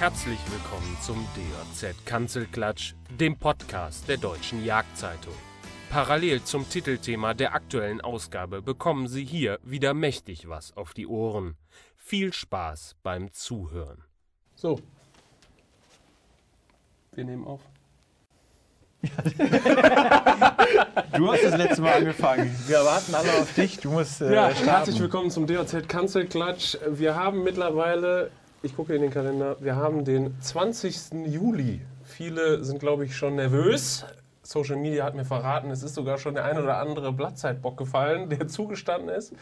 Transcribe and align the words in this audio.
Herzlich 0.00 0.38
willkommen 0.50 0.96
zum 1.02 1.26
DJZ 1.36 2.06
Kanzelklatsch, 2.06 2.94
dem 3.18 3.36
Podcast 3.36 4.08
der 4.08 4.16
Deutschen 4.16 4.64
Jagdzeitung. 4.64 5.34
Parallel 5.90 6.42
zum 6.42 6.66
Titelthema 6.66 7.34
der 7.34 7.52
aktuellen 7.54 8.00
Ausgabe 8.00 8.62
bekommen 8.62 9.08
Sie 9.08 9.26
hier 9.26 9.58
wieder 9.62 9.92
mächtig 9.92 10.48
was 10.48 10.74
auf 10.74 10.94
die 10.94 11.06
Ohren. 11.06 11.58
Viel 11.98 12.32
Spaß 12.32 12.96
beim 13.02 13.30
Zuhören. 13.34 14.02
So. 14.54 14.80
Wir 17.12 17.24
nehmen 17.24 17.46
auf. 17.46 17.60
Du 21.16 21.30
hast 21.30 21.44
das 21.44 21.56
letzte 21.58 21.82
Mal 21.82 21.94
angefangen. 21.98 22.56
Wir 22.66 22.78
warten 22.84 23.14
alle 23.14 23.32
auf 23.40 23.52
dich. 23.54 23.78
Du 23.78 23.90
musst 23.90 24.22
äh, 24.22 24.32
Ja, 24.32 24.50
starten. 24.52 24.64
herzlich 24.70 25.00
willkommen 25.00 25.30
zum 25.30 25.46
DOZ 25.46 25.86
Kanzelklatsch. 25.88 26.78
Wir 26.88 27.14
haben 27.16 27.42
mittlerweile, 27.42 28.30
ich 28.62 28.76
gucke 28.76 28.94
in 28.94 29.02
den 29.02 29.10
Kalender, 29.10 29.56
wir 29.60 29.76
haben 29.76 30.04
den 30.04 30.38
20. 30.40 31.12
Juli. 31.26 31.80
Viele 32.04 32.62
sind, 32.62 32.78
glaube 32.78 33.04
ich, 33.04 33.16
schon 33.16 33.36
nervös. 33.36 34.04
Social 34.42 34.76
Media 34.76 35.04
hat 35.04 35.14
mir 35.14 35.24
verraten, 35.24 35.70
es 35.70 35.82
ist 35.82 35.94
sogar 35.94 36.18
schon 36.18 36.34
der 36.34 36.44
ein 36.44 36.58
oder 36.58 36.78
andere 36.78 37.12
Blattzeitbock 37.12 37.76
gefallen, 37.76 38.28
der 38.28 38.48
zugestanden 38.48 39.08
ist. 39.08 39.32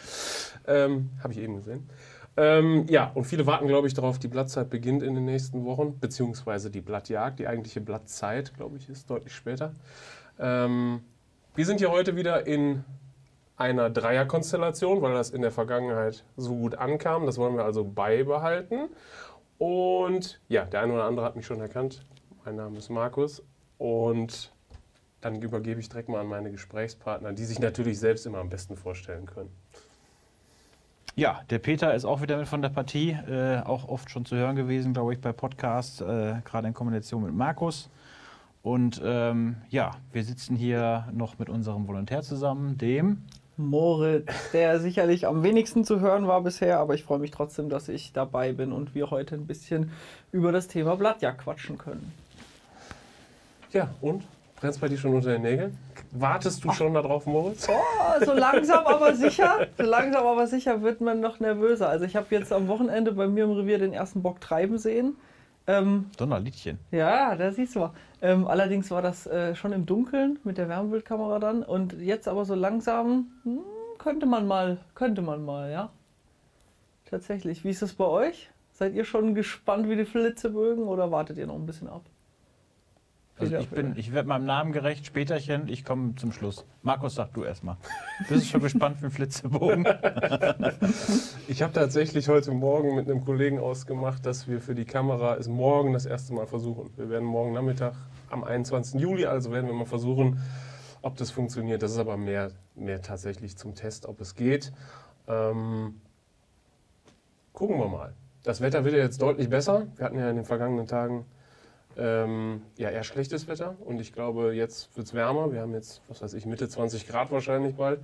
Ähm, 0.67 1.11
Habe 1.23 1.33
ich 1.33 1.39
eben 1.39 1.57
gesehen. 1.57 1.89
Ähm, 2.37 2.87
ja, 2.89 3.11
und 3.15 3.25
viele 3.25 3.47
warten, 3.47 3.67
glaube 3.67 3.89
ich, 3.89 3.95
darauf, 3.95 4.19
die 4.21 4.29
Blattzeit 4.29 4.71
beginnt 4.71 5.03
in 5.03 5.15
den 5.15 5.25
nächsten 5.25 5.65
Wochen, 5.65 5.99
beziehungsweise 5.99 6.71
die 6.71 6.81
Blattjagd. 6.81 7.41
Die 7.41 7.49
eigentliche 7.49 7.81
Blattzeit, 7.81 8.55
glaube 8.55 8.77
ich, 8.77 8.89
ist 8.89 9.11
deutlich 9.11 9.35
später. 9.35 9.75
Ähm, 10.39 11.01
wir 11.57 11.67
sind 11.67 11.79
hier 11.79 11.91
heute 11.91 12.15
wieder 12.15 12.47
in 12.47 12.85
einer 13.59 13.91
Dreierkonstellation, 13.91 15.03
weil 15.03 15.13
das 15.13 15.31
in 15.31 15.43
der 15.43 15.51
Vergangenheit 15.51 16.25
so 16.37 16.55
gut 16.55 16.77
ankam. 16.77 17.27
Das 17.27 17.39
wollen 17.39 17.57
wir 17.57 17.65
also 17.65 17.85
beibehalten. 17.85 18.89
Und 19.59 20.41
ja, 20.49 20.65
der 20.65 20.83
eine 20.83 20.93
oder 20.93 21.05
andere 21.05 21.27
hat 21.27 21.35
mich 21.35 21.45
schon 21.45 21.61
erkannt. 21.61 22.05
Mein 22.45 22.55
Name 22.57 22.79
ist 22.79 22.89
Markus. 22.89 23.43
Und 23.77 24.53
dann 25.21 25.43
übergebe 25.43 25.81
ich 25.81 25.89
direkt 25.89 26.09
mal 26.09 26.21
an 26.21 26.29
meine 26.29 26.53
Gesprächspartner, 26.53 27.33
die 27.33 27.45
sich 27.45 27.59
natürlich 27.59 27.99
selbst 27.99 28.27
immer 28.27 28.39
am 28.39 28.49
besten 28.49 28.77
vorstellen 28.77 29.27
können. 29.27 29.51
Ja, 31.17 31.41
der 31.51 31.59
Peter 31.59 31.93
ist 31.95 32.05
auch 32.05 32.23
wieder 32.23 32.37
mit 32.37 32.47
von 32.47 32.63
der 32.63 32.69
Partie. 32.69 33.11
Äh, 33.11 33.63
auch 33.65 33.89
oft 33.89 34.09
schon 34.09 34.25
zu 34.25 34.37
hören 34.37 34.55
gewesen, 34.55 34.93
glaube 34.93 35.15
ich, 35.15 35.21
bei 35.21 35.33
Podcasts, 35.33 36.01
äh, 36.01 36.37
gerade 36.45 36.69
in 36.69 36.75
Kombination 36.75 37.25
mit 37.25 37.35
Markus. 37.35 37.91
Und 38.63 39.01
ähm, 39.05 39.57
ja, 39.69 39.93
wir 40.13 40.23
sitzen 40.23 40.55
hier 40.55 41.09
noch 41.13 41.41
mit 41.41 41.49
unserem 41.49 41.89
Volontär 41.89 42.23
zusammen, 42.23 42.79
dem. 42.79 43.25
Moritz, 43.59 44.53
der 44.53 44.79
sicherlich 44.79 45.27
am 45.27 45.43
wenigsten 45.43 45.85
zu 45.85 45.99
hören 45.99 46.29
war 46.29 46.41
bisher, 46.43 46.79
aber 46.79 46.95
ich 46.95 47.03
freue 47.03 47.19
mich 47.19 47.33
trotzdem, 47.33 47.69
dass 47.69 47.89
ich 47.89 48.13
dabei 48.13 48.53
bin 48.53 48.71
und 48.71 48.95
wir 48.95 49.11
heute 49.11 49.35
ein 49.35 49.49
bisschen 49.49 49.91
über 50.31 50.53
das 50.53 50.69
Thema 50.69 50.97
Blattjagd 50.97 51.43
quatschen 51.43 51.77
können. 51.77 52.13
Ja, 53.73 53.89
und? 54.01 54.23
Brennst 54.61 54.81
bei 54.81 54.89
dir 54.89 54.97
schon 54.97 55.13
unter 55.13 55.33
den 55.33 55.43
Nägeln? 55.43 55.77
Wartest 56.13 56.65
du 56.65 56.73
schon 56.73 56.95
darauf, 56.95 57.27
Moritz? 57.27 57.69
Oh, 57.69 58.25
so 58.25 58.33
langsam 58.33 58.87
aber 58.87 59.15
sicher, 59.15 59.67
so 59.77 59.85
langsam 59.85 60.25
aber 60.25 60.47
sicher 60.47 60.83
wird 60.83 61.01
man 61.01 61.21
noch 61.21 61.41
nervöser. 61.41 61.89
Also 61.89 62.05
ich 62.05 62.15
habe 62.15 62.27
jetzt 62.31 62.53
am 62.53 62.69
Wochenende 62.69 63.13
bei 63.13 63.27
mir 63.27 63.45
im 63.45 63.53
Revier 63.53 63.79
den 63.79 63.93
ersten 63.93 64.23
Bock 64.23 64.41
treiben 64.41 64.79
sehen. 64.79 65.17
Ähm, 65.69 66.07
Donnerliedchen. 66.17 66.79
ja, 66.91 67.37
da 67.37 67.53
siehst 67.53 67.77
du 67.77 67.81
mal. 67.81 67.93
Ähm, 68.23 68.47
allerdings 68.49 68.91
war 68.91 69.03
das 69.03 69.27
äh, 69.27 69.55
schon 69.55 69.73
im 69.73 69.85
Dunkeln 69.85 70.39
mit 70.43 70.57
der 70.57 70.69
Wärmebildkamera 70.69 71.39
dann 71.39 71.63
und 71.63 71.93
jetzt 71.93 72.27
aber 72.27 72.47
so 72.47 72.55
langsam 72.55 73.27
hm, 73.45 73.61
könnte 73.99 74.25
man 74.25 74.47
mal, 74.47 74.79
könnte 74.95 75.21
man 75.21 75.45
mal, 75.45 75.71
ja. 75.71 75.91
Tatsächlich. 77.05 77.65
Wie 77.65 77.71
ist 77.71 77.83
es 77.83 77.93
bei 77.93 78.07
euch? 78.07 78.51
Seid 78.73 78.95
ihr 78.95 79.05
schon 79.05 79.35
gespannt 79.35 79.89
wie 79.89 79.97
die 79.97 80.05
Flitzebögen 80.07 80.85
oder 80.85 81.11
wartet 81.11 81.37
ihr 81.37 81.47
noch 81.47 81.57
ein 81.57 81.67
bisschen 81.67 81.89
ab? 81.89 82.03
Also 83.39 83.57
ich 83.57 83.69
bin, 83.69 83.95
ich 83.97 84.13
werde 84.13 84.29
meinem 84.29 84.47
Namen 84.47 84.73
gerecht, 84.73 85.07
späterchen, 85.07 85.69
ich 85.69 85.85
komme 85.85 86.15
zum 86.17 86.33
Schluss. 86.33 86.65
Markus, 86.83 87.15
sag 87.15 87.33
du 87.35 87.45
erstmal. 87.45 87.77
Bist 88.29 88.47
du 88.47 88.51
schon 88.51 88.63
gespannt 88.63 88.97
für 88.97 89.07
den 89.07 89.11
Flitzebogen? 89.11 89.87
Ich 91.51 91.63
habe 91.63 91.73
tatsächlich 91.73 92.29
heute 92.29 92.51
Morgen 92.53 92.95
mit 92.95 93.11
einem 93.11 93.25
Kollegen 93.25 93.59
ausgemacht, 93.59 94.27
dass 94.27 94.49
wir 94.49 94.61
für 94.61 94.75
die 94.75 94.85
Kamera 94.85 95.37
es 95.37 95.49
morgen 95.49 95.95
das 95.95 96.05
erste 96.05 96.35
Mal 96.35 96.47
versuchen. 96.47 96.91
Wir 96.97 97.09
werden 97.09 97.25
morgen 97.25 97.55
Nachmittag 97.55 97.95
am 98.29 98.45
21. 98.45 99.01
Juli, 99.01 99.25
also 99.25 99.51
werden 99.51 99.67
wir 99.67 99.73
mal 99.73 99.87
versuchen, 99.87 100.43
ob 101.01 101.17
das 101.17 101.31
funktioniert. 101.31 101.83
Das 101.83 101.93
ist 101.93 101.99
aber 101.99 102.19
mehr, 102.19 102.51
mehr 102.75 103.01
tatsächlich 103.01 103.57
zum 103.57 103.75
Test, 103.75 104.05
ob 104.05 104.21
es 104.21 104.35
geht. 104.35 104.73
Ähm, 105.27 106.01
gucken 107.55 107.79
wir 107.79 107.89
mal. 107.89 108.13
Das 108.45 108.61
Wetter 108.61 108.85
wird 108.85 108.95
ja 108.95 109.01
jetzt 109.01 109.23
deutlich 109.23 109.49
besser. 109.49 109.87
Wir 109.97 110.05
hatten 110.05 110.19
ja 110.19 110.29
in 110.29 110.37
den 110.37 110.45
vergangenen 110.45 110.87
Tagen 110.87 111.25
ähm, 111.99 112.63
ja, 112.77 112.91
eher 112.91 113.03
schlechtes 113.03 113.49
Wetter 113.49 113.77
und 113.81 114.01
ich 114.01 114.13
glaube, 114.13 114.55
jetzt 114.55 114.97
wird 114.97 115.07
es 115.07 115.15
wärmer. 115.15 115.53
Wir 115.53 115.61
haben 115.61 115.75
jetzt, 115.75 116.03
was 116.09 116.23
weiß 116.23 116.35
ich, 116.35 116.47
Mitte 116.47 116.69
20 116.69 117.07
Grad 117.09 117.31
wahrscheinlich 117.31 117.75
bald. 117.75 118.01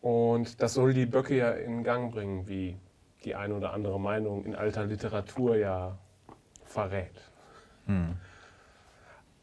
Und 0.00 0.60
das 0.60 0.74
soll 0.74 0.92
die 0.92 1.06
Böcke 1.06 1.36
ja 1.36 1.50
in 1.50 1.82
Gang 1.82 2.12
bringen, 2.12 2.46
wie 2.46 2.76
die 3.24 3.34
eine 3.34 3.54
oder 3.54 3.72
andere 3.72 3.98
Meinung 3.98 4.44
in 4.44 4.54
alter 4.54 4.84
Literatur 4.84 5.56
ja 5.56 5.98
verrät. 6.64 7.20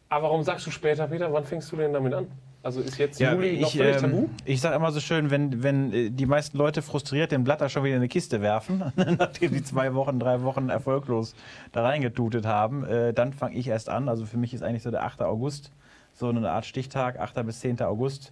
Aber 0.10 0.26
warum 0.28 0.44
sagst 0.44 0.68
du 0.68 0.72
später, 0.72 1.08
Peter? 1.08 1.34
Wann 1.34 1.46
fängst 1.46 1.72
du 1.72 1.76
denn 1.76 1.92
damit 1.92 2.14
an? 2.14 2.28
Also 2.64 2.80
ist 2.80 2.98
jetzt 2.98 3.20
Juli 3.20 3.60
noch 3.60 3.68
ich, 3.68 3.78
völlig 3.78 3.98
tabu? 3.98 4.18
ähm, 4.18 4.30
ich 4.46 4.62
sage 4.62 4.76
immer 4.76 4.92
so 4.94 5.02
schön, 5.02 5.30
wenn, 5.30 5.64
wenn 5.64 5.94
äh, 5.94 6.10
die 6.10 6.26
meisten 6.26 6.58
Leute 6.58 6.82
frustriert 6.82 7.34
den 7.34 7.44
Blatter 7.44 7.68
schon 7.68 7.84
wieder 7.84 7.96
in 7.96 8.02
eine 8.02 8.08
Kiste 8.08 8.42
werfen, 8.42 8.82
nachdem 8.96 9.52
die 9.52 9.64
zwei 9.64 9.94
Wochen, 9.94 10.18
drei 10.18 10.42
Wochen 10.44 10.70
erfolglos 10.70 11.36
da 11.74 11.84
reingetutet 11.84 12.46
haben, 12.46 12.86
äh, 12.86 13.14
dann 13.14 13.34
fange 13.34 13.56
ich 13.56 13.68
erst 13.68 13.90
an. 13.90 14.08
Also 14.08 14.26
für 14.26 14.38
mich 14.38 14.54
ist 14.54 14.64
eigentlich 14.64 14.84
so 14.84 14.92
der 14.92 15.04
8. 15.04 15.22
August 15.22 15.72
so 16.14 16.30
eine 16.30 16.50
Art 16.50 16.66
Stichtag, 16.66 17.20
8. 17.20 17.46
bis 17.46 17.60
10. 17.60 17.82
August. 17.82 18.32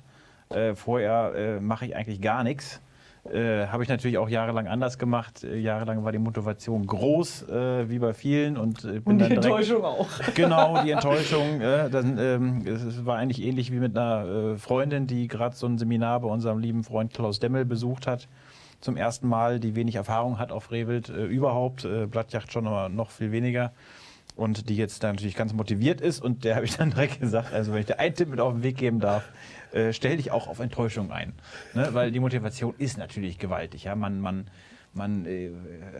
Äh, 0.49 0.75
vorher 0.75 1.33
äh, 1.35 1.59
mache 1.59 1.85
ich 1.85 1.95
eigentlich 1.95 2.21
gar 2.21 2.43
nichts. 2.43 2.79
Äh, 3.23 3.67
Habe 3.67 3.83
ich 3.83 3.89
natürlich 3.89 4.17
auch 4.17 4.29
jahrelang 4.29 4.67
anders 4.67 4.97
gemacht. 4.97 5.43
Äh, 5.43 5.57
jahrelang 5.59 6.03
war 6.03 6.11
die 6.11 6.17
Motivation 6.17 6.87
groß, 6.87 7.49
äh, 7.49 7.87
wie 7.89 7.99
bei 7.99 8.13
vielen. 8.15 8.57
Und, 8.57 8.83
äh, 8.83 8.93
bin 8.99 9.01
Und 9.03 9.17
die 9.19 9.19
dann 9.19 9.29
direkt- 9.29 9.45
Enttäuschung 9.45 9.85
auch. 9.85 10.07
Genau, 10.35 10.81
die 10.83 10.91
Enttäuschung. 10.91 11.61
Äh, 11.61 11.89
dann, 11.91 12.17
ähm, 12.17 12.63
es 12.65 12.81
es 12.83 13.05
war 13.05 13.17
eigentlich 13.17 13.43
ähnlich 13.43 13.71
wie 13.71 13.79
mit 13.79 13.95
einer 13.95 14.53
äh, 14.53 14.57
Freundin, 14.57 15.05
die 15.05 15.27
gerade 15.27 15.55
so 15.55 15.67
ein 15.67 15.77
Seminar 15.77 16.19
bei 16.21 16.27
unserem 16.29 16.57
lieben 16.57 16.83
Freund 16.83 17.13
Klaus 17.13 17.39
Demmel 17.39 17.63
besucht 17.63 18.07
hat. 18.07 18.27
Zum 18.79 18.97
ersten 18.97 19.27
Mal, 19.27 19.59
die 19.59 19.75
wenig 19.75 19.93
Erfahrung 19.95 20.39
hat 20.39 20.51
auf 20.51 20.71
Rehwild 20.71 21.09
äh, 21.09 21.25
überhaupt, 21.25 21.85
äh, 21.85 22.07
Blattjacht 22.07 22.51
schon, 22.51 22.65
aber 22.65 22.89
noch 22.89 23.11
viel 23.11 23.31
weniger. 23.31 23.71
Und 24.35 24.69
die 24.69 24.75
jetzt 24.75 25.03
da 25.03 25.11
natürlich 25.11 25.35
ganz 25.35 25.53
motiviert 25.53 26.01
ist. 26.01 26.21
Und 26.21 26.43
der 26.43 26.55
habe 26.55 26.65
ich 26.65 26.77
dann 26.77 26.91
direkt 26.91 27.19
gesagt, 27.19 27.53
also 27.53 27.73
wenn 27.73 27.79
ich 27.79 27.85
dir 27.85 27.99
einen 27.99 28.15
Tipp 28.15 28.29
mit 28.29 28.39
auf 28.39 28.53
den 28.53 28.63
Weg 28.63 28.77
geben 28.77 28.99
darf, 28.99 29.23
äh, 29.71 29.93
stell 29.93 30.17
dich 30.17 30.31
auch 30.31 30.47
auf 30.47 30.59
Enttäuschung 30.59 31.11
ein. 31.11 31.33
Ne? 31.73 31.89
Weil 31.93 32.11
die 32.11 32.19
Motivation 32.19 32.73
ist 32.77 32.97
natürlich 32.97 33.37
gewaltig. 33.37 33.85
Ja? 33.85 33.95
Man, 33.95 34.19
man, 34.19 34.47
man 34.93 35.25
äh, 35.25 35.51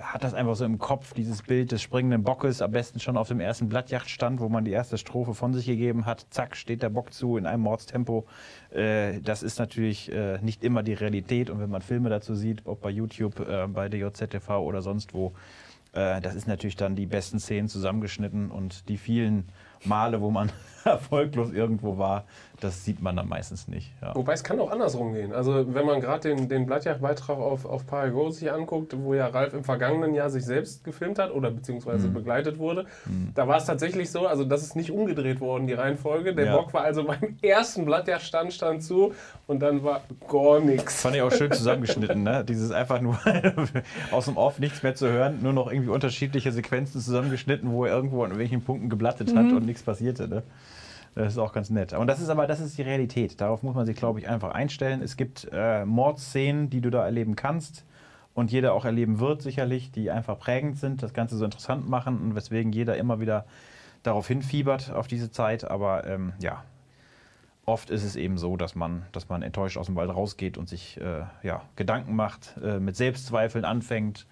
hat 0.02 0.24
das 0.24 0.34
einfach 0.34 0.56
so 0.56 0.66
im 0.66 0.78
Kopf, 0.78 1.14
dieses 1.14 1.44
Bild 1.44 1.72
des 1.72 1.81
springenden 1.81 2.24
Bockes, 2.24 2.62
am 2.62 2.72
besten 2.72 3.00
schon 3.00 3.18
auf 3.18 3.28
dem 3.28 3.40
ersten 3.40 3.69
Blattjachtstand, 3.69 4.40
wo 4.40 4.50
man 4.50 4.66
die 4.66 4.72
erste 4.72 4.98
Strophe 4.98 5.34
von 5.34 5.53
sich 5.53 5.66
gegeben 5.66 6.06
hat. 6.06 6.25
Zack, 6.30 6.58
steht 6.58 6.81
der 6.81 6.90
Bock 6.90 7.13
zu 7.13 7.38
in 7.38 7.46
einem 7.46 7.63
Mordstempo. 7.63 8.25
Äh, 8.72 9.22
das 9.22 9.44
ist 9.44 9.59
natürlich 9.59 10.12
äh, 10.12 10.40
nicht 10.42 10.63
immer 10.63 10.84
die 10.84 10.94
Realität. 10.94 11.50
Und 11.50 11.59
wenn 11.59 11.69
man 11.69 11.81
Filme 11.81 12.09
dazu 12.09 12.36
sieht, 12.36 12.66
ob 12.66 12.81
bei 12.81 12.90
YouTube, 12.90 13.40
äh, 13.40 13.68
bei 13.68 13.88
der 13.88 14.00
JZTV 14.00 14.50
oder 14.59 14.81
sonst 14.81 15.13
wo, 15.13 15.34
äh, 15.94 16.22
das 16.22 16.35
ist 16.35 16.47
natürlich 16.47 16.75
dann 16.75 16.96
die 16.96 17.06
besten 17.06 17.40
Szenen 17.40 17.68
zusammengeschnitten 17.68 18.52
und 18.52 18.88
die 18.90 18.97
vielen 18.97 19.50
Male, 19.84 20.22
wo 20.22 20.31
man 20.31 20.52
erfolglos 20.84 21.52
irgendwo 21.52 21.97
war, 21.97 22.25
das 22.62 22.86
sieht 22.86 23.02
man 23.02 23.16
dann 23.16 23.28
meistens 23.28 23.68
nicht. 23.68 23.92
Ja. 24.02 24.16
Wobei 24.16 24.34
es 24.34 24.44
kann 24.44 24.60
auch 24.60 24.72
andersrum 24.72 25.13
gehen. 25.13 25.34
Also 25.34 25.74
wenn 25.74 25.86
man 25.86 26.00
gerade 26.00 26.30
den, 26.30 26.48
den 26.48 26.66
Blattjagdbeitrag 26.66 27.38
auf, 27.38 27.66
auf 27.66 27.86
Parago 27.86 28.30
sich 28.30 28.52
anguckt, 28.52 28.96
wo 28.98 29.13
ja 29.13 29.28
Ralf 29.28 29.54
im 29.54 29.63
vergangenen 29.63 30.13
Jahr 30.13 30.30
sich 30.30 30.46
selbst 30.46 30.84
gefilmt 30.84 31.19
hat 31.19 31.31
oder 31.34 31.52
beziehungsweise 31.52 32.08
Mhm. 32.08 32.13
begleitet 32.13 32.58
wurde, 32.60 32.86
da 33.36 33.48
war 33.48 33.58
es 33.58 33.66
tatsächlich 33.66 34.10
so, 34.12 34.28
also 34.28 34.46
das 34.46 34.62
ist 34.63 34.75
nicht 34.75 34.92
umgedreht 34.92 35.42
worden, 35.42 35.68
die 35.68 35.74
Reihenfolge. 35.74 36.34
Der 36.34 36.46
Ja. 36.46 36.56
Bock 36.58 36.74
war 36.74 36.84
also 36.84 37.04
beim 37.06 37.36
ersten 37.42 37.84
Blattjagdstand 37.86 38.54
stand 38.54 38.84
zu 38.84 39.14
und 39.48 39.60
dann 39.60 39.84
war 39.84 40.02
gar 40.30 40.60
nichts. 40.60 41.02
Fand 41.02 41.16
ich 41.16 41.22
auch 41.22 41.31
schön 41.31 41.52
zusammengeschnitten, 41.52 42.24
ne? 42.24 42.46
Dieses 42.48 42.72
einfach 42.72 43.02
nur 43.02 43.19
aus 44.12 44.25
dem 44.25 44.38
Off 44.38 44.60
nichts 44.60 44.84
mehr 44.84 44.96
zu 44.96 45.10
hören, 45.10 45.40
nur 45.42 45.54
noch 45.54 45.72
irgendwie 45.72 45.90
unterschiedliche 45.90 46.52
Sequenzen 46.52 47.02
zusammengeschnitten, 47.02 47.72
wo 47.72 47.86
er 47.86 47.94
irgendwo 47.96 48.24
an 48.24 48.38
welchen 48.38 48.62
Punkten 48.64 48.90
geblattet 48.90 49.36
hat 49.36 49.52
und 49.52 49.66
nichts 49.66 49.84
passierte, 49.84 50.28
ne? 50.28 50.44
Das 51.16 51.34
ist 51.34 51.38
auch 51.40 51.52
ganz 51.52 51.69
nett. 51.69 51.94
Und 51.94 52.08
das 52.08 52.22
ist 52.22 52.30
aber, 52.30 52.48
das 52.48 52.60
ist 52.60 52.78
die 52.78 52.84
Realität. 52.84 53.42
Darauf 53.42 53.63
muss 53.63 53.75
man 53.75 53.86
sich, 53.86 53.98
glaube 53.98 54.19
ich, 54.19 54.30
einfach 54.30 54.52
einstellen. 54.52 55.02
Es 55.02 55.18
gibt 55.18 55.48
äh, 55.52 55.84
Mordszenen, 55.86 56.69
die 56.69 56.81
du 56.81 56.90
da 56.90 57.04
erleben 57.04 57.36
kannst 57.36 57.86
und 58.34 58.52
jeder 58.52 58.74
auch 58.74 58.86
erleben 58.86 59.19
wird, 59.19 59.42
sicherlich, 59.42 59.92
die 59.92 60.10
einfach 60.10 60.40
prägend 60.40 60.78
sind, 60.78 61.04
das 61.04 61.13
Ganze 61.13 61.36
so 61.38 61.44
interessant 61.44 61.90
machen 61.90 62.19
und 62.22 62.36
weswegen 62.36 62.72
jeder 62.72 62.96
immer 62.98 63.19
wieder 63.19 63.46
darauf 64.04 64.28
hinfiebert, 64.28 64.92
auf 64.92 65.08
diese 65.08 65.31
Zeit. 65.31 65.69
Aber 65.69 66.08
ähm, 66.08 66.34
ja, 66.40 66.63
oft 67.66 67.90
ist 67.90 68.04
es 68.04 68.16
eben 68.16 68.38
so, 68.38 68.56
dass 68.56 68.75
man, 68.75 69.06
dass 69.12 69.28
man 69.28 69.42
enttäuscht 69.42 69.78
aus 69.78 69.88
dem 69.88 69.96
Wald 69.96 70.10
rausgeht 70.10 70.57
und 70.57 70.69
sich 70.69 71.00
äh, 71.00 71.24
ja, 71.44 71.62
Gedanken 71.75 72.16
macht, 72.16 72.56
äh, 72.64 72.80
mit 72.80 72.96
Selbstzweifeln 72.96 73.66
anfängt. 73.66 74.25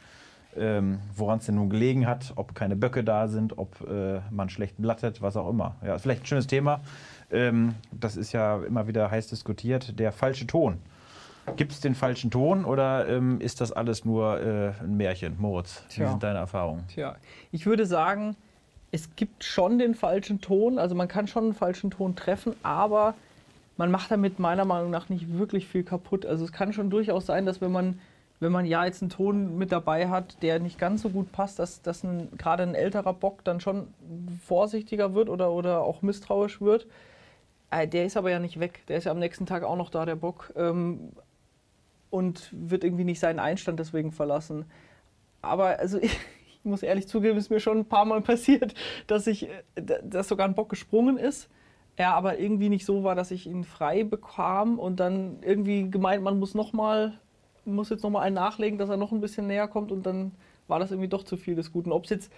Ähm, 0.57 0.99
woran 1.15 1.39
es 1.39 1.45
denn 1.45 1.55
nun 1.55 1.69
gelegen 1.69 2.07
hat, 2.07 2.33
ob 2.35 2.55
keine 2.55 2.75
Böcke 2.75 3.03
da 3.03 3.27
sind, 3.27 3.57
ob 3.57 3.87
äh, 3.89 4.19
man 4.31 4.49
schlecht 4.49 4.75
blattet, 4.77 5.21
was 5.21 5.37
auch 5.37 5.49
immer. 5.49 5.75
Ja, 5.83 5.95
ist 5.95 6.01
vielleicht 6.01 6.23
ein 6.23 6.25
schönes 6.25 6.47
Thema. 6.47 6.81
Ähm, 7.31 7.75
das 7.91 8.17
ist 8.17 8.31
ja 8.31 8.61
immer 8.63 8.87
wieder 8.87 9.11
heiß 9.11 9.27
diskutiert. 9.27 9.99
Der 9.99 10.11
falsche 10.11 10.47
Ton. 10.47 10.79
Gibt 11.55 11.71
es 11.71 11.79
den 11.79 11.95
falschen 11.95 12.31
Ton 12.31 12.65
oder 12.65 13.07
ähm, 13.07 13.41
ist 13.41 13.61
das 13.61 13.71
alles 13.71 14.05
nur 14.05 14.39
äh, 14.39 14.71
ein 14.81 14.97
Märchen? 14.97 15.35
Moritz, 15.39 15.83
wie 15.89 15.95
Tja. 15.95 16.09
sind 16.09 16.23
deine 16.23 16.39
Erfahrungen? 16.39 16.83
Tja, 16.87 17.15
ich 17.51 17.65
würde 17.65 17.85
sagen, 17.85 18.35
es 18.91 19.15
gibt 19.15 19.43
schon 19.43 19.79
den 19.79 19.95
falschen 19.95 20.41
Ton, 20.41 20.79
also 20.79 20.95
man 20.95 21.07
kann 21.07 21.27
schon 21.27 21.45
einen 21.45 21.53
falschen 21.53 21.91
Ton 21.91 22.15
treffen, 22.15 22.53
aber 22.63 23.15
man 23.77 23.91
macht 23.91 24.11
damit 24.11 24.39
meiner 24.39 24.65
Meinung 24.65 24.91
nach 24.91 25.09
nicht 25.09 25.37
wirklich 25.37 25.67
viel 25.67 25.83
kaputt. 25.83 26.25
Also 26.25 26.43
es 26.43 26.51
kann 26.51 26.73
schon 26.73 26.89
durchaus 26.89 27.25
sein, 27.25 27.45
dass 27.45 27.61
wenn 27.61 27.71
man, 27.71 27.99
wenn 28.39 28.51
man 28.51 28.65
ja 28.65 28.85
jetzt 28.85 29.01
einen 29.01 29.09
Ton 29.09 29.57
mit 29.57 29.71
dabei 29.71 30.09
hat, 30.09 30.41
der 30.41 30.59
nicht 30.59 30.79
ganz 30.79 31.01
so 31.01 31.09
gut 31.09 31.31
passt, 31.31 31.59
dass, 31.59 31.81
dass 31.81 32.05
gerade 32.37 32.63
ein 32.63 32.75
älterer 32.75 33.13
Bock 33.13 33.43
dann 33.43 33.59
schon 33.59 33.87
vorsichtiger 34.45 35.13
wird 35.13 35.29
oder, 35.29 35.51
oder 35.51 35.81
auch 35.81 36.01
misstrauisch 36.01 36.61
wird. 36.61 36.87
Äh, 37.71 37.87
Der 37.87 38.05
ist 38.05 38.17
aber 38.17 38.31
ja 38.31 38.39
nicht 38.39 38.59
weg. 38.59 38.85
Der 38.87 38.97
ist 38.97 39.03
ja 39.05 39.11
am 39.11 39.19
nächsten 39.19 39.45
Tag 39.45 39.63
auch 39.63 39.75
noch 39.75 39.89
da, 39.89 40.05
der 40.05 40.15
Bock. 40.15 40.53
Ähm, 40.55 41.11
und 42.09 42.49
wird 42.51 42.83
irgendwie 42.83 43.03
nicht 43.03 43.19
seinen 43.19 43.39
Einstand 43.39 43.79
deswegen 43.79 44.11
verlassen. 44.11 44.65
Aber 45.41 45.79
also 45.79 45.99
ich, 45.99 46.11
ich 46.47 46.65
muss 46.65 46.83
ehrlich 46.83 47.07
zugeben, 47.07 47.37
es 47.37 47.45
ist 47.45 47.49
mir 47.49 47.59
schon 47.59 47.79
ein 47.79 47.85
paar 47.85 48.05
Mal 48.05 48.21
passiert, 48.21 48.73
dass 49.07 49.27
ich, 49.27 49.49
äh, 49.49 49.99
dass 50.03 50.27
sogar 50.27 50.47
ein 50.47 50.55
Bock 50.55 50.69
gesprungen 50.69 51.17
ist. 51.17 51.49
Er 51.97 52.13
aber 52.13 52.39
irgendwie 52.39 52.69
nicht 52.69 52.85
so 52.85 53.03
war, 53.03 53.13
dass 53.15 53.29
ich 53.31 53.45
ihn 53.45 53.65
frei 53.65 54.05
bekam 54.05 54.79
und 54.79 55.01
dann 55.01 55.39
irgendwie 55.41 55.89
gemeint, 55.89 56.23
man 56.23 56.39
muss 56.39 56.55
noch 56.55 56.71
mal, 56.71 57.19
muss 57.65 57.89
jetzt 57.89 58.03
noch 58.03 58.09
mal 58.09 58.21
einen 58.21 58.35
nachlegen, 58.35 58.77
dass 58.77 58.89
er 58.89 58.97
noch 58.97 59.11
ein 59.11 59.21
bisschen 59.21 59.47
näher 59.47 59.67
kommt 59.67 59.91
und 59.91 60.05
dann 60.05 60.31
war 60.67 60.79
das 60.79 60.91
irgendwie 60.91 61.09
doch 61.09 61.23
zu 61.23 61.37
viel 61.37 61.55
des 61.55 61.71
Guten. 61.71 61.91
Ob 61.91 62.05
es 62.05 62.09
jetzt, 62.09 62.31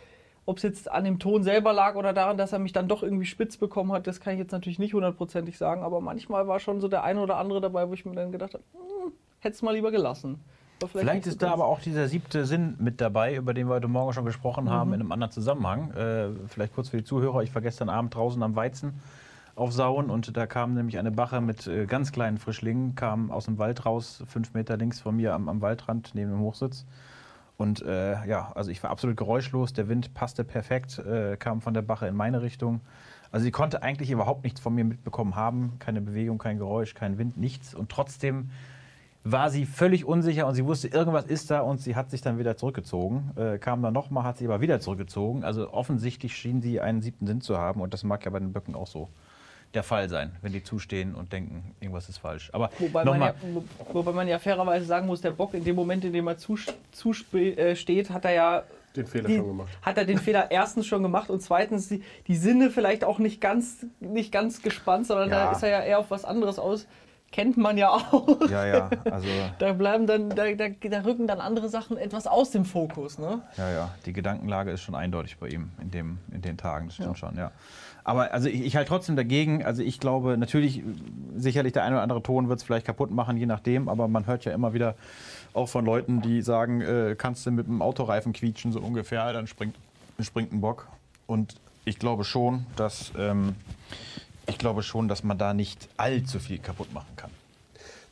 ob's 0.46 0.64
jetzt 0.64 0.90
an 0.92 1.04
dem 1.04 1.20
Ton 1.20 1.44
selber 1.44 1.74
lag 1.74 1.96
oder 1.96 2.14
daran, 2.14 2.38
dass 2.38 2.54
er 2.54 2.60
mich 2.60 2.74
dann 2.74 2.88
doch 2.88 3.04
irgendwie 3.04 3.26
spitz 3.26 3.58
bekommen 3.58 3.92
hat, 3.92 4.08
das 4.08 4.20
kann 4.20 4.34
ich 4.34 4.40
jetzt 4.40 4.52
natürlich 4.52 4.80
nicht 4.80 4.94
hundertprozentig 4.94 5.58
sagen, 5.58 5.84
aber 5.84 6.02
manchmal 6.02 6.48
war 6.48 6.60
schon 6.60 6.82
so 6.82 6.88
der 6.88 7.04
eine 7.04 7.22
oder 7.22 7.38
andere 7.38 7.62
dabei, 7.62 7.88
wo 7.90 7.94
ich 7.94 8.06
mir 8.06 8.16
dann 8.16 8.32
gedacht 8.32 8.54
habe, 8.54 8.64
hm, 8.74 9.12
hätte 9.40 9.56
es 9.56 9.62
mal 9.62 9.74
lieber 9.74 9.92
gelassen. 9.92 10.40
Vielleicht 10.88 11.26
so 11.26 11.30
ist 11.30 11.42
da 11.44 11.52
aber 11.52 11.66
auch 11.66 11.80
dieser 11.80 12.08
siebte 12.08 12.46
Sinn 12.46 12.76
mit 12.80 13.02
dabei, 13.02 13.36
über 13.36 13.54
den 13.54 13.68
wir 13.68 13.76
heute 13.76 13.88
Morgen 13.88 14.14
schon 14.14 14.26
gesprochen 14.26 14.70
haben, 14.72 14.94
in 14.94 15.02
einem 15.02 15.12
anderen 15.12 15.32
Zusammenhang. 15.32 15.92
Äh, 15.92 16.30
vielleicht 16.48 16.74
kurz 16.74 16.90
für 16.90 16.98
die 16.98 17.04
Zuhörer. 17.04 17.44
Ich 17.44 17.54
war 17.54 17.62
gestern 17.62 17.88
Abend 17.88 18.16
draußen 18.16 18.42
am 18.42 18.56
Weizen 18.56 19.00
aufsauen 19.56 20.10
und 20.10 20.36
da 20.36 20.48
kam 20.48 20.74
nämlich 20.74 20.98
eine 20.98 21.12
Bache 21.12 21.42
mit 21.42 21.68
äh, 21.68 21.86
ganz 21.86 22.12
kleinen 22.12 22.38
Frischlingen, 22.38 22.96
kam 22.96 23.32
aus 23.32 23.46
dem 23.46 23.58
Wald 23.58 23.86
raus, 23.86 24.24
fünf 24.28 24.54
Meter 24.54 24.78
links 24.78 25.00
von 25.00 25.16
mir 25.16 25.34
am, 25.34 25.50
am 25.50 25.62
Waldrand 25.62 26.12
neben 26.14 26.32
dem 26.32 26.40
Hochsitz. 26.40 26.86
Und 27.58 27.84
äh, 27.84 28.26
ja, 28.26 28.52
also 28.56 28.72
ich 28.72 28.82
war 28.82 28.90
absolut 28.90 29.18
geräuschlos, 29.18 29.74
der 29.74 29.88
Wind 29.88 30.14
passte 30.14 30.44
perfekt, 30.44 30.98
äh, 31.00 31.38
kam 31.38 31.62
von 31.62 31.74
der 31.74 31.84
Bache 31.84 32.08
in 32.08 32.16
meine 32.16 32.42
Richtung. 32.42 32.82
Also 33.32 33.44
sie 33.44 33.52
konnte 33.52 33.84
eigentlich 33.84 34.10
überhaupt 34.10 34.44
nichts 34.44 34.60
von 34.60 34.74
mir 34.74 34.84
mitbekommen 34.84 35.36
haben, 35.36 35.74
keine 35.78 36.02
Bewegung, 36.02 36.38
kein 36.38 36.58
Geräusch, 36.58 36.96
kein 36.96 37.18
Wind, 37.18 37.38
nichts. 37.38 37.76
Und 37.76 37.90
trotzdem 37.90 38.50
war 39.24 39.52
sie 39.52 39.66
völlig 39.66 40.06
unsicher 40.06 40.48
und 40.48 40.56
sie 40.56 40.66
wusste, 40.66 40.88
irgendwas 40.88 41.26
ist 41.26 41.52
da 41.52 41.62
und 41.62 41.80
sie 41.80 41.96
hat 41.96 42.10
sich 42.10 42.22
dann 42.22 42.40
wieder 42.40 42.58
zurückgezogen. 42.58 43.32
Äh, 43.36 43.60
kam 43.60 43.84
dann 43.84 43.94
nochmal, 43.94 44.24
hat 44.24 44.38
sie 44.38 44.46
aber 44.46 44.62
wieder 44.62 44.80
zurückgezogen. 44.80 45.44
Also 45.44 45.72
offensichtlich 45.72 46.36
schien 46.36 46.62
sie 46.62 46.82
einen 46.82 47.02
siebten 47.02 47.28
Sinn 47.28 47.42
zu 47.42 47.58
haben 47.58 47.82
und 47.82 47.94
das 47.94 48.04
mag 48.04 48.26
ja 48.26 48.32
bei 48.32 48.40
den 48.40 48.54
Böcken 48.54 48.74
auch 48.74 48.88
so 48.88 49.10
der 49.74 49.84
Fall 49.84 50.10
sein, 50.10 50.36
wenn 50.42 50.52
die 50.52 50.64
zustehen 50.64 51.16
und 51.16 51.32
denken, 51.32 51.76
irgendwas 51.80 52.10
ist 52.10 52.18
falsch. 52.18 52.50
Aber 52.54 52.70
Wobei 52.80 53.06
man, 53.06 53.22
ja, 53.22 53.28
nochmal, 53.28 53.36
wo- 53.54 53.64
wobei 53.94 54.12
man 54.12 54.28
ja 54.28 54.38
fairerweise 54.40 54.86
sagen 54.86 55.08
muss, 55.08 55.22
der 55.22 55.32
Bock 55.32 55.54
in 55.54 55.64
dem 55.64 55.76
Moment, 55.76 56.04
in 56.06 56.14
dem 56.14 56.28
er 56.28 56.38
zusteht, 56.38 57.58
äh, 57.58 57.76
steht, 57.76 58.10
hat 58.10 58.26
er 58.26 58.32
ja 58.34 58.64
Den 58.96 59.06
Fehler 59.08 59.28
die, 59.30 59.38
schon 59.38 59.48
gemacht. 59.48 59.70
hat 59.82 59.98
er 59.98 60.06
den 60.06 60.18
Fehler 60.18 60.52
erstens 60.52 60.86
schon 60.88 61.02
gemacht 61.04 61.30
und 61.30 61.42
zweitens 61.42 61.88
die, 61.88 62.04
die 62.28 62.36
Sinne 62.36 62.70
vielleicht 62.70 63.04
auch 63.04 63.20
nicht 63.20 63.40
ganz, 63.40 63.86
nicht 64.00 64.32
ganz 64.32 64.62
gespannt, 64.62 65.08
sondern 65.08 65.30
Ja. 65.30 65.46
da 65.46 65.52
ist 65.54 65.64
er 65.64 65.70
ja 65.70 65.80
eher 65.82 66.00
auf 66.00 66.12
was 66.12 66.26
anderes 66.26 66.60
aus. 66.60 66.86
Kennt 67.32 67.56
man 67.56 67.78
ja 67.78 67.92
auch. 67.92 68.50
ja, 68.50 68.66
ja, 68.66 68.90
also 69.10 69.26
Da 69.60 69.72
bleiben 69.72 70.06
dann, 70.06 70.32
da, 70.32 70.52
da, 70.52 70.68
da 70.68 71.00
rücken 71.06 71.28
dann 71.28 71.40
andere 71.40 71.70
Sachen 71.70 71.96
etwas 71.96 72.28
aus 72.28 72.52
dem 72.52 72.66
Fokus, 72.66 73.18
ne? 73.20 73.42
Ja, 73.56 73.72
ja, 73.72 73.90
die 74.06 74.12
Gedankenlage 74.12 74.72
ist 74.72 74.82
schon 74.82 74.96
eindeutig 74.96 75.38
bei 75.38 75.48
ihm 75.48 75.70
in, 75.82 75.92
dem, 75.92 76.18
in 76.34 76.42
den 76.42 76.58
Tagen, 76.58 76.88
das 76.88 76.96
stimmt 76.96 77.12
Ja. 77.12 77.16
schon, 77.16 77.38
ja. 77.38 77.52
Aber 78.04 78.34
also 78.34 78.50
ich, 78.50 78.62
ich 78.62 78.76
halte 78.76 78.90
trotzdem 78.90 79.16
dagegen, 79.16 79.64
also 79.64 79.84
ich 79.84 80.00
glaube, 80.00 80.38
natürlich, 80.38 80.82
sicherlich 81.36 81.74
der 81.74 81.84
eine 81.84 81.96
oder 81.96 82.04
andere 82.04 82.24
Ton 82.24 82.50
wird 82.50 82.60
es 82.60 82.64
vielleicht 82.64 82.86
kaputt 82.86 83.12
machen, 83.12 83.38
je 83.38 83.46
nachdem, 83.46 83.90
aber 83.90 84.08
man 84.08 84.26
hört 84.26 84.46
ja 84.46 84.54
immer 84.54 84.74
wieder 84.74 84.96
auch 85.54 85.68
von 85.68 85.86
Leuten, 85.86 86.22
die 86.22 86.42
sagen, 86.42 86.82
äh, 86.82 87.16
kannst 87.18 87.46
du 87.46 87.52
mit 87.52 87.68
dem 87.68 87.82
Autoreifen 87.82 88.34
quietschen, 88.34 88.72
so 88.72 88.80
ungefähr, 88.80 89.32
dann 89.34 89.48
springt, 89.48 89.76
springt 90.20 90.52
ein 90.54 90.62
Bock. 90.62 90.88
Und 91.28 91.56
ich 91.86 92.00
glaube 92.00 92.24
schon, 92.24 92.66
dass 92.76 93.12
ähm, 93.18 93.56
ich 94.48 94.58
glaube 94.58 94.84
schon, 94.84 95.08
dass 95.08 95.24
man 95.24 95.38
da 95.38 95.54
nicht 95.54 95.88
allzu 95.98 96.40
viel 96.40 96.60
kaputt 96.60 96.94
machen 96.94 97.16
kann. 97.16 97.32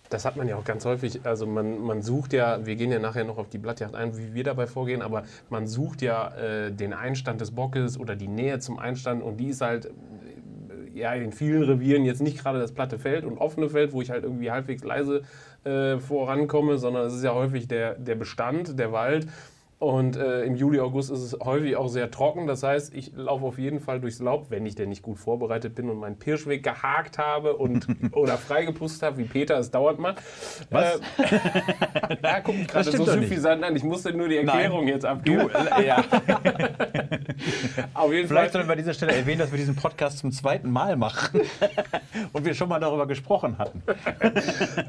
Das 0.10 0.26
hat 0.26 0.36
man 0.36 0.48
ja 0.48 0.56
auch 0.56 0.64
ganz 0.64 0.86
häufig. 0.86 1.22
Also 1.24 1.46
man, 1.46 1.80
man 1.82 2.02
sucht 2.02 2.34
ja, 2.34 2.66
wir 2.66 2.76
gehen 2.76 2.92
ja 2.92 3.00
nachher 3.00 3.24
noch 3.24 3.38
auf 3.38 3.50
die 3.50 3.60
Blattjagd 3.60 3.96
ein, 3.96 4.18
wie 4.18 4.34
wir 4.34 4.44
dabei 4.44 4.66
vorgehen, 4.66 5.02
aber 5.02 5.24
man 5.50 5.68
sucht 5.68 6.02
ja 6.02 6.36
äh, 6.36 6.72
den 6.72 6.94
Einstand 6.94 7.42
des 7.42 7.52
Bockes 7.52 8.00
oder 8.00 8.16
die 8.16 8.28
Nähe 8.28 8.60
zum 8.60 8.80
Einstand 8.80 9.22
und 9.22 9.38
die 9.38 9.50
ist 9.50 9.62
halt 9.62 9.86
äh, 9.86 11.00
ja 11.00 11.14
in 11.14 11.32
vielen 11.32 11.64
Revieren 11.64 12.06
jetzt 12.06 12.22
nicht 12.22 12.40
gerade 12.40 12.60
das 12.60 12.72
platte 12.72 12.98
Feld 12.98 13.24
und 13.24 13.38
offene 13.38 13.70
Feld, 13.70 13.94
wo 13.94 14.02
ich 14.02 14.10
halt 14.10 14.24
irgendwie 14.24 14.50
halbwegs 14.50 14.84
leise 14.84 15.22
äh, 15.64 16.00
vorankomme, 16.00 16.80
sondern 16.80 17.06
es 17.06 17.14
ist 17.14 17.24
ja 17.24 17.34
häufig 17.34 17.68
der, 17.68 17.94
der 17.96 18.16
Bestand, 18.16 18.80
der 18.80 18.92
Wald. 18.92 19.28
Und 19.80 20.18
äh, 20.18 20.44
im 20.44 20.58
Juli, 20.58 20.82
August 20.82 21.10
ist 21.10 21.22
es 21.22 21.40
häufig 21.40 21.78
auch 21.78 21.88
sehr 21.88 22.12
trocken. 22.12 22.48
Das 22.48 22.64
heißt, 22.64 22.94
ich 22.94 23.14
laufe 23.16 23.46
auf 23.46 23.58
jeden 23.58 23.80
Fall 23.80 24.02
durchs 24.02 24.20
Laub, 24.20 24.48
wenn 24.50 24.66
ich 24.66 24.76
denn 24.76 24.90
nicht 24.90 25.02
gut 25.02 25.18
vorbereitet 25.18 25.74
bin 25.76 25.90
und 25.90 26.00
meinen 26.00 26.20
Pirschweg 26.20 26.64
gehakt 26.64 27.18
habe 27.18 27.56
und, 27.56 27.88
oder 28.12 28.38
freigepustet 28.38 29.04
habe, 29.04 29.20
wie 29.20 29.24
Peter 29.24 29.58
es 29.58 29.72
dauernd 29.72 30.00
macht. 30.00 30.22
Was? 30.70 30.96
Äh, 30.96 32.18
da 32.22 32.42
guckt 32.42 32.68
gerade 32.68 32.92
so 32.92 33.06
suffisant 33.06 33.64
an. 33.64 33.74
Ich 33.74 33.84
musste 33.84 34.12
nur 34.12 34.28
die 34.28 34.36
Erklärung 34.36 34.86
jetzt 34.86 35.06
abgeben. 35.06 35.50
äh, 35.78 35.88
ja. 35.88 36.04
auf 37.94 38.12
jeden 38.12 38.28
Vielleicht 38.28 38.52
Fall. 38.52 38.52
sollen 38.52 38.68
wir 38.68 38.74
an 38.74 38.80
dieser 38.80 38.94
Stelle 38.94 39.16
erwähnen, 39.16 39.40
dass 39.40 39.52
wir 39.52 39.58
diesen 39.58 39.78
Podcast 39.78 40.18
zum 40.18 40.34
zweiten 40.34 40.70
Mal 40.70 40.98
machen 40.98 41.40
und 42.34 42.44
wir 42.44 42.54
schon 42.54 42.68
mal 42.68 42.82
darüber 42.82 43.08
gesprochen 43.08 43.58
hatten. 43.58 43.82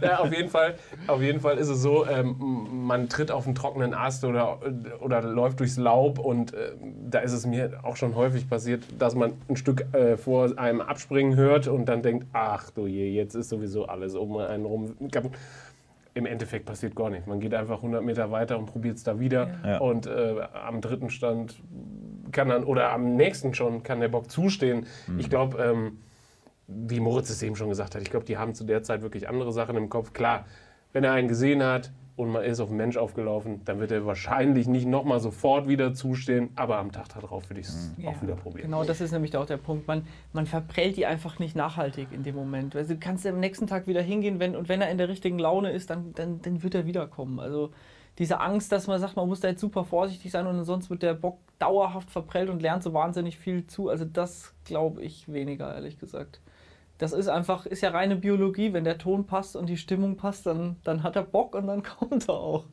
Ja, 0.03 0.19
auf, 0.19 0.33
jeden 0.33 0.49
Fall, 0.49 0.75
auf 1.07 1.23
jeden 1.23 1.39
Fall 1.39 1.59
ist 1.59 1.69
es 1.69 1.81
so, 1.81 2.09
ähm, 2.09 2.87
man 2.87 3.09
tritt 3.09 3.31
auf 3.31 3.47
einen 3.47 3.55
trockenen 3.55 3.95
Ast 3.95 4.25
oder, 4.25 4.59
oder 5.01 5.23
läuft 5.23 5.61
durchs 5.61 5.77
Laub 5.77 6.19
und 6.19 6.55
äh, 6.55 6.73
da 7.09 7.21
ist 7.21 7.33
es 7.33 7.47
mir 7.47 7.81
auch 7.83 7.97
schon 7.97 8.15
häufig 8.15 8.49
passiert, 8.49 8.85
dass 8.99 9.15
man 9.15 9.33
ein 9.49 9.57
Stück 9.57 9.93
äh, 9.95 10.17
vor 10.17 10.59
einem 10.59 10.81
abspringen 10.81 11.37
hört 11.37 11.69
und 11.69 11.87
dann 11.87 12.03
denkt, 12.03 12.27
ach 12.33 12.71
du 12.71 12.87
je, 12.87 13.11
jetzt 13.11 13.35
ist 13.35 13.49
sowieso 13.49 13.87
alles 13.87 14.15
um 14.15 14.37
einen 14.37 14.65
rum. 14.65 14.95
Im 16.13 16.27
Endeffekt 16.27 16.67
passiert 16.67 16.97
gar 16.97 17.09
nichts. 17.09 17.27
Man 17.27 17.39
geht 17.39 17.55
einfach 17.55 17.77
100 17.77 18.03
Meter 18.03 18.31
weiter 18.31 18.59
und 18.59 18.67
probiert 18.67 18.97
es 18.97 19.05
da 19.05 19.21
wieder. 19.21 19.51
Ja. 19.65 19.79
Und 19.79 20.07
äh, 20.07 20.41
am 20.67 20.81
dritten 20.81 21.09
Stand 21.09 21.63
kann 22.33 22.49
dann, 22.49 22.65
oder 22.65 22.93
am 22.93 23.15
nächsten 23.15 23.55
schon, 23.55 23.83
kann 23.85 24.01
der 24.01 24.09
Bock 24.09 24.31
zustehen. 24.31 24.87
Ich 25.19 25.31
glaube, 25.31 25.63
ähm, 25.63 25.99
wie 26.67 27.01
Moritz 27.01 27.31
es 27.31 27.43
eben 27.43 27.57
schon 27.57 27.69
gesagt 27.69 27.95
hat, 27.95 28.03
ich 28.03 28.11
glaube, 28.11 28.27
die 28.27 28.39
haben 28.39 28.55
zu 28.55 28.65
der 28.65 28.83
Zeit 28.83 29.03
wirklich 29.03 29.29
andere 29.29 29.53
Sachen 29.53 29.77
im 29.77 29.89
Kopf. 29.89 30.13
Klar, 30.13 30.47
wenn 30.93 31.05
er 31.05 31.13
einen 31.13 31.29
gesehen 31.29 31.63
hat 31.63 31.93
und 32.21 32.31
man 32.31 32.45
ist 32.45 32.61
auf 32.61 32.69
einen 32.69 32.77
Mensch 32.77 32.99
aufgelaufen, 32.99 33.63
dann 33.65 33.81
wird 33.81 33.91
er 33.93 34.05
wahrscheinlich 34.05 34.69
nicht 34.69 34.87
nochmal 34.87 35.21
sofort 35.21 35.69
wieder 35.69 35.95
zustehen, 35.95 36.51
aber 36.55 36.77
am 36.77 36.93
Tag 36.93 37.09
darauf 37.09 37.49
würde 37.49 37.61
ich 37.61 37.67
es 37.67 37.93
auch 38.05 38.21
wieder 38.21 38.35
probieren. 38.35 38.67
Genau, 38.67 38.85
das 38.85 39.01
ist 39.01 39.13
nämlich 39.13 39.35
auch 39.39 39.47
der 39.47 39.57
Punkt. 39.57 39.89
Man, 39.89 40.07
man 40.35 40.45
verprellt 40.45 40.99
die 40.99 41.07
einfach 41.07 41.39
nicht 41.39 41.57
nachhaltig 41.57 42.09
in 42.13 42.23
dem 42.23 42.35
Moment. 42.35 42.77
Also 42.77 42.93
du 42.93 43.01
kannst 43.01 43.27
am 43.27 43.41
nächsten 43.41 43.67
Tag 43.67 43.87
wieder 43.87 44.03
hingehen, 44.03 44.39
wenn, 44.39 44.55
und 44.55 44.69
wenn 44.69 44.83
er 44.83 44.91
in 44.91 44.99
der 44.99 45.09
richtigen 45.09 45.39
Laune 45.39 45.73
ist, 45.73 45.89
dann, 45.89 46.13
dann, 46.15 46.43
dann 46.43 46.63
wird 46.63 46.75
er 46.75 46.85
wiederkommen. 46.85 47.41
Also 47.41 47.71
diese 48.19 48.39
Angst, 48.39 48.71
dass 48.71 48.87
man 48.87 49.01
sagt, 49.01 49.17
man 49.17 49.27
muss 49.27 49.41
da 49.41 49.49
jetzt 49.49 49.61
super 49.63 49.85
vorsichtig 49.85 50.31
sein 50.31 50.47
und 50.47 50.63
sonst 50.65 50.91
wird 50.91 51.03
der 51.03 51.15
Bock 51.15 51.39
dauerhaft 51.59 52.11
verprellt 52.11 52.51
und 52.51 52.61
lernt 52.61 52.83
so 52.83 52.93
wahnsinnig 52.93 53.39
viel 53.39 53.67
zu. 53.67 53.89
Also 53.89 54.05
das 54.05 54.53
glaube 54.67 55.03
ich 55.03 55.33
weniger, 55.33 55.75
ehrlich 55.75 55.99
gesagt. 55.99 56.43
Das 57.01 57.15
ist 57.15 57.29
einfach, 57.29 57.65
ist 57.65 57.81
ja 57.81 57.91
reine 57.91 58.15
Biologie. 58.15 58.75
Wenn 58.75 58.85
der 58.85 58.99
Ton 58.99 59.27
passt 59.27 59.57
und 59.57 59.71
die 59.71 59.79
Stimmung 59.79 60.19
passt, 60.19 60.45
dann, 60.45 60.77
dann 60.85 61.03
hat 61.03 61.17
er 61.17 61.23
Bock 61.23 61.55
und 61.55 61.67
dann 61.67 61.83
kommt 61.99 62.29
er 62.29 62.35
auch. 62.35 62.67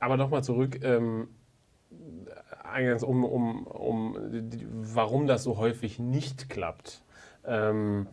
Aber 0.00 0.16
nochmal 0.16 0.42
zurück, 0.42 0.80
ähm, 0.82 1.28
eingangs 2.64 3.04
um, 3.04 3.24
um, 3.24 3.64
um 3.68 4.16
warum 4.72 5.28
das 5.28 5.44
so 5.44 5.56
häufig 5.56 6.00
nicht 6.00 6.50
klappt. 6.50 7.04
Ähm, 7.46 8.08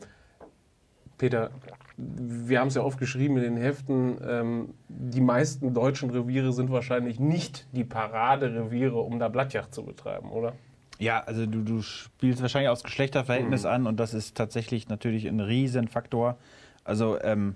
Peter, 1.17 1.49
wir 1.97 2.59
haben 2.59 2.67
es 2.67 2.75
ja 2.75 2.83
oft 2.83 2.99
geschrieben 2.99 3.37
in 3.37 3.43
den 3.43 3.57
Heften, 3.57 4.19
ähm, 4.23 4.73
die 4.89 5.21
meisten 5.21 5.73
deutschen 5.73 6.11
Reviere 6.11 6.53
sind 6.53 6.71
wahrscheinlich 6.71 7.19
nicht 7.19 7.67
die 7.71 7.83
Paradereviere, 7.83 8.99
um 8.99 9.17
da 9.17 9.27
Blattjagd 9.27 9.73
zu 9.73 9.83
betreiben, 9.83 10.29
oder? 10.29 10.53
Ja, 10.99 11.21
also 11.21 11.45
du, 11.45 11.63
du 11.63 11.81
spielst 11.81 12.41
wahrscheinlich 12.41 12.69
aufs 12.69 12.83
Geschlechterverhältnis 12.83 13.65
an 13.65 13.87
und 13.87 13.99
das 13.99 14.13
ist 14.13 14.35
tatsächlich 14.35 14.89
natürlich 14.89 15.25
ein 15.27 15.39
Riesenfaktor. 15.39 16.37
Also 16.83 17.19
ähm, 17.21 17.55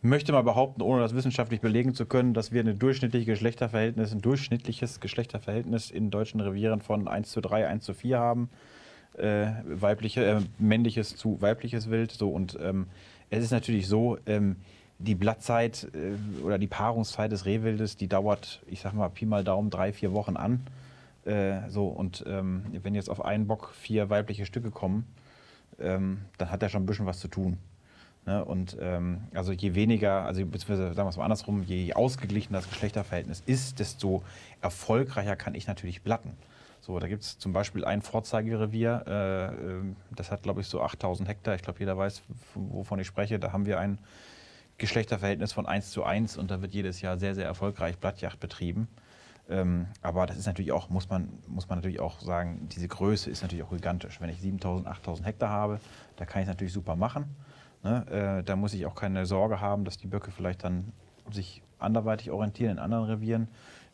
möchte 0.00 0.32
mal 0.32 0.42
behaupten, 0.42 0.80
ohne 0.80 1.02
das 1.02 1.12
wissenschaftlich 1.12 1.60
belegen 1.60 1.94
zu 1.94 2.06
können, 2.06 2.34
dass 2.34 2.52
wir 2.52 2.60
eine 2.60 2.74
durchschnittliche 2.74 3.26
Geschlechterverhältnis, 3.26 4.12
ein 4.12 4.20
durchschnittliches 4.20 5.00
Geschlechterverhältnis 5.00 5.90
in 5.90 6.10
deutschen 6.10 6.40
Revieren 6.40 6.80
von 6.80 7.08
1 7.08 7.32
zu 7.32 7.40
3, 7.40 7.66
1 7.66 7.84
zu 7.84 7.94
4 7.94 8.18
haben. 8.18 8.48
Äh, 9.18 9.46
weibliche, 9.64 10.24
äh, 10.24 10.40
männliches 10.58 11.16
zu 11.16 11.40
weibliches 11.40 11.90
Wild. 11.90 12.12
So, 12.12 12.30
und 12.30 12.58
ähm, 12.60 12.86
es 13.30 13.42
ist 13.42 13.50
natürlich 13.50 13.88
so, 13.88 14.18
ähm, 14.26 14.56
die 14.98 15.14
Blattzeit 15.14 15.88
äh, 15.94 16.42
oder 16.44 16.58
die 16.58 16.66
Paarungszeit 16.66 17.32
des 17.32 17.44
Rehwildes, 17.44 17.96
die 17.96 18.08
dauert, 18.08 18.62
ich 18.66 18.80
sag 18.80 18.92
mal, 18.92 19.08
Pi 19.08 19.26
mal 19.26 19.44
Daumen 19.44 19.70
drei, 19.70 19.92
vier 19.92 20.12
Wochen 20.12 20.36
an. 20.36 20.60
Äh, 21.24 21.68
so, 21.68 21.88
und 21.88 22.24
ähm, 22.26 22.64
wenn 22.82 22.94
jetzt 22.94 23.10
auf 23.10 23.24
einen 23.24 23.46
Bock 23.46 23.72
vier 23.74 24.10
weibliche 24.10 24.46
Stücke 24.46 24.70
kommen, 24.70 25.06
ähm, 25.78 26.22
dann 26.38 26.50
hat 26.50 26.62
er 26.62 26.68
schon 26.68 26.82
ein 26.82 26.86
bisschen 26.86 27.06
was 27.06 27.20
zu 27.20 27.28
tun. 27.28 27.58
Ne? 28.26 28.44
Und 28.44 28.76
ähm, 28.80 29.24
also 29.34 29.52
je 29.52 29.74
weniger, 29.74 30.24
also 30.24 30.44
beziehungsweise 30.44 30.94
sagen 30.94 31.06
wir 31.06 31.10
es 31.10 31.16
mal 31.16 31.24
andersrum, 31.24 31.62
je 31.62 31.92
ausgeglichener 31.94 32.58
das 32.58 32.68
Geschlechterverhältnis 32.68 33.42
ist, 33.46 33.78
desto 33.78 34.22
erfolgreicher 34.60 35.36
kann 35.36 35.54
ich 35.54 35.66
natürlich 35.66 36.02
blatten. 36.02 36.32
So, 36.80 36.98
da 36.98 37.08
gibt 37.08 37.22
es 37.22 37.38
zum 37.38 37.52
Beispiel 37.52 37.84
ein 37.84 38.02
Vorzeigerevier, 38.02 39.04
äh, 39.06 39.70
ähm, 39.70 39.96
das 40.14 40.30
hat 40.30 40.42
glaube 40.42 40.60
ich 40.60 40.66
so 40.66 40.82
8000 40.82 41.28
Hektar, 41.28 41.54
ich 41.54 41.62
glaube 41.62 41.78
jeder 41.78 41.96
weiß, 41.96 42.22
wovon 42.54 42.98
ich 42.98 43.06
spreche, 43.06 43.38
da 43.38 43.52
haben 43.52 43.66
wir 43.66 43.78
ein 43.78 43.98
Geschlechterverhältnis 44.76 45.52
von 45.52 45.66
1 45.66 45.90
zu 45.90 46.04
1 46.04 46.36
und 46.36 46.50
da 46.50 46.60
wird 46.60 46.74
jedes 46.74 47.00
Jahr 47.00 47.18
sehr, 47.18 47.34
sehr 47.34 47.46
erfolgreich 47.46 47.96
Blattjacht 47.98 48.40
betrieben. 48.40 48.88
Ähm, 49.48 49.86
aber 50.00 50.26
das 50.26 50.38
ist 50.38 50.46
natürlich 50.46 50.72
auch, 50.72 50.88
muss 50.88 51.08
man, 51.08 51.28
muss 51.46 51.68
man 51.68 51.78
natürlich 51.78 52.00
auch 52.00 52.20
sagen, 52.20 52.68
diese 52.70 52.88
Größe 52.88 53.30
ist 53.30 53.42
natürlich 53.42 53.64
auch 53.64 53.70
gigantisch. 53.70 54.20
Wenn 54.20 54.30
ich 54.30 54.40
7000, 54.40 54.88
8000 54.88 55.28
Hektar 55.28 55.50
habe, 55.50 55.80
da 56.16 56.24
kann 56.24 56.42
ich 56.42 56.48
es 56.48 56.52
natürlich 56.52 56.72
super 56.72 56.96
machen. 56.96 57.26
Ne? 57.82 58.38
Äh, 58.40 58.42
da 58.42 58.56
muss 58.56 58.72
ich 58.72 58.86
auch 58.86 58.94
keine 58.94 59.26
Sorge 59.26 59.60
haben, 59.60 59.84
dass 59.84 59.98
die 59.98 60.06
Böcke 60.06 60.30
vielleicht 60.30 60.64
dann 60.64 60.92
sich 61.30 61.62
anderweitig 61.78 62.30
orientieren 62.30 62.72
in 62.72 62.78
anderen 62.78 63.04
Revieren. 63.04 63.48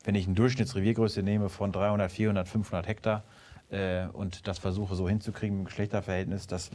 Wenn 0.04 0.14
ich 0.14 0.26
eine 0.26 0.34
Durchschnittsreviergröße 0.34 1.22
nehme 1.22 1.48
von 1.48 1.72
300, 1.72 2.10
400, 2.10 2.48
500 2.48 2.86
Hektar 2.86 3.24
äh, 3.70 4.06
und 4.06 4.46
das 4.46 4.58
versuche 4.58 4.94
so 4.94 5.08
hinzukriegen 5.08 5.58
im 5.58 5.64
Geschlechterverhältnis, 5.64 6.46
das 6.46 6.70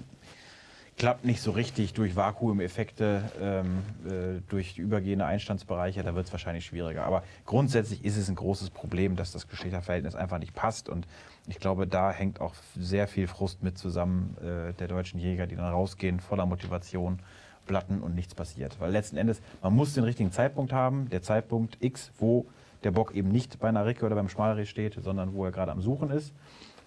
klappt 0.98 1.26
nicht 1.26 1.42
so 1.42 1.52
richtig 1.52 1.94
durch 1.94 2.16
Vakuumeffekte, 2.16 3.24
ähm, 3.42 3.84
äh, 4.06 4.42
durch 4.48 4.78
übergehende 4.78 5.26
Einstandsbereiche, 5.26 6.04
da 6.04 6.16
wird 6.16 6.28
es 6.28 6.32
wahrscheinlich 6.32 6.66
schwieriger. 6.66 7.04
Aber 7.06 7.24
grundsätzlich 7.46 8.06
ist 8.06 8.18
es 8.18 8.30
ein 8.30 8.36
großes 8.36 8.70
Problem, 8.70 9.16
dass 9.16 9.32
das 9.32 9.48
Geschlechterverhältnis 9.48 10.16
einfach 10.16 10.40
nicht 10.40 10.56
passt. 10.56 10.88
Und 10.88 11.06
ich 11.48 11.60
glaube, 11.60 11.86
da 11.86 12.12
hängt 12.12 12.40
auch 12.40 12.56
sehr 12.80 13.08
viel 13.08 13.28
Frust 13.28 13.62
mit 13.62 13.78
zusammen 13.78 14.38
äh, 14.40 14.74
der 14.74 14.88
deutschen 14.88 15.20
Jäger, 15.20 15.48
die 15.48 15.56
dann 15.56 15.66
rausgehen, 15.66 16.20
voller 16.22 16.46
Motivation, 16.46 17.20
Platten 17.66 18.02
und 18.02 18.16
nichts 18.16 18.36
passiert. 18.36 18.80
Weil 18.80 18.92
letzten 18.92 19.18
Endes, 19.18 19.42
man 19.62 19.74
muss 19.74 19.94
den 19.94 20.04
richtigen 20.04 20.32
Zeitpunkt 20.32 20.72
haben, 20.72 21.10
der 21.10 21.22
Zeitpunkt 21.22 21.78
X, 21.82 22.12
wo 22.20 22.46
der 22.84 22.92
Bock 22.92 23.16
eben 23.16 23.30
nicht 23.30 23.60
bei 23.60 23.68
einer 23.68 23.86
Ricke 23.86 24.06
oder 24.06 24.16
beim 24.16 24.30
Schmalreh 24.30 24.66
steht, 24.66 24.94
sondern 25.04 25.34
wo 25.34 25.44
er 25.44 25.52
gerade 25.52 25.72
am 25.72 25.82
Suchen 25.82 26.12
ist. 26.12 26.34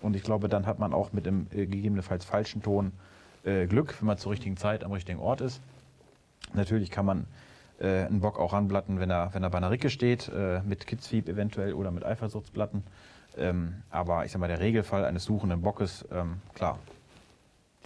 Und 0.00 0.14
ich 0.14 0.22
glaube, 0.22 0.48
dann 0.48 0.64
hat 0.64 0.78
man 0.78 0.94
auch 0.94 1.12
mit 1.12 1.26
dem 1.26 1.48
äh, 1.50 1.66
gegebenenfalls 1.66 2.24
falschen 2.24 2.62
Ton 2.62 2.92
äh, 3.44 3.66
Glück, 3.66 4.00
wenn 4.00 4.06
man 4.06 4.18
zur 4.18 4.32
richtigen 4.32 4.56
Zeit 4.56 4.84
am 4.84 4.92
richtigen 4.92 5.18
Ort 5.18 5.40
ist. 5.40 5.60
Natürlich 6.54 6.90
kann 6.90 7.06
man 7.06 7.26
äh, 7.80 8.06
einen 8.06 8.20
Bock 8.20 8.38
auch 8.38 8.52
ranblatten, 8.52 9.00
wenn 9.00 9.10
er, 9.10 9.32
wenn 9.34 9.42
er 9.42 9.50
bei 9.50 9.58
einer 9.58 9.70
Ricke 9.70 9.90
steht, 9.90 10.30
äh, 10.34 10.60
mit 10.62 10.86
Kitzfieb 10.86 11.28
eventuell 11.28 11.74
oder 11.74 11.90
mit 11.90 12.04
Eifersuchtsplatten. 12.04 12.82
Ähm, 13.36 13.82
aber 13.90 14.24
ich 14.24 14.32
sag 14.32 14.40
mal, 14.40 14.48
der 14.48 14.60
Regelfall 14.60 15.04
eines 15.04 15.24
suchenden 15.24 15.62
Bockes, 15.62 16.04
ähm, 16.10 16.38
klar, 16.54 16.78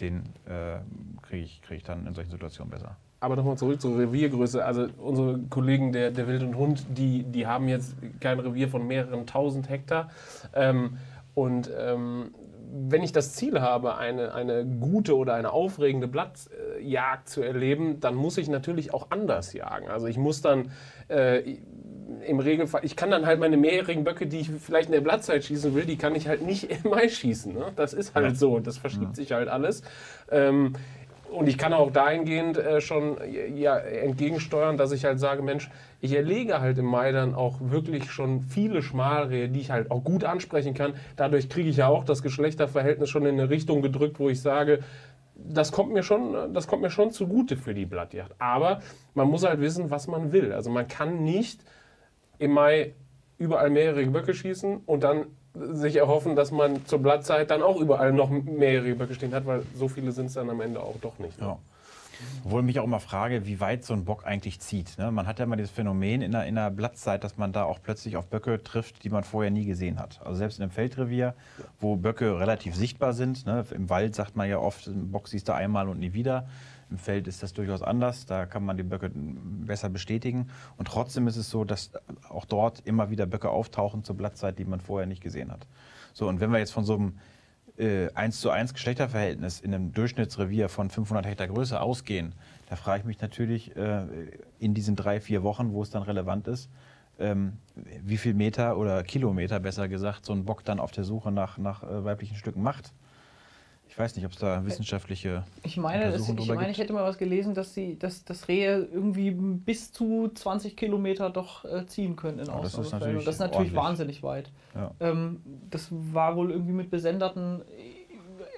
den 0.01 0.23
äh, 0.47 0.79
kriege 1.23 1.45
ich, 1.45 1.63
krieg 1.63 1.79
ich 1.79 1.85
dann 1.85 2.07
in 2.07 2.15
solchen 2.15 2.31
Situationen 2.31 2.71
besser. 2.71 2.97
Aber 3.21 3.37
nochmal 3.37 3.57
zurück 3.57 3.81
zur 3.81 3.99
Reviergröße. 3.99 4.65
Also 4.65 4.89
unsere 4.99 5.39
Kollegen 5.49 5.93
der, 5.93 6.11
der 6.11 6.27
Wild 6.27 6.43
und 6.43 6.57
Hund, 6.57 6.85
die, 6.89 7.23
die 7.23 7.47
haben 7.47 7.69
jetzt 7.69 7.95
kein 8.19 8.41
Revier 8.41 8.69
von 8.69 8.87
mehreren 8.87 9.27
tausend 9.27 9.69
Hektar. 9.69 10.11
Ähm, 10.55 10.99
und 11.35 11.71
ähm, 11.79 12.35
wenn 12.75 13.03
ich 13.03 13.13
das 13.13 13.35
Ziel 13.35 13.61
habe, 13.61 13.97
eine, 13.97 14.35
eine 14.35 14.65
gute 14.65 15.17
oder 15.17 15.35
eine 15.35 15.53
aufregende 15.53 16.09
Blattjagd 16.09 17.29
zu 17.29 17.43
erleben, 17.43 18.01
dann 18.01 18.15
muss 18.15 18.39
ich 18.39 18.49
natürlich 18.49 18.95
auch 18.95 19.11
anders 19.11 19.53
jagen. 19.53 19.89
Also 19.89 20.07
ich 20.07 20.17
muss 20.17 20.41
dann 20.41 20.71
äh, 21.09 21.59
im 22.27 22.41
Regelfall, 22.41 22.83
ich 22.85 22.97
kann 22.97 23.11
dann 23.11 23.27
halt 23.27 23.41
meine 23.41 23.59
mehrjährigen 23.59 24.05
Böcke, 24.05 24.27
die 24.27 24.41
ich 24.41 24.51
vielleicht 24.51 24.87
in 24.87 24.93
der 24.93 25.03
Blattzeit 25.03 25.45
schießen 25.45 25.75
will, 25.75 25.85
die 25.85 25.97
kann 25.97 26.15
ich 26.15 26.29
halt 26.29 26.43
nicht 26.43 26.71
im 26.85 26.91
Mai 26.91 27.09
schießen. 27.09 27.53
Ne? 27.53 27.73
Das 27.77 27.93
ist 27.93 28.15
halt 28.15 28.39
so, 28.39 28.59
das 28.59 28.79
verschiebt 28.79 29.05
ja. 29.09 29.15
sich 29.15 29.33
halt 29.33 29.49
alles. 29.49 29.83
Ähm, 30.31 30.73
und 31.33 31.49
ich 31.49 31.59
kann 31.59 31.73
auch 31.73 31.91
dahingehend 31.91 32.59
äh, 32.59 32.81
schon 32.81 33.17
ja, 33.55 33.77
entgegensteuern, 33.79 34.77
dass 34.77 34.93
ich 34.93 35.05
halt 35.05 35.19
sage, 35.19 35.43
Mensch, 35.43 35.71
ich 36.01 36.13
erlege 36.13 36.61
halt 36.61 36.79
im 36.79 36.85
Mai 36.85 37.13
dann 37.13 37.35
auch 37.35 37.57
wirklich 37.61 38.11
schon 38.11 38.43
viele 38.43 38.83
Schmalrehe, 38.83 39.49
die 39.49 39.61
ich 39.61 39.71
halt 39.71 39.91
auch 39.91 40.05
gut 40.05 40.25
ansprechen 40.25 40.75
kann. 40.75 40.95
Dadurch 41.17 41.49
kriege 41.49 41.69
ich 41.69 41.79
ja 41.79 41.89
auch 41.89 42.05
das 42.05 42.23
Geschlechterverhältnis 42.23 43.09
schon 43.09 43.27
in 43.27 43.41
eine 43.41 43.51
Richtung 43.51 43.83
gedrückt, 43.83 44.19
wo 44.19 44.29
ich 44.29 44.41
sage, 44.41 44.81
das 45.35 45.73
kommt 45.73 45.93
mir 45.93 46.03
schon, 46.03 46.53
das 46.53 46.67
kommt 46.67 46.83
mir 46.83 46.91
schon 46.91 47.11
zugute 47.11 47.57
für 47.57 47.75
die 47.75 47.87
Blattjacht. 47.87 48.33
Aber 48.39 48.81
man 49.15 49.29
muss 49.29 49.45
halt 49.45 49.61
wissen, 49.61 49.91
was 49.91 50.07
man 50.07 50.33
will. 50.33 50.53
Also 50.53 50.71
man 50.71 50.87
kann 50.89 51.25
nicht 51.25 51.65
im 52.39 52.53
Mai 52.53 52.95
überall 53.39 53.71
mehrere 53.71 54.05
Böcke 54.07 54.35
schießen 54.35 54.83
und 54.87 55.03
dann 55.03 55.27
sich 55.55 55.97
erhoffen, 55.97 56.37
dass 56.37 56.51
man 56.51 56.85
zur 56.87 57.01
Blattzeit 57.01 57.51
dann 57.51 57.63
auch 57.63 57.79
überall 57.79 58.13
noch 58.13 58.31
mehrere 58.31 58.95
Böcke 58.95 59.15
stehen 59.15 59.35
hat, 59.35 59.47
weil 59.47 59.63
so 59.75 59.89
viele 59.89 60.13
sind 60.13 60.27
es 60.27 60.35
dann 60.35 60.49
am 60.49 60.61
Ende 60.61 60.81
auch 60.81 60.97
doch 61.01 61.19
nicht. 61.19 61.41
Ne? 61.41 61.47
Ja. 61.47 61.59
Obwohl 62.45 62.61
ich 62.61 62.67
mich 62.67 62.81
auch 62.81 62.85
immer 62.85 63.01
frage, 63.01 63.47
wie 63.47 63.61
weit 63.61 63.85
so 63.85 63.95
ein 63.95 64.05
Bock 64.05 64.27
eigentlich 64.27 64.61
zieht. 64.61 64.99
Ne? 64.99 65.11
Man 65.11 65.27
hat 65.27 65.39
ja 65.39 65.45
immer 65.45 65.57
dieses 65.57 65.71
Phänomen 65.71 66.23
in 66.23 66.33
der, 66.33 66.47
in 66.47 66.55
der 66.55 66.71
Blattzeit, 66.71 67.25
dass 67.25 67.37
man 67.37 67.53
da 67.53 67.65
auch 67.65 67.81
plötzlich 67.83 68.17
auf 68.17 68.27
Böcke 68.27 68.63
trifft, 68.63 69.05
die 69.05 69.11
man 69.11 69.25
vorher 69.25 69.51
nie 69.51 69.65
gesehen 69.65 69.99
hat. 69.99 70.21
Also 70.25 70.37
selbst 70.37 70.59
in 70.59 70.63
einem 70.63 70.73
Feldrevier, 70.73 71.35
wo 71.81 71.97
Böcke 71.97 72.39
relativ 72.39 72.75
sichtbar 72.75 73.13
sind. 73.13 73.47
Ne? 73.47 73.65
Im 73.73 73.91
Wald 73.91 74.15
sagt 74.15 74.37
man 74.37 74.49
ja 74.49 74.59
oft, 74.59 74.87
ein 74.87 75.11
Bock 75.11 75.29
siehst 75.29 75.49
du 75.49 75.55
einmal 75.55 75.89
und 75.89 75.99
nie 75.99 76.13
wieder. 76.13 76.47
Im 76.93 76.99
Feld 76.99 77.27
ist 77.27 77.43
das 77.43 77.55
durchaus 77.55 77.81
anders. 77.81 78.27
Da 78.27 78.45
kann 78.45 78.67
man 78.67 78.77
die 78.77 78.83
Böcke 78.83 79.11
besser 79.15 79.89
bestätigen. 79.89 80.51
Und 80.77 80.89
trotzdem 80.89 81.27
ist 81.27 81.37
es 81.37 81.49
so, 81.49 81.65
dass 81.65 81.91
auch 82.29 82.45
dort 82.45 82.81
immer 82.81 83.09
wieder 83.09 83.25
Böcke 83.25 83.49
auftauchen 83.49 84.05
zur 84.05 84.15
Blattzeit, 84.15 84.59
die 84.59 84.67
man 84.67 84.79
vorher 84.79 85.07
nicht 85.07 85.23
gesehen 85.23 85.51
hat. 85.51 85.67
So, 86.13 86.29
und 86.29 86.41
wenn 86.41 86.51
wir 86.51 86.59
jetzt 86.59 86.73
von 86.73 86.85
so 86.85 86.97
einem 86.97 87.19
äh, 87.79 88.13
1 88.13 88.43
zu 88.43 88.51
1 88.51 88.75
Geschlechterverhältnis 88.75 89.61
in 89.61 89.75
einem 89.75 89.95
Durchschnittsrevier 89.95 90.69
von 90.69 90.91
500 90.91 91.25
Hektar 91.25 91.49
Größe 91.49 91.81
ausgehen, 91.81 92.35
da 92.69 92.77
frage 92.77 93.01
ich 93.01 93.07
mich 93.07 93.23
natürlich 93.23 93.75
äh, 93.75 94.03
in 94.59 94.75
diesen 94.75 94.95
drei, 94.95 95.19
vier 95.19 95.43
Wochen, 95.43 95.73
wo 95.73 95.83
es 95.83 95.89
dann 95.89 96.03
relevant 96.03 96.47
ist, 96.47 96.69
ähm, 97.19 97.55
wie 98.05 98.19
viel 98.19 98.35
Meter 98.35 98.77
oder 98.77 99.03
Kilometer, 99.03 99.61
besser 99.61 99.89
gesagt, 99.89 100.27
so 100.27 100.35
ein 100.35 100.45
Bock 100.45 100.63
dann 100.63 100.79
auf 100.79 100.91
der 100.91 101.05
Suche 101.05 101.33
nach, 101.33 101.57
nach 101.57 101.85
äh, 101.85 102.05
weiblichen 102.05 102.37
Stücken 102.37 102.63
macht. 102.63 102.93
Ich 103.93 103.99
weiß 103.99 104.17
nicht, 104.17 104.25
ob 104.25 104.33
es 104.33 104.39
da 104.39 104.65
wissenschaftliche 104.65 105.45
ich 105.63 105.77
meine, 105.77 106.11
das, 106.11 106.27
ich 106.27 106.49
meine, 106.49 106.71
ich 106.71 106.79
hätte 106.79 106.95
mal 106.95 107.05
was 107.05 107.19
gelesen, 107.19 107.53
dass 107.53 107.75
sie, 107.75 107.99
dass, 107.99 108.25
dass 108.25 108.49
Rehe 108.49 108.89
irgendwie 108.91 109.33
bis 109.33 109.93
zu 109.93 110.31
20 110.35 110.79
Kilometer 110.79 111.29
doch 111.29 111.67
äh, 111.67 111.85
ziehen 111.85 112.17
können 112.17 112.39
in 112.39 112.49
oh, 112.49 112.61
das 112.63 112.79
ist 112.79 112.91
natürlich, 112.91 113.23
das 113.27 113.35
ist 113.35 113.41
natürlich 113.41 113.75
wahnsinnig 113.75 114.23
weit. 114.23 114.51
Ja. 114.75 114.93
Ähm, 114.99 115.43
das 115.69 115.89
war 115.91 116.37
wohl 116.37 116.53
irgendwie 116.53 116.73
mit 116.73 116.91
besenderten 116.91 117.61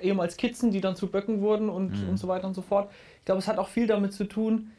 ehemals 0.01 0.37
Kitzen, 0.37 0.71
die 0.71 0.81
dann 0.81 0.95
zu 0.95 1.09
Böcken 1.09 1.41
wurden 1.41 1.69
und, 1.69 2.01
mhm. 2.01 2.11
und 2.11 2.17
so 2.17 2.29
weiter 2.29 2.47
und 2.47 2.55
so 2.55 2.63
fort. 2.63 2.89
Ich 3.19 3.25
glaube, 3.25 3.41
es 3.41 3.49
hat 3.49 3.59
auch 3.59 3.69
viel 3.69 3.89
damit 3.89 4.13
zu 4.13 4.27
tun, 4.29 4.71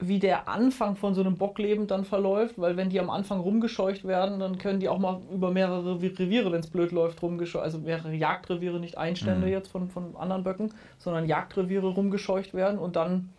wie 0.00 0.20
der 0.20 0.48
Anfang 0.48 0.94
von 0.94 1.14
so 1.14 1.20
einem 1.20 1.36
Bockleben 1.36 1.88
dann 1.88 2.04
verläuft, 2.04 2.56
weil 2.56 2.76
wenn 2.76 2.88
die 2.88 3.00
am 3.00 3.10
Anfang 3.10 3.40
rumgescheucht 3.40 4.04
werden, 4.04 4.38
dann 4.38 4.58
können 4.58 4.78
die 4.78 4.88
auch 4.88 4.98
mal 4.98 5.20
über 5.32 5.50
mehrere 5.50 6.00
Reviere, 6.00 6.52
wenn 6.52 6.60
es 6.60 6.68
blöd 6.68 6.92
läuft, 6.92 7.20
rumgescheucht, 7.20 7.64
also 7.64 7.78
mehrere 7.78 8.14
Jagdreviere, 8.14 8.78
nicht 8.78 8.96
Einstände 8.96 9.46
mhm. 9.46 9.52
jetzt 9.52 9.68
von, 9.68 9.90
von 9.90 10.14
anderen 10.16 10.44
Böcken, 10.44 10.72
sondern 10.98 11.26
Jagdreviere 11.26 11.88
rumgescheucht 11.88 12.54
werden 12.54 12.78
und 12.78 12.94
dann 12.94 13.30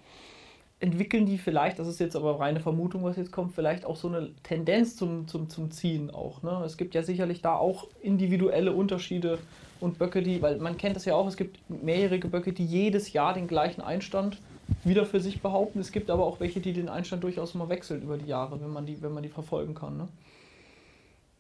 entwickeln 0.82 1.26
die 1.26 1.38
vielleicht, 1.38 1.80
das 1.80 1.88
ist 1.88 2.00
jetzt 2.00 2.16
aber 2.16 2.40
reine 2.40 2.60
Vermutung, 2.60 3.04
was 3.04 3.16
jetzt 3.16 3.32
kommt, 3.32 3.54
vielleicht 3.54 3.86
auch 3.86 3.96
so 3.96 4.10
eine 4.10 4.30
Tendenz 4.44 4.98
zum, 4.98 5.28
zum, 5.28 5.50
zum 5.50 5.72
Ziehen 5.72 6.10
auch. 6.10 6.44
Ne? 6.44 6.62
Es 6.66 6.78
gibt 6.78 6.94
ja 6.94 7.04
sicherlich 7.04 7.42
da 7.42 7.56
auch 7.56 7.88
individuelle 8.02 8.74
Unterschiede 8.74 9.40
und 9.80 9.98
Böcke, 9.98 10.22
die, 10.22 10.42
weil 10.42 10.58
man 10.58 10.78
kennt 10.78 10.98
das 10.98 11.06
ja 11.06 11.16
auch, 11.16 11.28
es 11.28 11.38
gibt 11.38 11.60
mehrjährige 11.70 12.28
Böcke, 12.28 12.52
die 12.52 12.66
jedes 12.66 13.14
Jahr 13.14 13.34
den 13.34 13.48
gleichen 13.48 13.82
Einstand 13.82 14.42
wieder 14.84 15.06
für 15.06 15.20
sich 15.20 15.42
behaupten. 15.42 15.80
Es 15.80 15.92
gibt 15.92 16.10
aber 16.10 16.26
auch 16.26 16.40
welche, 16.40 16.60
die 16.60 16.74
den 16.74 16.90
Einstand 16.90 17.24
durchaus 17.24 17.54
mal 17.54 17.70
wechseln 17.70 18.02
über 18.02 18.18
die 18.18 18.28
Jahre, 18.28 18.60
wenn 18.62 18.70
man 18.70 18.86
die, 18.86 19.02
wenn 19.02 19.14
man 19.14 19.24
die 19.24 19.30
verfolgen 19.30 19.76
kann. 19.76 19.98
Ne? 19.98 20.08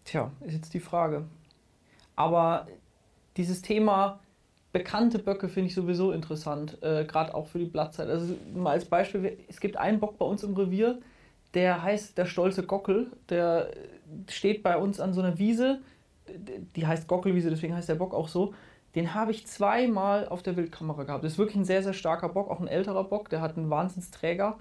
Tja, 0.05 0.31
ist 0.41 0.53
jetzt 0.53 0.73
die 0.73 0.79
Frage. 0.79 1.25
Aber 2.15 2.67
dieses 3.37 3.61
Thema 3.61 4.19
bekannte 4.71 5.19
Böcke 5.19 5.49
finde 5.49 5.69
ich 5.69 5.75
sowieso 5.75 6.11
interessant, 6.11 6.77
äh, 6.81 7.05
gerade 7.05 7.33
auch 7.33 7.47
für 7.47 7.59
die 7.59 7.65
Blattzeit. 7.65 8.09
Also 8.09 8.35
mal 8.53 8.71
als 8.71 8.85
Beispiel, 8.85 9.37
es 9.47 9.59
gibt 9.59 9.77
einen 9.77 9.99
Bock 9.99 10.17
bei 10.17 10.25
uns 10.25 10.43
im 10.43 10.55
Revier, 10.55 10.99
der 11.53 11.81
heißt 11.81 12.17
der 12.17 12.25
stolze 12.25 12.63
Gockel. 12.63 13.07
Der 13.29 13.71
steht 14.29 14.63
bei 14.63 14.77
uns 14.77 14.99
an 14.99 15.13
so 15.13 15.21
einer 15.21 15.37
Wiese, 15.39 15.79
die 16.75 16.85
heißt 16.85 17.07
Gockelwiese, 17.07 17.49
deswegen 17.49 17.75
heißt 17.75 17.89
der 17.89 17.95
Bock 17.95 18.13
auch 18.13 18.27
so. 18.27 18.53
Den 18.95 19.13
habe 19.13 19.31
ich 19.31 19.45
zweimal 19.45 20.27
auf 20.27 20.41
der 20.41 20.57
Wildkamera 20.57 21.03
gehabt. 21.03 21.23
Das 21.23 21.33
ist 21.33 21.37
wirklich 21.37 21.57
ein 21.57 21.65
sehr, 21.65 21.83
sehr 21.83 21.93
starker 21.93 22.29
Bock, 22.29 22.49
auch 22.49 22.59
ein 22.59 22.67
älterer 22.67 23.03
Bock, 23.03 23.29
der 23.29 23.41
hat 23.41 23.57
einen 23.57 23.69
Wahnsinnsträger. 23.69 24.57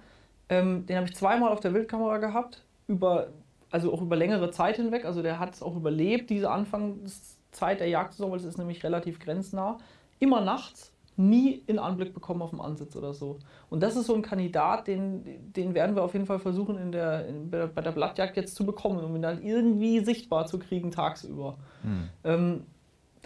Ähm, 0.49 0.87
den 0.87 0.97
habe 0.97 1.07
ich 1.07 1.17
zweimal 1.17 1.51
auf 1.51 1.61
der 1.61 1.75
Wildkamera 1.75 2.19
gehabt, 2.19 2.65
über, 2.87 3.29
also 3.71 3.93
auch 3.93 4.03
über 4.03 4.17
längere 4.17 4.51
Zeit 4.51 4.77
hinweg. 4.77 5.05
Also 5.05 5.23
der 5.23 5.39
hat 5.39 5.55
es 5.55 5.63
auch 5.63 5.77
überlebt, 5.77 6.31
diese 6.31 6.51
Anfangszeit 6.51 7.81
der 7.81 7.89
Jagdsaison, 7.89 8.31
weil 8.31 8.39
es 8.39 8.45
ist 8.45 8.59
nämlich 8.59 8.85
relativ 8.85 9.19
grenznah. 9.19 9.79
Immer 10.19 10.41
nachts, 10.41 10.93
nie 11.17 11.63
in 11.67 11.79
Anblick 11.79 12.15
bekommen 12.15 12.43
auf 12.43 12.51
dem 12.51 12.61
Ansitz 12.61 12.97
oder 12.97 13.13
so. 13.13 13.39
Und 13.71 13.83
das 13.83 13.97
ist 13.97 14.07
so 14.07 14.15
ein 14.15 14.23
Kandidat, 14.23 14.87
den, 14.87 15.53
den 15.53 15.75
werden 15.75 15.97
wir 15.97 16.03
auf 16.03 16.13
jeden 16.13 16.27
Fall 16.27 16.39
versuchen, 16.39 16.79
in 16.79 16.93
der, 16.93 17.27
in, 17.27 17.51
bei 17.51 17.83
der 17.83 17.93
Blattjagd 17.93 18.37
jetzt 18.37 18.55
zu 18.55 18.65
bekommen, 18.65 19.03
um 19.03 19.17
ihn 19.17 19.23
dann 19.23 19.43
irgendwie 19.43 20.01
sichtbar 20.01 20.47
zu 20.47 20.59
kriegen 20.59 20.91
tagsüber. 20.91 21.59
Hm. 21.83 22.09
Ähm, 22.25 22.67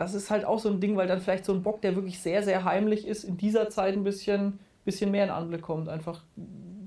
das 0.03 0.15
ist 0.15 0.31
halt 0.31 0.45
auch 0.45 0.59
so 0.59 0.69
ein 0.69 0.81
Ding, 0.81 0.97
weil 0.97 1.07
dann 1.07 1.21
vielleicht 1.21 1.45
so 1.45 1.53
ein 1.53 1.63
Bock, 1.63 1.81
der 1.81 1.95
wirklich 1.95 2.19
sehr, 2.19 2.43
sehr 2.43 2.65
heimlich 2.65 3.07
ist, 3.07 3.23
in 3.23 3.37
dieser 3.37 3.71
Zeit 3.71 3.95
ein 3.95 4.03
bisschen, 4.03 4.59
bisschen 4.85 5.13
mehr 5.13 5.23
in 5.23 5.31
Anblick 5.31 5.63
kommt. 5.63 5.89
Einfach 5.89 6.25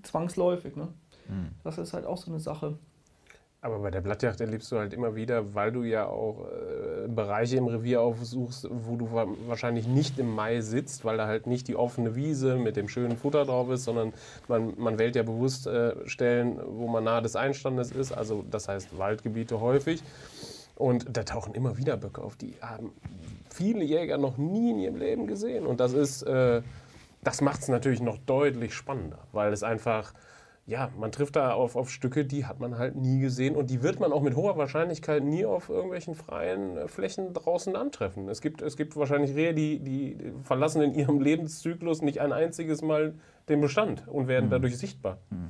zwangsläufig. 0.03 0.75
Ne? 0.75 0.89
Hm. 1.27 1.49
Das 1.63 1.77
ist 1.77 1.93
halt 1.93 2.05
auch 2.05 2.17
so 2.17 2.29
eine 2.29 2.41
Sache. 2.41 2.77
Aber 3.61 3.79
bei 3.79 3.89
der 3.89 4.01
Blattjagd 4.01 4.41
erlebst 4.41 4.69
du 4.71 4.77
halt 4.77 4.93
immer 4.93 5.15
wieder, 5.15 5.55
weil 5.55 5.71
du 5.71 5.83
ja 5.83 6.05
auch 6.07 6.45
äh, 6.45 7.07
Bereiche 7.07 7.55
im 7.55 7.67
Revier 7.67 8.01
aufsuchst, 8.01 8.67
wo 8.69 8.97
du 8.97 9.11
wa 9.11 9.25
wahrscheinlich 9.47 9.87
nicht 9.87 10.19
im 10.19 10.35
Mai 10.35 10.59
sitzt, 10.59 11.05
weil 11.05 11.15
da 11.17 11.25
halt 11.25 11.47
nicht 11.47 11.69
die 11.69 11.75
offene 11.77 12.15
Wiese 12.15 12.57
mit 12.57 12.75
dem 12.75 12.89
schönen 12.89 13.17
Futter 13.17 13.45
drauf 13.45 13.69
ist, 13.71 13.85
sondern 13.85 14.13
man, 14.49 14.73
man 14.77 14.99
wählt 14.99 15.15
ja 15.15 15.23
bewusst 15.23 15.65
äh, 15.67 15.95
Stellen, 16.07 16.59
wo 16.67 16.87
man 16.87 17.05
nahe 17.05 17.23
des 17.23 17.35
Einstandes 17.35 17.91
ist, 17.91 18.11
also 18.11 18.43
das 18.51 18.67
heißt 18.67 18.99
Waldgebiete 18.99 19.59
häufig. 19.61 20.03
Und 20.75 21.15
da 21.15 21.23
tauchen 21.23 21.53
immer 21.55 21.77
wieder 21.77 21.95
Böcke 21.97 22.21
auf, 22.21 22.35
die 22.35 22.55
haben 22.61 22.91
viele 23.49 23.83
Jäger 23.83 24.17
noch 24.17 24.37
nie 24.37 24.71
in 24.71 24.79
ihrem 24.79 24.95
Leben 24.97 25.27
gesehen. 25.27 25.65
Und 25.65 25.79
das 25.79 25.93
ist, 25.93 26.23
äh, 26.23 26.61
das 27.23 27.41
macht 27.41 27.61
es 27.61 27.67
natürlich 27.69 28.01
noch 28.01 28.17
deutlich 28.17 28.73
spannender, 28.73 29.19
weil 29.31 29.53
es 29.53 29.63
einfach 29.63 30.13
ja, 30.67 30.89
man 30.97 31.11
trifft 31.11 31.35
da 31.35 31.53
auf, 31.53 31.75
auf 31.75 31.91
Stücke, 31.91 32.25
die 32.25 32.47
hat 32.47 32.59
man 32.59 32.79
halt 32.79 32.95
nie 32.95 33.19
gesehen 33.19 33.55
und 33.55 33.69
die 33.69 33.83
wird 33.83 33.99
man 33.99 34.11
auch 34.11 34.23
mit 34.23 34.35
hoher 34.35 34.57
Wahrscheinlichkeit 34.57 35.23
nie 35.23 35.45
auf 35.45 35.69
irgendwelchen 35.69 36.15
freien 36.15 36.75
äh, 36.75 36.87
Flächen 36.87 37.35
draußen 37.35 37.75
antreffen. 37.75 38.27
Es 38.29 38.41
gibt, 38.41 38.63
es 38.63 38.75
gibt 38.75 38.95
wahrscheinlich 38.95 39.35
Rehe, 39.35 39.53
die, 39.53 39.77
die 39.77 40.17
verlassen 40.41 40.81
in 40.81 40.95
ihrem 40.95 41.21
Lebenszyklus 41.21 42.01
nicht 42.01 42.19
ein 42.19 42.33
einziges 42.33 42.81
Mal 42.81 43.13
den 43.47 43.61
Bestand 43.61 44.07
und 44.07 44.27
werden 44.27 44.45
Mhm. 44.47 44.49
dadurch 44.49 44.75
sichtbar. 44.79 45.19
Mhm. 45.29 45.49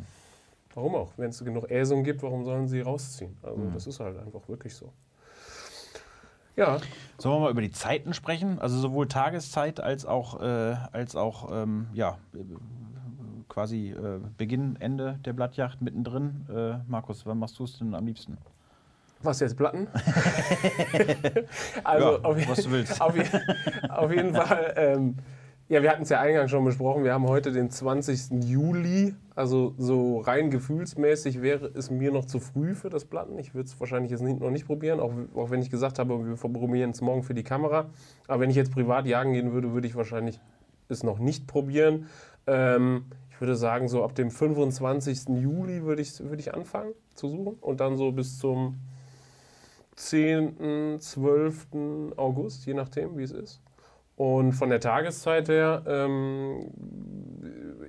Warum 0.73 0.95
auch? 0.95 1.13
Wenn 1.15 1.29
es 1.29 1.39
genug 1.45 1.71
Äsung 1.71 2.03
gibt, 2.03 2.21
warum 2.21 2.43
sollen 2.43 2.67
sie 2.67 2.81
rausziehen? 2.81 3.37
Also 3.41 3.57
Mhm. 3.61 3.73
das 3.73 3.87
ist 3.87 4.01
halt 4.01 4.19
einfach 4.19 4.49
wirklich 4.49 4.75
so. 4.75 4.91
Ja, 6.55 6.79
Sollen 7.17 7.35
wir 7.35 7.39
mal 7.39 7.51
über 7.51 7.61
die 7.61 7.71
Zeiten 7.71 8.13
sprechen? 8.13 8.59
Also 8.59 8.77
sowohl 8.77 9.07
Tageszeit 9.07 9.79
als 9.79 10.05
auch, 10.05 10.41
äh, 10.41 10.75
als 10.91 11.15
auch 11.15 11.49
ähm, 11.51 11.87
ja, 11.93 12.17
äh, 12.33 12.37
quasi 13.47 13.91
äh, 13.91 14.19
Beginn, 14.37 14.75
Ende 14.79 15.19
der 15.25 15.33
Blattjacht 15.33 15.81
mittendrin. 15.81 16.45
Äh, 16.49 16.77
Markus, 16.87 17.25
wann 17.25 17.39
machst 17.39 17.59
du 17.59 17.63
es 17.63 17.77
denn 17.77 17.93
am 17.95 18.05
liebsten? 18.05 18.37
was 19.21 19.39
jetzt 19.39 19.57
Platten? 19.57 19.87
also 21.83 22.11
Ja, 22.11 22.19
auf, 22.19 22.47
was 22.47 22.63
du 22.63 22.71
willst. 22.71 23.01
Auf, 23.01 23.15
auf 23.89 24.11
jeden 24.11 24.35
Fall. 24.35 24.73
Ähm, 24.77 25.15
ja, 25.67 25.81
wir 25.81 25.89
hatten 25.89 26.03
es 26.03 26.09
ja 26.09 26.19
eingangs 26.19 26.51
schon 26.51 26.63
besprochen. 26.63 27.03
Wir 27.03 27.13
haben 27.13 27.27
heute 27.27 27.51
den 27.51 27.71
20. 27.71 28.43
Juli. 28.43 29.15
Also 29.33 29.73
so 29.77 30.19
rein 30.19 30.51
gefühlsmäßig 30.51 31.41
wäre 31.41 31.71
es 31.73 31.89
mir 31.89 32.11
noch 32.11 32.25
zu 32.25 32.39
früh 32.39 32.75
für 32.75 32.89
das 32.89 33.05
Platten. 33.05 33.39
Ich 33.39 33.55
würde 33.55 33.67
es 33.67 33.79
wahrscheinlich 33.79 34.11
jetzt 34.11 34.21
noch 34.21 34.51
nicht 34.51 34.67
probieren, 34.67 34.99
auch, 34.99 35.11
auch 35.35 35.49
wenn 35.49 35.61
ich 35.61 35.71
gesagt 35.71 35.97
habe, 35.97 36.25
wir 36.25 36.35
probieren 36.35 36.91
es 36.91 37.01
morgen 37.01 37.23
für 37.23 37.33
die 37.33 37.43
Kamera. 37.43 37.89
Aber 38.27 38.41
wenn 38.41 38.49
ich 38.51 38.55
jetzt 38.55 38.71
privat 38.71 39.07
jagen 39.07 39.33
gehen 39.33 39.53
würde, 39.53 39.73
würde 39.73 39.87
ich 39.87 39.95
wahrscheinlich 39.95 40.39
es 40.87 41.03
noch 41.03 41.17
nicht 41.17 41.47
probieren. 41.47 42.07
Ähm, 42.45 43.05
ich 43.31 43.41
würde 43.41 43.55
sagen, 43.55 43.87
so 43.87 44.03
ab 44.03 44.13
dem 44.13 44.29
25. 44.29 45.29
Juli 45.29 45.83
würde 45.83 46.03
ich, 46.03 46.19
würde 46.19 46.39
ich 46.39 46.53
anfangen 46.53 46.93
zu 47.15 47.27
suchen 47.27 47.57
und 47.59 47.79
dann 47.79 47.97
so 47.97 48.11
bis 48.11 48.37
zum 48.37 48.77
10., 49.95 50.99
12. 50.99 51.67
August, 52.17 52.67
je 52.67 52.75
nachdem, 52.75 53.17
wie 53.17 53.23
es 53.23 53.31
ist. 53.31 53.64
Und 54.15 54.53
von 54.53 54.69
der 54.69 54.79
Tageszeit 54.79 55.49
her, 55.49 55.83
ähm, 55.87 56.71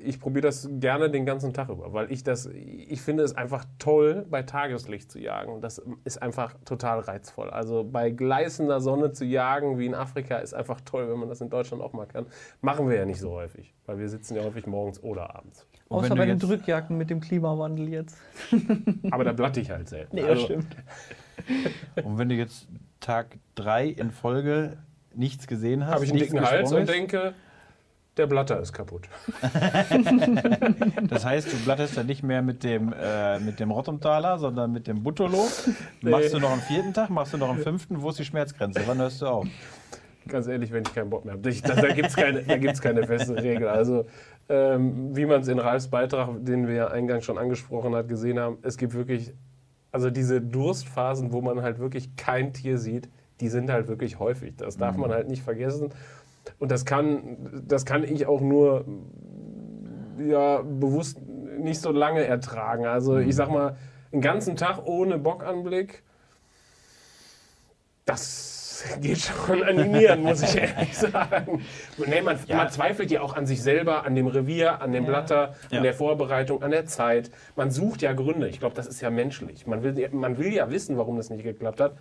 ich 0.03 0.21
probiere 0.21 0.47
das 0.47 0.69
gerne 0.81 1.09
den 1.09 1.25
ganzen 1.25 1.53
Tag 1.53 1.69
über, 1.69 1.93
weil 1.93 2.11
ich 2.11 2.25
das, 2.25 2.47
ich 2.47 3.01
finde 3.01 3.23
es 3.23 3.37
einfach 3.37 3.65
toll, 3.79 4.27
bei 4.29 4.43
Tageslicht 4.43 5.11
zu 5.11 5.21
jagen. 5.21 5.61
Das 5.61 5.81
ist 6.05 6.21
einfach 6.21 6.55
total 6.65 7.01
reizvoll. 7.01 7.51
Also 7.51 7.85
bei 7.85 8.11
gleißender 8.11 8.81
Sonne 8.81 9.13
zu 9.13 9.25
jagen, 9.25 9.79
wie 9.79 9.87
in 9.87 9.95
Afrika, 9.95 10.39
ist 10.39 10.53
einfach 10.53 10.81
toll, 10.81 11.09
wenn 11.09 11.19
man 11.19 11.29
das 11.29 11.41
in 11.41 11.51
Deutschland 11.51 11.83
auch 11.83 11.93
mal 11.93 12.07
kann. 12.07 12.27
Machen 12.61 12.89
wir 12.89 12.97
ja 12.97 13.05
nicht 13.05 13.21
so 13.21 13.31
häufig, 13.33 13.73
weil 13.87 13.99
wir 13.99 14.09
sitzen 14.09 14.35
ja 14.35 14.43
häufig 14.43 14.67
morgens 14.67 15.03
oder 15.03 15.37
abends. 15.37 15.67
Und 15.89 15.99
Außer 15.99 16.17
bei 16.17 16.27
den 16.27 16.41
Drückjacken 16.41 16.99
mit 16.99 17.11
dem 17.11 17.21
Klimawandel 17.21 17.89
jetzt. 17.89 18.17
Aber 19.13 19.23
da 19.23 19.33
blatte 19.33 19.61
ich 19.61 19.71
halt 19.71 19.89
selten. 19.89 20.17
Nee, 20.17 20.23
Also, 20.23 20.35
das 20.35 20.43
stimmt. 20.43 20.77
Und 22.05 22.19
wenn 22.19 22.29
du 22.29 22.35
jetzt 22.35 22.67
Tag 22.99 23.39
3 23.55 23.87
in 23.89 24.11
Folge 24.11 24.79
nichts 25.17 25.47
gesehen 25.47 25.87
hast, 25.87 25.95
Habe 25.95 26.05
ich 26.05 26.11
einen 26.11 26.21
dicken 26.21 26.41
Hals 26.41 26.73
und 26.73 26.83
ist, 26.83 26.91
denke, 26.91 27.35
der 28.17 28.27
Blatter 28.27 28.61
ist 28.61 28.73
kaputt. 28.73 29.09
Das 31.09 31.25
heißt, 31.25 31.53
du 31.53 31.57
blattest 31.65 31.97
dann 31.97 32.07
nicht 32.07 32.23
mehr 32.23 32.43
mit 32.43 32.65
dem, 32.65 32.93
äh, 32.93 33.39
mit 33.39 33.61
dem 33.61 33.71
Rottumtaler, 33.71 34.39
sondern 34.39 34.73
mit 34.73 34.87
dem 34.87 35.03
Buttolo. 35.03 35.49
Machst 36.03 36.35
du 36.35 36.39
noch 36.39 36.51
am 36.51 36.61
vierten 36.61 36.93
Tag, 36.93 37.11
machst 37.11 37.33
du 37.33 37.39
noch 37.39 37.49
am 37.49 37.59
fünften? 37.59 38.03
Wo 38.03 38.11
ist 38.11 38.19
die 38.19 38.25
Schmerzgrenze? 38.25 38.83
Wann 38.87 38.99
hörst 38.99 39.23
du 39.23 39.27
auf? 39.27 39.47
Ganz 40.29 40.49
ehrlich, 40.49 40.73
wenn 40.73 40.83
ich 40.83 40.93
keinen 40.93 41.11
Bock 41.11 41.25
mehr 41.25 41.35
habe. 41.35 41.51
Da, 41.53 41.75
da 41.75 41.93
gibt 41.93 42.09
es 42.09 42.17
keine, 42.17 42.43
da 42.43 42.57
gibt's 42.57 42.81
keine 42.81 43.07
feste 43.07 43.37
Regel. 43.37 43.69
Also, 43.69 44.07
ähm, 44.49 45.15
wie 45.15 45.27
man 45.27 45.43
es 45.43 45.49
in 45.49 45.59
Ralfs 45.59 45.89
Beitrag, 45.89 46.29
den 46.41 46.67
wir 46.67 46.75
ja 46.75 46.89
eingangs 46.89 47.25
schon 47.25 47.39
angesprochen 47.39 47.95
hat, 47.95 48.09
gesehen 48.09 48.39
haben, 48.39 48.59
es 48.63 48.77
gibt 48.77 48.95
wirklich, 48.95 49.33
also 49.93 50.11
diese 50.11 50.41
Durstphasen, 50.41 51.33
wo 51.33 51.41
man 51.41 51.63
halt 51.63 51.79
wirklich 51.79 52.17
kein 52.17 52.53
Tier 52.53 52.79
sieht, 52.79 53.09
die 53.41 53.49
sind 53.49 53.71
halt 53.71 53.89
wirklich 53.89 54.19
häufig. 54.19 54.55
Das 54.57 54.77
darf 54.77 54.97
man 54.97 55.11
halt 55.11 55.29
nicht 55.29 55.43
vergessen. 55.43 55.91
Und 56.59 56.71
das 56.71 56.85
kann, 56.85 57.63
das 57.67 57.85
kann 57.85 58.05
ich 58.05 58.27
auch 58.27 58.41
nur 58.41 58.85
ja, 60.19 60.63
bewusst 60.63 61.21
nicht 61.59 61.81
so 61.81 61.91
lange 61.91 62.25
ertragen. 62.25 62.87
Also 62.87 63.19
ich 63.19 63.35
sag 63.35 63.51
mal, 63.51 63.77
einen 64.13 64.23
ganzen 64.23 64.57
Tag 64.57 64.87
ohne 64.87 65.19
Bockanblick, 65.19 66.03
das 68.05 68.85
geht 69.01 69.19
schon 69.19 69.63
an 69.65 69.77
die 69.79 69.89
Nieren, 69.89 70.23
muss 70.23 70.43
ich 70.43 70.57
ehrlich 70.57 70.97
sagen. 70.99 71.63
Nee, 72.07 72.21
man, 72.23 72.39
man 72.49 72.71
zweifelt 72.71 73.11
ja 73.11 73.23
auch 73.23 73.35
an 73.35 73.47
sich 73.47 73.63
selber, 73.63 74.05
an 74.05 74.15
dem 74.15 74.27
Revier, 74.27 74.81
an 74.81 74.93
dem 74.93 75.07
Blatter, 75.07 75.55
Ja. 75.71 75.79
an 75.79 75.83
der 75.83 75.95
Vorbereitung, 75.95 76.63
an 76.63 76.71
der 76.71 76.87
Zeit. 76.87 77.31
Man 77.57 77.71
sucht 77.71 78.03
ja 78.03 78.13
Gründe. 78.13 78.49
Ich 78.49 78.61
glaube, 78.61 78.75
das 78.75 78.87
ist 78.87 79.01
ja 79.01 79.11
menschlich. 79.11 79.67
Man 79.67 79.83
will, 79.83 80.09
man 80.13 80.39
will 80.39 80.53
ja 80.53 80.71
wissen, 80.71 80.97
warum 80.99 81.17
das 81.17 81.31
nicht 81.31 81.43
geklappt 81.43 81.81
hat. 81.81 81.97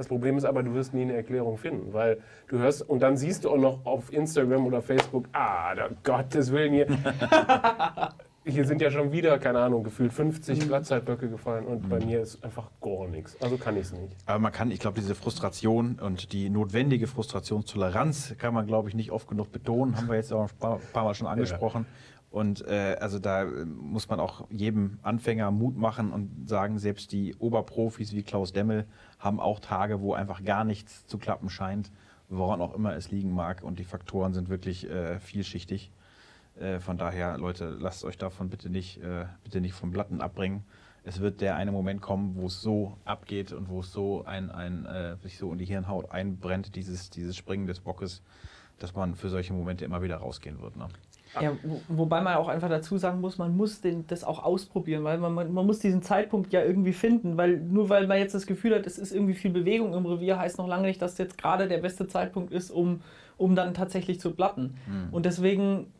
Das 0.00 0.08
Problem 0.08 0.38
ist 0.38 0.46
aber, 0.46 0.62
du 0.62 0.72
wirst 0.72 0.94
nie 0.94 1.02
eine 1.02 1.12
Erklärung 1.12 1.58
finden, 1.58 1.92
weil 1.92 2.22
du 2.48 2.56
hörst 2.56 2.88
und 2.88 3.00
dann 3.00 3.18
siehst 3.18 3.44
du 3.44 3.50
auch 3.50 3.58
noch 3.58 3.84
auf 3.84 4.10
Instagram 4.10 4.64
oder 4.64 4.80
Facebook, 4.80 5.26
ah, 5.32 5.74
da, 5.74 5.90
Gottes 6.02 6.50
Willen 6.52 6.72
hier. 6.72 6.86
Hier 8.46 8.64
sind 8.64 8.80
ja 8.80 8.90
schon 8.90 9.12
wieder, 9.12 9.38
keine 9.38 9.58
Ahnung, 9.58 9.84
gefühlt 9.84 10.14
50 10.14 10.66
Blattzeitböcke 10.66 11.28
gefallen 11.28 11.66
und 11.66 11.90
bei 11.90 12.02
mir 12.02 12.22
ist 12.22 12.42
einfach 12.42 12.70
gar 12.80 13.08
nichts. 13.08 13.36
Also 13.42 13.58
kann 13.58 13.76
ich 13.76 13.82
es 13.82 13.92
nicht. 13.92 14.16
Aber 14.24 14.38
man 14.38 14.52
kann, 14.52 14.70
ich 14.70 14.78
glaube, 14.78 14.98
diese 14.98 15.14
Frustration 15.14 15.98
und 16.00 16.32
die 16.32 16.48
notwendige 16.48 17.06
Frustrationstoleranz 17.06 18.36
kann 18.38 18.54
man, 18.54 18.66
glaube 18.66 18.88
ich, 18.88 18.94
nicht 18.94 19.10
oft 19.10 19.28
genug 19.28 19.52
betonen. 19.52 19.98
Haben 19.98 20.08
wir 20.08 20.16
jetzt 20.16 20.32
auch 20.32 20.44
ein 20.50 20.58
paar, 20.58 20.80
paar 20.94 21.04
Mal 21.04 21.12
schon 21.12 21.26
angesprochen. 21.26 21.84
Und 22.30 22.64
äh, 22.66 22.96
also 23.00 23.18
da 23.18 23.42
äh, 23.42 23.64
muss 23.64 24.08
man 24.08 24.20
auch 24.20 24.46
jedem 24.50 24.98
Anfänger 25.02 25.50
Mut 25.50 25.76
machen 25.76 26.12
und 26.12 26.48
sagen, 26.48 26.78
selbst 26.78 27.12
die 27.12 27.34
Oberprofis 27.34 28.14
wie 28.14 28.22
Klaus 28.22 28.52
Demmel 28.52 28.86
haben 29.20 29.38
auch 29.38 29.60
Tage, 29.60 30.00
wo 30.00 30.14
einfach 30.14 30.44
gar 30.44 30.64
nichts 30.64 31.06
zu 31.06 31.18
klappen 31.18 31.50
scheint, 31.50 31.92
woran 32.28 32.60
auch 32.60 32.74
immer 32.74 32.96
es 32.96 33.10
liegen 33.10 33.32
mag. 33.32 33.62
Und 33.62 33.78
die 33.78 33.84
Faktoren 33.84 34.32
sind 34.32 34.48
wirklich 34.48 34.90
äh, 34.90 35.20
vielschichtig. 35.20 35.92
Äh, 36.58 36.80
von 36.80 36.98
daher, 36.98 37.38
Leute, 37.38 37.76
lasst 37.78 38.04
euch 38.04 38.18
davon 38.18 38.50
bitte 38.50 38.70
nicht, 38.70 39.02
äh, 39.02 39.26
bitte 39.44 39.60
nicht 39.60 39.74
vom 39.74 39.92
Blatten 39.92 40.20
abbringen. 40.20 40.64
Es 41.04 41.20
wird 41.20 41.40
der 41.40 41.56
eine 41.56 41.72
Moment 41.72 42.02
kommen, 42.02 42.34
wo 42.36 42.46
es 42.46 42.60
so 42.60 42.96
abgeht 43.04 43.52
und 43.52 43.68
wo 43.68 43.80
es 43.80 43.92
so 43.92 44.24
ein, 44.24 44.50
ein 44.50 44.84
äh, 44.86 45.16
sich 45.18 45.38
so 45.38 45.52
in 45.52 45.58
die 45.58 45.64
Hirnhaut 45.64 46.10
einbrennt, 46.10 46.74
dieses, 46.76 47.08
dieses 47.10 47.36
Springen 47.36 47.66
des 47.66 47.80
Bockes, 47.80 48.22
dass 48.78 48.94
man 48.94 49.14
für 49.14 49.28
solche 49.28 49.52
Momente 49.52 49.84
immer 49.84 50.02
wieder 50.02 50.16
rausgehen 50.16 50.60
wird. 50.60 50.76
Ne? 50.76 50.88
Ja, 51.40 51.52
wo, 51.62 51.80
wobei 51.88 52.20
man 52.20 52.36
auch 52.36 52.48
einfach 52.48 52.68
dazu 52.68 52.98
sagen 52.98 53.20
muss, 53.20 53.38
man 53.38 53.56
muss 53.56 53.80
den, 53.80 54.06
das 54.08 54.24
auch 54.24 54.42
ausprobieren, 54.42 55.04
weil 55.04 55.18
man, 55.18 55.32
man, 55.32 55.52
man 55.52 55.66
muss 55.66 55.78
diesen 55.78 56.02
Zeitpunkt 56.02 56.52
ja 56.52 56.62
irgendwie 56.62 56.92
finden, 56.92 57.36
weil 57.36 57.58
nur 57.58 57.88
weil 57.88 58.06
man 58.06 58.18
jetzt 58.18 58.34
das 58.34 58.46
Gefühl 58.46 58.74
hat, 58.74 58.86
es 58.86 58.98
ist 58.98 59.12
irgendwie 59.12 59.34
viel 59.34 59.52
Bewegung 59.52 59.94
im 59.94 60.06
Revier, 60.06 60.38
heißt 60.38 60.58
noch 60.58 60.66
lange 60.66 60.88
nicht, 60.88 61.00
dass 61.00 61.18
jetzt 61.18 61.38
gerade 61.38 61.68
der 61.68 61.78
beste 61.78 62.08
Zeitpunkt 62.08 62.52
ist, 62.52 62.70
um, 62.70 63.02
um 63.36 63.54
dann 63.54 63.74
tatsächlich 63.74 64.18
zu 64.18 64.32
platten. 64.32 64.76
Und 65.12 65.24
deswegen, 65.24 65.92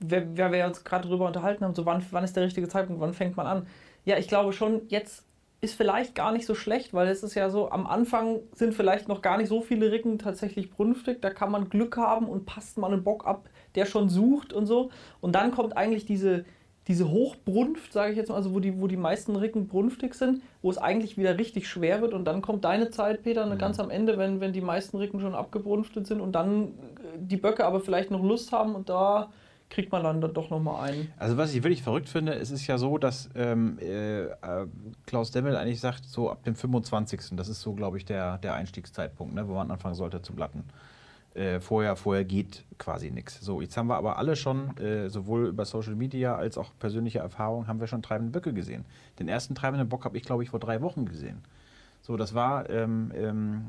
wer, 0.00 0.36
wer 0.36 0.52
wir 0.52 0.66
uns 0.66 0.84
gerade 0.84 1.08
drüber 1.08 1.26
unterhalten 1.26 1.64
haben, 1.64 1.74
so 1.74 1.86
wann, 1.86 2.04
wann 2.10 2.24
ist 2.24 2.36
der 2.36 2.44
richtige 2.44 2.68
Zeitpunkt, 2.68 3.00
wann 3.00 3.14
fängt 3.14 3.36
man 3.36 3.46
an? 3.46 3.66
Ja, 4.04 4.18
ich 4.18 4.28
glaube 4.28 4.52
schon, 4.52 4.82
jetzt 4.88 5.24
ist 5.62 5.74
vielleicht 5.74 6.14
gar 6.14 6.30
nicht 6.30 6.44
so 6.44 6.54
schlecht, 6.54 6.92
weil 6.92 7.08
es 7.08 7.22
ist 7.22 7.34
ja 7.34 7.48
so, 7.48 7.70
am 7.70 7.86
Anfang 7.86 8.40
sind 8.52 8.74
vielleicht 8.74 9.08
noch 9.08 9.22
gar 9.22 9.38
nicht 9.38 9.48
so 9.48 9.62
viele 9.62 9.90
Ricken 9.90 10.18
tatsächlich 10.18 10.70
brunftig. 10.70 11.22
Da 11.22 11.30
kann 11.30 11.50
man 11.50 11.70
Glück 11.70 11.96
haben 11.96 12.26
und 12.26 12.44
passt 12.44 12.76
mal 12.76 12.92
einen 12.92 13.02
Bock 13.02 13.26
ab, 13.26 13.48
der 13.74 13.86
schon 13.86 14.08
sucht 14.08 14.52
und 14.52 14.66
so. 14.66 14.90
Und 15.20 15.34
dann 15.34 15.50
kommt 15.50 15.76
eigentlich 15.76 16.04
diese, 16.04 16.44
diese 16.88 17.10
Hochbrunft, 17.10 17.92
sage 17.92 18.12
ich 18.12 18.16
jetzt 18.16 18.28
mal, 18.28 18.36
also 18.36 18.54
wo 18.54 18.60
die, 18.60 18.80
wo 18.80 18.86
die 18.86 18.96
meisten 18.96 19.36
Ricken 19.36 19.68
brunftig 19.68 20.14
sind, 20.14 20.42
wo 20.62 20.70
es 20.70 20.78
eigentlich 20.78 21.16
wieder 21.16 21.38
richtig 21.38 21.68
schwer 21.68 22.02
wird 22.02 22.12
und 22.12 22.24
dann 22.24 22.42
kommt 22.42 22.64
deine 22.64 22.90
Zeit, 22.90 23.22
Peter, 23.22 23.46
mhm. 23.46 23.58
ganz 23.58 23.80
am 23.80 23.90
Ende, 23.90 24.18
wenn, 24.18 24.40
wenn 24.40 24.52
die 24.52 24.60
meisten 24.60 24.98
Ricken 24.98 25.20
schon 25.20 25.34
abgebrunftet 25.34 26.06
sind 26.06 26.20
und 26.20 26.32
dann 26.32 26.64
äh, 26.64 26.70
die 27.18 27.36
Böcke 27.36 27.64
aber 27.64 27.80
vielleicht 27.80 28.10
noch 28.10 28.22
Lust 28.22 28.52
haben 28.52 28.74
und 28.74 28.88
da 28.88 29.30
kriegt 29.70 29.90
man 29.92 30.04
dann 30.04 30.20
doch 30.20 30.50
nochmal 30.50 30.90
einen. 30.90 31.12
Also 31.16 31.36
was 31.36 31.54
ich 31.54 31.62
wirklich 31.62 31.82
verrückt 31.82 32.08
finde, 32.08 32.34
es 32.34 32.50
ist 32.50 32.66
ja 32.66 32.78
so, 32.78 32.98
dass 32.98 33.30
ähm, 33.34 33.78
äh, 33.80 34.26
Klaus 35.06 35.30
Demmel 35.30 35.56
eigentlich 35.56 35.80
sagt, 35.80 36.04
so 36.04 36.30
ab 36.30 36.44
dem 36.44 36.54
25. 36.54 37.20
Das 37.32 37.48
ist 37.48 37.62
so, 37.62 37.72
glaube 37.72 37.96
ich, 37.96 38.04
der, 38.04 38.38
der 38.38 38.54
Einstiegszeitpunkt, 38.54 39.34
ne, 39.34 39.48
wo 39.48 39.54
man 39.54 39.70
anfangen 39.70 39.94
sollte 39.94 40.22
zu 40.22 40.34
blatten. 40.34 40.64
Äh, 41.34 41.58
vorher, 41.60 41.96
vorher 41.96 42.24
geht 42.24 42.64
quasi 42.78 43.10
nichts. 43.10 43.40
So, 43.40 43.60
jetzt 43.60 43.76
haben 43.76 43.88
wir 43.88 43.96
aber 43.96 44.18
alle 44.18 44.36
schon, 44.36 44.76
äh, 44.78 45.10
sowohl 45.10 45.48
über 45.48 45.64
Social 45.64 45.96
Media 45.96 46.36
als 46.36 46.56
auch 46.56 46.70
persönliche 46.78 47.18
Erfahrung, 47.18 47.66
haben 47.66 47.80
wir 47.80 47.88
schon 47.88 48.02
treibende 48.02 48.30
Böcke 48.30 48.54
gesehen. 48.54 48.84
Den 49.18 49.28
ersten 49.28 49.56
treibenden 49.56 49.88
Bock 49.88 50.04
habe 50.04 50.16
ich, 50.16 50.22
glaube 50.22 50.44
ich, 50.44 50.50
vor 50.50 50.60
drei 50.60 50.80
Wochen 50.80 51.06
gesehen. 51.06 51.42
So, 52.02 52.16
das 52.16 52.34
war 52.34 52.68
ähm, 52.70 53.10
ähm, 53.16 53.64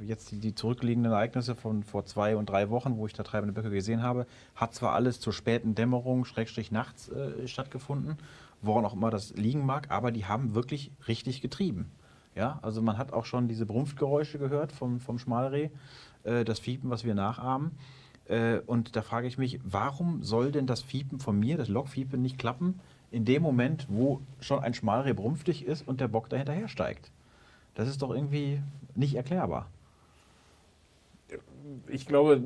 jetzt 0.00 0.30
die, 0.30 0.38
die, 0.38 0.54
zurückliegenden 0.54 1.12
Ereignisse 1.12 1.56
von 1.56 1.82
vor 1.82 2.04
zwei 2.06 2.36
und 2.36 2.48
drei 2.48 2.70
Wochen, 2.70 2.96
wo 2.96 3.06
ich 3.06 3.12
da 3.12 3.24
treibende 3.24 3.52
Böcke 3.52 3.70
gesehen 3.70 4.02
habe. 4.02 4.26
Hat 4.54 4.74
zwar 4.74 4.92
alles 4.92 5.20
zur 5.20 5.32
späten 5.32 5.74
Dämmerung, 5.74 6.24
Schrägstrich 6.24 6.70
nachts 6.70 7.08
äh, 7.08 7.48
stattgefunden, 7.48 8.16
woran 8.62 8.84
auch 8.84 8.94
immer 8.94 9.10
das 9.10 9.34
liegen 9.34 9.66
mag, 9.66 9.90
aber 9.90 10.12
die 10.12 10.24
haben 10.24 10.54
wirklich 10.54 10.92
richtig 11.08 11.42
getrieben. 11.42 11.90
Ja, 12.36 12.60
also 12.62 12.80
man 12.80 12.96
hat 12.96 13.12
auch 13.12 13.24
schon 13.24 13.48
diese 13.48 13.66
Brumpfgeräusche 13.66 14.38
gehört 14.38 14.70
vom, 14.70 15.00
vom 15.00 15.18
Schmalreh, 15.18 15.70
äh, 16.24 16.44
das 16.44 16.58
Fiepen, 16.58 16.90
was 16.90 17.04
wir 17.04 17.14
nachahmen. 17.14 17.72
Äh, 18.30 18.60
und 18.66 18.94
da 18.96 19.02
frage 19.02 19.26
ich 19.26 19.38
mich, 19.38 19.60
warum 19.64 20.22
soll 20.22 20.52
denn 20.52 20.66
das 20.66 20.82
Fiepen 20.82 21.18
von 21.18 21.38
mir, 21.38 21.56
das 21.56 21.68
Lokfiepen, 21.68 22.22
nicht 22.22 22.38
klappen, 22.38 22.80
in 23.10 23.24
dem 23.24 23.42
Moment, 23.42 23.86
wo 23.88 24.20
schon 24.40 24.60
ein 24.60 24.72
Schmalreh 24.72 25.12
brumpftig 25.12 25.66
ist 25.66 25.86
und 25.86 26.00
der 26.00 26.08
Bock 26.08 26.28
dahinterher 26.28 26.68
steigt? 26.68 27.10
Das 27.74 27.88
ist 27.88 28.02
doch 28.02 28.14
irgendwie 28.14 28.60
nicht 28.94 29.14
erklärbar. 29.14 29.68
Ich 31.88 32.06
glaube, 32.06 32.40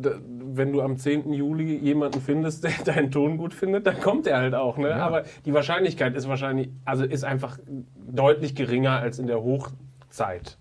wenn 0.55 0.73
du 0.73 0.83
am 0.83 0.97
10. 0.97 1.33
Juli 1.33 1.77
jemanden 1.77 2.21
findest, 2.21 2.65
der 2.65 2.73
deinen 2.85 3.11
Ton 3.11 3.37
gut 3.37 3.55
findet, 3.55 3.87
dann 3.87 4.01
kommt 4.01 4.27
er 4.27 4.39
halt 4.39 4.55
auch. 4.55 4.77
Ne? 4.79 4.91
Ja. 4.91 5.07
Aber 5.07 5.25
die 5.45 5.53
Wahrscheinlichkeit 5.53 6.15
ist 6.15 6.29
wahrscheinlich, 6.29 6.71
also 6.85 7.05
ist 7.05 7.25
einfach 7.25 7.59
deutlich 8.07 8.55
geringer 8.55 8.93
als 8.93 9.19
in 9.19 9.27
der 9.27 9.43
Hochzeit. 9.43 10.59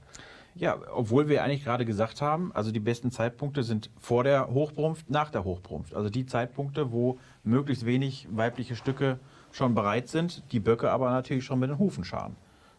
Ja, 0.55 0.77
obwohl 0.93 1.29
wir 1.29 1.43
eigentlich 1.43 1.63
gerade 1.63 1.85
gesagt 1.85 2.21
haben, 2.21 2.51
also 2.53 2.71
die 2.71 2.79
besten 2.79 3.11
Zeitpunkte 3.11 3.63
sind 3.63 3.89
vor 3.99 4.23
der 4.23 4.49
Hochbrunft, 4.49 5.09
nach 5.09 5.31
der 5.31 5.43
Hochbrunft. 5.43 5.95
Also 5.95 6.09
die 6.09 6.25
Zeitpunkte, 6.25 6.91
wo 6.91 7.17
möglichst 7.43 7.85
wenig 7.85 8.27
weibliche 8.31 8.75
Stücke 8.75 9.19
schon 9.51 9.73
bereit 9.73 10.09
sind, 10.09 10.43
die 10.51 10.59
Böcke 10.59 10.91
aber 10.91 11.09
natürlich 11.09 11.43
schon 11.43 11.59
mit 11.59 11.69
den 11.69 11.79
Hufen 11.79 12.03
scharen. 12.03 12.35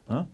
Ne? 0.09 0.29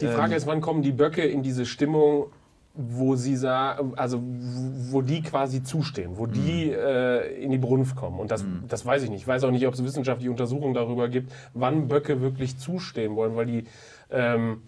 Die 0.00 0.08
Frage 0.08 0.32
ähm, 0.32 0.36
ist, 0.36 0.46
wann 0.46 0.60
kommen 0.60 0.82
die 0.82 0.92
Böcke 0.92 1.22
in 1.22 1.42
diese 1.42 1.64
Stimmung, 1.64 2.26
wo 2.74 3.16
sie 3.16 3.38
also 3.46 4.22
wo 4.22 5.00
die 5.00 5.22
quasi 5.22 5.62
zustehen, 5.62 6.18
wo 6.18 6.26
die 6.26 6.66
mhm. 6.66 6.72
äh, 6.72 7.26
in 7.36 7.50
die 7.50 7.58
Brunft 7.58 7.96
kommen. 7.96 8.20
Und 8.20 8.30
das, 8.30 8.44
mhm. 8.44 8.64
das 8.68 8.84
weiß 8.84 9.02
ich 9.02 9.10
nicht. 9.10 9.22
Ich 9.22 9.28
weiß 9.28 9.44
auch 9.44 9.50
nicht, 9.50 9.66
ob 9.66 9.72
es 9.72 9.82
wissenschaftliche 9.82 10.30
Untersuchungen 10.30 10.74
darüber 10.74 11.08
gibt, 11.08 11.32
wann 11.54 11.88
Böcke 11.88 12.20
wirklich 12.20 12.58
zustehen 12.58 13.16
wollen, 13.16 13.34
weil 13.34 13.46
die 13.46 13.64
ähm, 14.10 14.60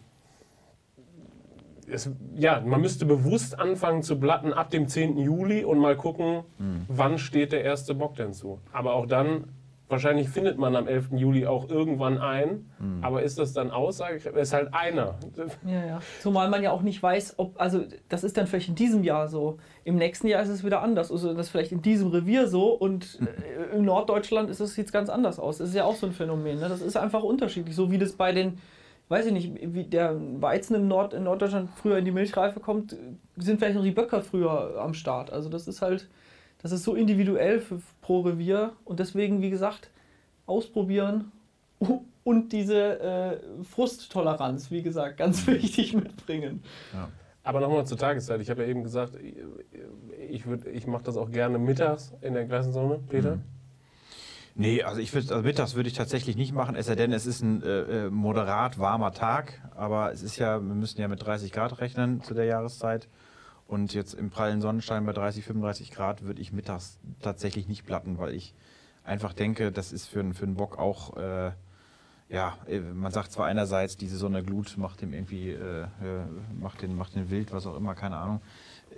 es, 1.91 2.11
ja, 2.35 2.61
man 2.61 2.81
müsste 2.81 3.07
bewusst 3.07 3.59
anfangen 3.59 4.03
zu 4.03 4.19
blatten 4.19 4.53
ab 4.53 4.71
dem 4.71 4.89
10. 4.89 5.19
Juli 5.19 5.65
und 5.65 5.79
mal 5.79 5.97
gucken, 5.97 6.45
mhm. 6.59 6.85
wann 6.89 7.19
steht 7.19 7.53
der 7.53 7.65
erste 7.65 7.95
Bock 7.95 8.17
denn 8.17 8.33
zu. 8.33 8.61
Aber 8.73 8.95
auch 8.95 9.07
dann 9.07 9.45
Wahrscheinlich 9.89 10.29
findet 10.29 10.59
man 10.59 10.77
am 10.77 10.87
11. 10.87 11.13
Juli 11.13 11.47
auch 11.47 11.71
irgendwann 11.71 12.19
ein, 12.19 12.71
mhm. 12.79 13.03
aber 13.03 13.23
ist 13.23 13.39
das 13.39 13.55
dann 13.55 13.71
Aussage? 13.71 14.17
Es 14.17 14.27
ist 14.27 14.53
halt 14.53 14.75
einer. 14.75 15.19
Ja, 15.65 15.87
ja. 15.87 16.01
Zumal 16.21 16.51
man 16.51 16.63
ja 16.63 16.73
auch 16.73 16.83
nicht 16.83 17.03
weiß, 17.03 17.39
ob, 17.39 17.59
also 17.59 17.85
das 18.11 18.23
ist 18.23 18.37
dann 18.37 18.47
vielleicht 18.47 18.69
in 18.69 18.75
diesem 18.75 19.03
Jahr 19.03 19.29
so. 19.29 19.57
Im 19.85 19.97
nächsten 19.97 20.27
Jahr 20.27 20.43
ist 20.43 20.51
es 20.51 20.63
wieder 20.63 20.83
anders. 20.83 21.11
Also 21.11 21.33
das 21.33 21.47
ist 21.47 21.53
vielleicht 21.53 21.73
in 21.73 21.81
diesem 21.81 22.09
Revier 22.09 22.49
so 22.49 22.69
und 22.73 23.19
äh, 23.73 23.77
in 23.77 23.87
Norddeutschland 23.87 24.51
ist 24.51 24.61
es 24.61 24.75
sieht 24.75 24.93
ganz 24.93 25.09
anders 25.09 25.39
aus. 25.39 25.57
Das 25.57 25.71
ist 25.71 25.75
ja 25.75 25.85
auch 25.85 25.97
so 25.97 26.05
ein 26.05 26.13
Phänomen. 26.13 26.61
Ne? 26.61 26.69
Das 26.69 26.83
ist 26.83 26.99
einfach 26.99 27.23
unterschiedlich. 27.23 27.75
So 27.75 27.91
wie 27.91 27.97
das 27.97 28.13
bei 28.13 28.33
den, 28.33 28.59
weiß 29.09 29.27
ich 29.27 29.33
nicht, 29.33 29.75
wie 29.75 29.85
der 29.85 30.17
Weizen 30.41 30.75
im 30.75 30.89
Nord, 30.89 31.15
in 31.15 31.25
Norddeutschland 31.25 31.71
früher 31.77 31.99
in 31.99 32.05
die 32.05 32.11
Milchreife 32.11 32.61
kommt, 32.61 32.97
sind 33.37 33.59
vielleicht 33.59 33.77
noch 33.77 33.83
die 33.83 33.91
Böcker 33.91 34.23
früher 34.23 34.79
am 34.79 34.95
Start. 34.95 35.33
Also 35.33 35.49
das 35.49 35.67
ist 35.67 35.83
halt 35.83 36.09
das 36.61 36.73
ist 36.73 36.85
so 36.85 36.95
individuell 36.95 37.61
für, 37.61 37.81
pro 38.01 38.21
Revier 38.21 38.73
und 38.85 39.01
deswegen, 39.01 39.41
wie 39.41 39.51
gesagt, 39.51 39.91
ausprobieren 40.47 41.33
und 42.25 42.53
diese 42.53 43.01
äh, 43.01 43.65
Frusttoleranz, 43.65 44.71
wie 44.71 44.83
gesagt, 44.83 45.17
ganz 45.19 45.47
wichtig 45.47 45.95
mitbringen. 45.95 46.63
Ja. 46.93 47.09
Aber 47.45 47.61
nochmal 47.61 47.87
zur 47.87 47.97
Tageszeit. 47.97 48.41
Ich 48.43 48.51
habe 48.51 48.63
ja 48.63 48.69
eben 48.69 48.83
gesagt, 48.83 49.15
ich, 50.29 50.45
ich 50.47 50.87
mache 50.87 51.05
das 51.05 51.17
auch 51.17 51.31
gerne 51.31 51.59
mittags 51.59 52.13
in 52.21 52.35
der 52.35 52.47
Klassenzone, 52.47 52.99
Peter. 53.09 53.37
Mhm. 53.37 53.43
Nee, 54.61 54.83
also 54.83 55.01
ich 55.01 55.15
würde, 55.15 55.33
also 55.33 55.47
mittags 55.47 55.77
würde 55.77 55.89
ich 55.89 55.95
tatsächlich 55.95 56.35
nicht 56.35 56.53
machen, 56.53 56.75
es 56.75 56.87
sei 56.87 56.97
denn, 56.97 57.13
es 57.13 57.27
ist 57.27 57.43
ein 57.43 57.63
äh, 57.63 58.07
äh, 58.07 58.11
moderat 58.11 58.81
warmer 58.81 59.13
Tag. 59.13 59.63
Aber 59.77 60.11
es 60.11 60.21
ist 60.21 60.37
ja, 60.37 60.59
wir 60.59 60.75
müssen 60.75 61.01
ja 61.01 61.07
mit 61.07 61.25
30 61.25 61.53
Grad 61.53 61.79
rechnen 61.81 62.25
zu 62.25 62.35
der 62.35 62.45
Jahreszeit. 62.45 63.07
Und 63.69 63.95
jetzt 63.95 64.15
im 64.15 64.31
prallen 64.31 64.61
Sonnenschein 64.61 65.07
bei 65.07 65.13
30, 65.13 65.45
35 65.45 65.93
Grad 65.93 66.25
würde 66.25 66.43
ich 66.43 66.53
mittags 66.53 66.99
tatsächlich 67.23 67.69
nicht 67.69 67.87
platten, 67.87 68.19
weil 68.19 68.35
ich 68.35 68.53
einfach 69.05 69.33
denke, 69.33 69.71
das 69.71 69.93
ist 69.93 70.07
für, 70.07 70.25
für 70.35 70.43
einen 70.47 70.57
Bock 70.57 70.77
auch, 70.77 71.17
äh, 71.17 71.53
ja, 72.29 72.59
äh, 72.67 72.81
man 72.81 73.13
sagt 73.13 73.31
zwar 73.31 73.47
einerseits, 73.47 73.97
diese 73.97 74.17
Sonnenglut 74.17 74.77
macht 74.77 75.03
dem 75.03 75.13
irgendwie, 75.13 75.51
äh, 75.51 75.83
äh, 75.83 75.87
macht, 76.59 76.83
den, 76.83 76.97
macht 76.97 77.15
den 77.15 77.31
wild, 77.31 77.53
was 77.53 77.65
auch 77.65 77.77
immer, 77.77 77.95
keine 77.95 78.17
Ahnung. 78.17 78.41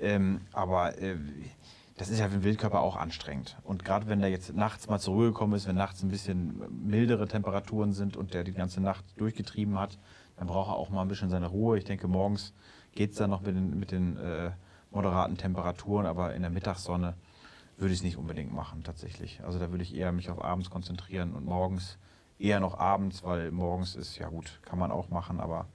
Ähm, 0.00 0.40
aber 0.52 0.96
äh, 1.02 1.16
das 2.00 2.08
ist 2.08 2.18
ja 2.18 2.28
für 2.28 2.38
den 2.38 2.44
Wildkörper 2.44 2.80
auch 2.80 2.96
anstrengend. 2.96 3.58
Und 3.62 3.84
gerade 3.84 4.06
wenn 4.06 4.20
der 4.20 4.30
jetzt 4.30 4.54
nachts 4.54 4.88
mal 4.88 4.98
zur 4.98 5.14
Ruhe 5.14 5.26
gekommen 5.26 5.52
ist, 5.52 5.68
wenn 5.68 5.76
nachts 5.76 6.02
ein 6.02 6.08
bisschen 6.08 6.62
mildere 6.86 7.28
Temperaturen 7.28 7.92
sind 7.92 8.16
und 8.16 8.32
der 8.32 8.42
die 8.42 8.54
ganze 8.54 8.80
Nacht 8.80 9.04
durchgetrieben 9.18 9.78
hat, 9.78 9.98
dann 10.38 10.46
braucht 10.46 10.70
er 10.70 10.76
auch 10.76 10.88
mal 10.88 11.02
ein 11.02 11.08
bisschen 11.08 11.28
seine 11.28 11.48
Ruhe. 11.48 11.76
Ich 11.76 11.84
denke, 11.84 12.08
morgens 12.08 12.54
geht 12.92 13.10
es 13.10 13.18
dann 13.18 13.28
noch 13.28 13.42
mit 13.42 13.54
den, 13.54 13.78
mit 13.78 13.92
den 13.92 14.16
äh, 14.16 14.52
moderaten 14.90 15.36
Temperaturen, 15.36 16.06
aber 16.06 16.34
in 16.34 16.40
der 16.40 16.50
Mittagssonne 16.50 17.16
würde 17.76 17.92
ich 17.92 17.98
es 17.98 18.04
nicht 18.04 18.16
unbedingt 18.16 18.54
machen, 18.54 18.82
tatsächlich. 18.82 19.42
Also 19.44 19.58
da 19.58 19.70
würde 19.70 19.82
ich 19.82 19.94
eher 19.94 20.10
mich 20.12 20.30
auf 20.30 20.42
abends 20.42 20.70
konzentrieren 20.70 21.34
und 21.34 21.44
morgens 21.44 21.98
eher 22.38 22.60
noch 22.60 22.78
abends, 22.78 23.22
weil 23.24 23.50
morgens 23.50 23.94
ist, 23.94 24.16
ja 24.16 24.28
gut, 24.28 24.58
kann 24.62 24.78
man 24.78 24.90
auch 24.90 25.10
machen, 25.10 25.38
aber 25.38 25.66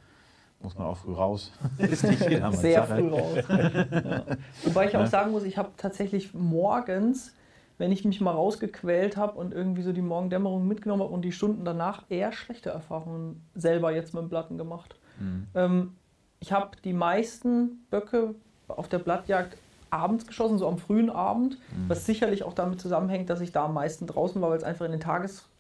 muss 0.66 0.78
man 0.78 0.88
auch 0.88 0.98
früh 0.98 1.14
raus. 1.14 1.52
ist 1.78 2.04
nicht 2.04 2.20
Sehr 2.54 2.84
früh 2.84 3.08
raus. 3.08 3.38
ja. 3.48 4.24
Wobei 4.64 4.88
ich 4.88 4.98
auch 4.98 5.06
sagen 5.06 5.32
muss, 5.32 5.44
ich 5.44 5.58
habe 5.58 5.70
tatsächlich 5.78 6.34
morgens, 6.34 7.34
wenn 7.78 7.92
ich 7.92 8.04
mich 8.04 8.20
mal 8.20 8.32
rausgequält 8.32 9.16
habe 9.16 9.38
und 9.38 9.54
irgendwie 9.54 9.84
so 9.84 9.94
die 9.94 10.02
Morgendämmerung 10.02 10.68
mitgenommen 10.68 11.04
habe 11.04 11.14
und 11.14 11.22
die 11.22 11.32
Stunden 11.32 11.64
danach 11.64 12.04
eher 12.10 12.32
schlechte 12.32 12.72
Erfahrungen 12.72 13.42
selber 13.54 13.94
jetzt 13.94 14.14
mit 14.14 14.24
dem 14.24 14.30
Platten 14.30 14.58
gemacht. 14.58 14.96
Mhm. 15.20 15.48
Ähm, 15.56 15.96
ich 16.40 16.52
habe 16.52 16.72
die 16.84 16.94
meisten 16.94 17.86
Böcke 17.90 18.36
auf 18.68 18.90
der 18.90 19.00
Blattjagd 19.00 19.58
abends 19.90 20.28
geschossen, 20.28 20.58
so 20.58 20.68
am 20.68 20.78
frühen 20.78 21.10
Abend, 21.10 21.58
mhm. 21.72 21.90
was 21.90 22.06
sicherlich 22.06 22.44
auch 22.44 22.54
damit 22.54 22.82
zusammenhängt, 22.82 23.30
dass 23.30 23.40
ich 23.40 23.52
da 23.52 23.66
am 23.66 23.74
meisten 23.76 24.08
draußen 24.08 24.42
war, 24.42 24.50
weil 24.50 24.58
es 24.58 24.64
einfach 24.64 24.86
in 24.86 24.92
den 24.92 25.00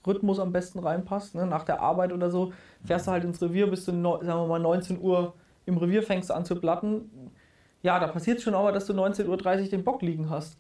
Tagesrhythmus 0.06 0.40
am 0.40 0.52
besten 0.52 0.80
reinpasst. 0.80 1.36
Ne? 1.36 1.46
Nach 1.46 1.64
der 1.64 1.82
Arbeit 1.82 2.14
oder 2.14 2.30
so 2.30 2.54
fährst 2.84 3.08
du 3.08 3.12
halt 3.12 3.24
ins 3.24 3.42
Revier, 3.42 3.68
bis 3.68 3.86
du, 3.86 3.92
sagen 3.92 4.26
wir 4.26 4.48
mal, 4.48 4.60
19 4.60 5.00
Uhr 5.02 5.34
im 5.66 5.78
Revier 5.78 6.04
fängst 6.04 6.32
an 6.32 6.46
zu 6.46 6.56
blatten. 6.56 7.10
Ja, 7.82 8.00
da 8.00 8.08
passiert 8.08 8.38
es 8.38 8.44
schon 8.44 8.54
mal, 8.54 8.72
dass 8.72 8.86
du 8.86 8.94
19.30 8.94 9.28
Uhr 9.64 9.70
den 9.70 9.84
Bock 9.84 10.02
liegen 10.02 10.30
hast. 10.30 10.58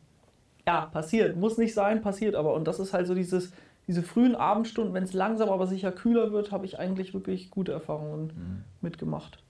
Ja, 0.67 0.87
passiert. 0.87 1.37
Muss 1.37 1.57
nicht 1.57 1.73
sein, 1.73 2.01
passiert 2.01 2.35
aber. 2.35 2.53
Und 2.53 2.67
das 2.67 2.79
ist 2.79 2.93
halt 2.93 3.07
so 3.07 3.13
dieses, 3.13 3.51
diese 3.87 4.01
frühen 4.01 4.35
Abendstunden, 4.35 4.93
wenn 4.93 5.03
es 5.03 5.13
langsam 5.13 5.49
aber 5.49 5.67
sicher 5.67 5.91
kühler 5.91 6.31
wird, 6.31 6.51
habe 6.51 6.65
ich 6.65 6.79
eigentlich 6.79 7.13
wirklich 7.13 7.51
gute 7.51 7.71
Erfahrungen 7.71 8.27
mhm. 8.27 8.63
mitgemacht. 8.81 9.43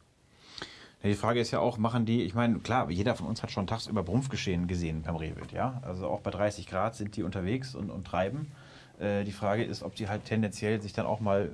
Ja, 1.03 1.09
die 1.09 1.15
Frage 1.15 1.39
ist 1.39 1.51
ja 1.51 1.59
auch, 1.59 1.77
machen 1.77 2.05
die, 2.05 2.23
ich 2.23 2.33
meine, 2.33 2.59
klar, 2.59 2.89
jeder 2.89 3.15
von 3.15 3.27
uns 3.27 3.43
hat 3.43 3.51
schon 3.51 3.67
tagsüber 3.67 4.03
Brumpfgeschehen 4.03 4.67
gesehen 4.67 5.03
beim 5.03 5.15
Rehwild, 5.15 5.51
ja. 5.51 5.79
Also 5.83 6.07
auch 6.07 6.21
bei 6.21 6.31
30 6.31 6.67
Grad 6.67 6.95
sind 6.95 7.15
die 7.15 7.23
unterwegs 7.23 7.75
und, 7.75 7.89
und 7.89 8.05
treiben. 8.05 8.51
Äh, 8.99 9.23
die 9.23 9.31
Frage 9.31 9.63
ist, 9.63 9.83
ob 9.83 9.95
die 9.95 10.07
halt 10.07 10.25
tendenziell 10.25 10.81
sich 10.81 10.93
dann 10.93 11.05
auch 11.05 11.19
mal 11.19 11.51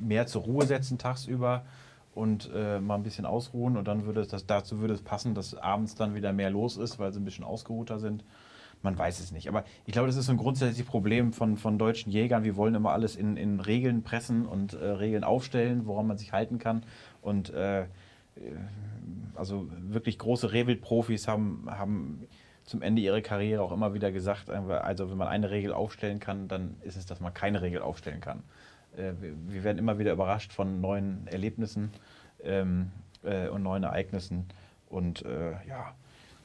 mehr 0.00 0.26
zur 0.26 0.42
Ruhe 0.42 0.66
setzen 0.66 0.98
tagsüber 0.98 1.64
und 2.14 2.50
äh, 2.54 2.80
mal 2.80 2.96
ein 2.96 3.02
bisschen 3.02 3.26
ausruhen 3.26 3.76
und 3.76 3.86
dann 3.86 4.04
würde 4.04 4.20
es, 4.20 4.28
das, 4.28 4.46
dazu 4.46 4.80
würde 4.80 4.94
es 4.94 5.02
passen, 5.02 5.34
dass 5.34 5.54
abends 5.54 5.94
dann 5.94 6.14
wieder 6.14 6.32
mehr 6.32 6.50
los 6.50 6.76
ist, 6.76 6.98
weil 6.98 7.12
sie 7.12 7.20
ein 7.20 7.24
bisschen 7.24 7.44
ausgeruhter 7.44 7.98
sind. 7.98 8.24
Man 8.82 8.96
weiß 8.96 9.20
es 9.20 9.30
nicht. 9.30 9.46
Aber 9.48 9.64
ich 9.84 9.92
glaube, 9.92 10.08
das 10.08 10.16
ist 10.16 10.26
so 10.26 10.32
ein 10.32 10.38
grundsätzliches 10.38 10.86
Problem 10.86 11.34
von, 11.34 11.58
von 11.58 11.78
deutschen 11.78 12.10
Jägern. 12.10 12.44
Wir 12.44 12.56
wollen 12.56 12.74
immer 12.74 12.92
alles 12.92 13.14
in, 13.14 13.36
in 13.36 13.60
Regeln 13.60 14.02
pressen 14.02 14.46
und 14.46 14.72
äh, 14.72 14.84
Regeln 14.84 15.22
aufstellen, 15.22 15.84
woran 15.84 16.06
man 16.06 16.16
sich 16.16 16.32
halten 16.32 16.58
kann. 16.58 16.82
Und 17.20 17.50
äh, 17.50 17.84
also 19.34 19.68
wirklich 19.80 20.18
große 20.18 20.52
Rehwild-Profis 20.52 21.28
haben, 21.28 21.66
haben 21.66 22.26
zum 22.70 22.82
Ende 22.82 23.02
ihrer 23.02 23.20
Karriere 23.20 23.62
auch 23.62 23.72
immer 23.72 23.94
wieder 23.94 24.12
gesagt, 24.12 24.48
also 24.48 25.10
wenn 25.10 25.18
man 25.18 25.26
eine 25.26 25.50
Regel 25.50 25.72
aufstellen 25.72 26.20
kann, 26.20 26.46
dann 26.46 26.76
ist 26.82 26.96
es, 26.96 27.04
dass 27.04 27.18
man 27.18 27.34
keine 27.34 27.62
Regel 27.62 27.82
aufstellen 27.82 28.20
kann. 28.20 28.44
Äh, 28.96 29.12
wir 29.48 29.64
werden 29.64 29.78
immer 29.78 29.98
wieder 29.98 30.12
überrascht 30.12 30.52
von 30.52 30.80
neuen 30.80 31.26
Erlebnissen 31.26 31.90
ähm, 32.44 32.92
äh, 33.24 33.48
und 33.48 33.64
neuen 33.64 33.82
Ereignissen. 33.82 34.46
Und 34.88 35.24
äh, 35.24 35.50
ja, 35.66 35.94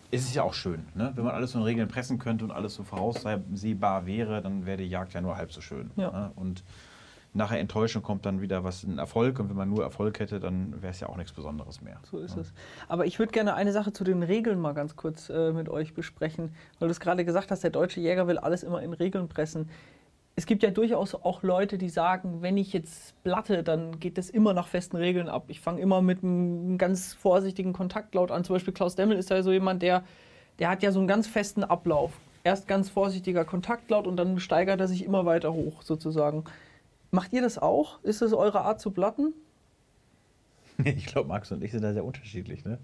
es 0.10 0.24
ist 0.24 0.34
ja 0.34 0.42
auch 0.42 0.56
schön. 0.56 0.88
Ne? 0.96 1.12
Wenn 1.14 1.26
man 1.26 1.36
alles 1.36 1.52
so 1.52 1.60
in 1.60 1.64
Regeln 1.64 1.88
pressen 1.88 2.18
könnte 2.18 2.44
und 2.44 2.50
alles 2.50 2.74
so 2.74 2.82
voraussehbar 2.82 4.08
wäre, 4.08 4.42
dann 4.42 4.66
wäre 4.66 4.78
die 4.78 4.88
Jagd 4.88 5.14
ja 5.14 5.22
nur 5.22 5.38
halb 5.38 5.52
so 5.52 5.62
schön. 5.62 5.92
Ja. 5.96 6.10
Ne? 6.10 6.32
Und 6.36 6.64
nachher 7.36 7.60
Enttäuschung 7.60 8.02
kommt 8.02 8.26
dann 8.26 8.42
wieder 8.42 8.64
was 8.64 8.84
ein 8.84 8.98
Erfolg 8.98 9.40
und 9.40 9.50
wenn 9.50 9.58
man 9.58 9.70
nur 9.70 9.84
Erfolg 9.84 10.20
hätte, 10.20 10.40
dann 10.40 10.82
wäre 10.82 10.92
es 10.92 11.00
ja 11.00 11.10
auch 11.10 11.18
nichts 11.18 11.34
Besonderes 11.34 11.82
mehr. 11.82 12.00
So 12.10 12.20
ist 12.20 12.36
ja. 12.36 12.42
es. 12.42 12.54
Aber 12.88 13.06
ich 13.06 13.20
würde 13.20 13.32
gerne 13.32 13.54
eine 13.56 13.72
Sache 13.72 13.92
zu 13.94 14.04
den 14.04 14.24
Regeln 14.24 14.60
mal 14.60 14.74
ganz 14.74 14.96
kurz 14.96 15.30
äh, 15.30 15.52
mit 15.52 15.70
euch 15.70 15.94
besprechen, 15.94 16.54
weil 16.80 16.88
du 16.88 16.92
es 16.92 17.00
gerade 17.00 17.26
gesagt 17.26 17.52
hast, 17.52 17.64
der 17.64 17.72
deutsche 17.72 18.00
Jäger 18.00 18.28
will 18.28 18.38
alles 18.38 18.64
immer 18.64 18.82
in 18.82 18.94
Regeln 18.94 19.28
pressen. 19.28 19.70
Es 20.38 20.46
gibt 20.46 20.64
ja 20.64 20.72
durchaus 20.72 21.16
auch 21.16 21.44
Leute, 21.44 21.78
die 21.78 21.90
sagen, 21.90 22.42
wenn 22.42 22.58
ich 22.58 22.74
jetzt 22.74 23.22
blatte, 23.24 23.64
dann 23.64 24.00
geht 24.00 24.18
das 24.18 24.30
immer 24.30 24.54
nach 24.54 24.68
festen 24.68 24.98
Regeln 24.98 25.30
ab. 25.30 25.46
Ich 25.48 25.62
fange 25.62 25.80
immer 25.80 26.02
mit 26.02 26.24
einem 26.24 26.78
ganz 26.78 27.14
vorsichtigen 27.14 27.72
Kontaktlaut 27.72 28.32
an. 28.32 28.44
Zum 28.44 28.56
Beispiel 28.56 28.74
Klaus 28.74 28.96
Demmel 28.96 29.18
ist 29.18 29.30
ja 29.30 29.42
so 29.44 29.52
jemand, 29.54 29.82
der, 29.82 30.04
der 30.60 30.70
hat 30.70 30.84
ja 30.84 30.92
so 30.92 31.00
einen 31.00 31.08
ganz 31.08 31.28
festen 31.28 31.64
Ablauf. 31.64 32.12
Erst 32.44 32.68
ganz 32.68 32.90
vorsichtiger 32.90 33.46
Kontaktlaut 33.46 34.08
und 34.08 34.18
dann 34.18 34.40
steigert 34.40 34.80
er 34.80 34.88
sich 34.88 35.06
immer 35.06 35.26
weiter 35.26 35.54
hoch 35.54 35.82
sozusagen. 35.82 36.44
Macht 37.16 37.32
ihr 37.32 37.42
das 37.42 37.58
auch? 37.58 38.04
Ist 38.04 38.22
das 38.22 38.34
eure 38.34 38.62
Art 38.62 38.82
zu 38.82 38.92
blatten? 38.92 39.34
Ich 40.84 41.06
glaube, 41.06 41.30
Max 41.30 41.54
und 41.54 41.64
ich 41.64 41.72
sind 41.72 41.84
da 41.84 41.94
sehr 41.94 42.04
unterschiedlich, 42.04 42.66
ne? 42.66 42.80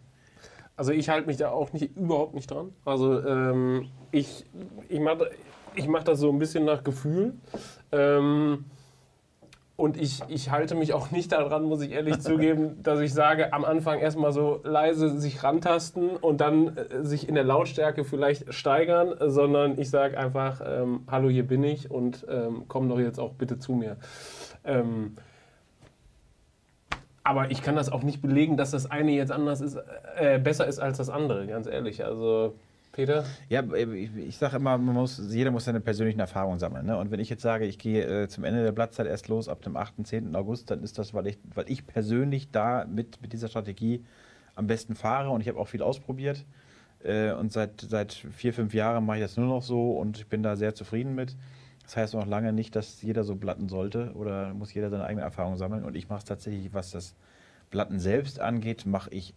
Also 0.78 0.94
ich 0.94 1.10
halte 1.10 1.28
mich 1.28 1.36
da 1.36 1.50
auch 1.50 1.74
nicht, 1.74 1.98
überhaupt 1.98 2.34
nicht 2.34 2.50
dran. 2.50 2.74
Also 2.86 3.22
ähm, 3.28 3.90
ich, 4.12 4.46
ich 4.88 5.02
mache 5.02 5.30
ich 5.76 5.88
mach 5.90 6.06
das 6.06 6.20
so 6.20 6.30
ein 6.32 6.40
bisschen 6.40 6.64
nach 6.64 6.86
Gefühl. 6.86 7.34
Ähm, 7.92 8.64
und 9.82 10.00
ich, 10.00 10.22
ich 10.28 10.52
halte 10.52 10.76
mich 10.76 10.94
auch 10.94 11.10
nicht 11.10 11.32
daran, 11.32 11.64
muss 11.64 11.82
ich 11.82 11.92
ehrlich 11.92 12.20
zugeben, 12.20 12.78
dass 12.84 13.00
ich 13.00 13.12
sage, 13.12 13.52
am 13.52 13.66
Anfang 13.66 14.00
erstmal 14.00 14.32
so 14.32 14.62
leise 14.64 15.20
sich 15.20 15.44
rantasten 15.44 16.12
und 16.18 16.40
dann 16.40 16.78
äh, 16.78 17.04
sich 17.04 17.28
in 17.28 17.34
der 17.34 17.44
Lautstärke 17.44 18.04
vielleicht 18.04 18.54
steigern, 18.54 19.16
sondern 19.20 19.80
ich 19.80 19.90
sage 19.90 20.20
einfach, 20.20 20.62
ähm, 20.64 21.02
hallo, 21.10 21.30
hier 21.30 21.48
bin 21.48 21.64
ich 21.64 21.90
und 21.90 22.28
ähm, 22.30 22.66
komm 22.68 22.90
doch 22.90 23.00
jetzt 23.00 23.20
auch 23.20 23.34
bitte 23.34 23.58
zu 23.58 23.74
mir. 23.74 23.98
Ähm, 24.64 25.18
aber 27.24 27.50
ich 27.50 27.64
kann 27.64 27.76
das 27.76 27.92
auch 27.92 28.04
nicht 28.04 28.22
belegen, 28.22 28.58
dass 28.58 28.70
das 28.70 28.90
eine 28.90 29.12
jetzt 29.12 29.32
anders 29.32 29.62
ist, 29.62 29.80
äh, 30.16 30.38
besser 30.38 30.68
ist 30.68 30.78
als 30.78 31.00
das 31.00 31.10
andere, 31.10 31.48
ganz 31.48 31.66
ehrlich. 31.66 32.06
Also 32.06 32.54
Peter? 32.92 33.26
Ja, 33.48 33.64
ich, 33.74 34.16
ich 34.16 34.38
sage 34.38 34.58
immer, 34.58 34.78
muss, 34.78 35.22
jeder 35.30 35.52
muss 35.52 35.66
seine 35.66 35.80
persönlichen 35.80 36.20
Erfahrungen 36.20 36.60
sammeln. 36.60 36.86
Ne? 36.86 36.98
Und 36.98 37.10
wenn 37.10 37.20
ich 37.20 37.30
jetzt 37.30 37.42
sage, 37.42 37.66
ich 37.66 37.80
gehe 37.80 38.24
äh, 38.24 38.28
zum 38.28 38.44
Ende 38.44 38.64
der 38.64 38.74
Blattzeit 38.74 39.08
erst 39.08 39.30
los 39.30 39.48
ab 39.48 39.62
dem 39.62 39.78
8., 39.78 40.06
10. 40.06 40.36
August, 40.36 40.70
dann 40.72 40.84
ist 40.84 40.98
das, 40.98 41.14
weil 41.14 41.28
ich, 41.28 41.38
weil 41.54 41.70
ich 41.70 41.88
persönlich 41.88 42.52
da 42.52 42.86
mit, 42.86 43.22
mit 43.22 43.32
dieser 43.32 43.48
Strategie 43.48 44.04
am 44.56 44.68
besten 44.68 44.96
fahre 44.96 45.30
und 45.30 45.42
ich 45.42 45.48
habe 45.48 45.58
auch 45.58 45.70
viel 45.70 45.82
ausprobiert. 45.82 46.46
Äh, 47.04 47.32
und 47.32 47.54
seit, 47.54 47.82
seit 47.82 48.14
vier, 48.14 48.54
fünf 48.54 48.74
Jahren 48.74 49.06
mache 49.06 49.18
ich 49.18 49.24
das 49.24 49.38
nur 49.38 49.48
noch 49.48 49.64
so 49.64 49.94
und 49.94 50.18
ich 50.18 50.28
bin 50.28 50.44
da 50.44 50.56
sehr 50.56 50.76
zufrieden 50.76 51.16
mit. 51.16 51.38
Das 51.84 51.98
heißt 51.98 52.14
noch 52.14 52.28
lange 52.28 52.54
nicht, 52.54 52.76
dass 52.76 53.02
jeder 53.02 53.24
so 53.24 53.36
blatten 53.36 53.70
sollte 53.70 54.12
oder 54.16 54.54
muss 54.54 54.74
jeder 54.74 54.90
seine 54.90 55.06
eigene 55.06 55.24
Erfahrung 55.24 55.58
sammeln. 55.58 55.84
Und 55.84 55.96
ich 55.96 56.10
mache 56.10 56.20
es 56.20 56.26
tatsächlich, 56.26 56.74
was 56.74 56.92
das 56.92 57.16
Blatten 57.70 58.00
selbst 58.00 58.40
angeht, 58.40 58.86
mache 58.86 59.10
ich 59.12 59.34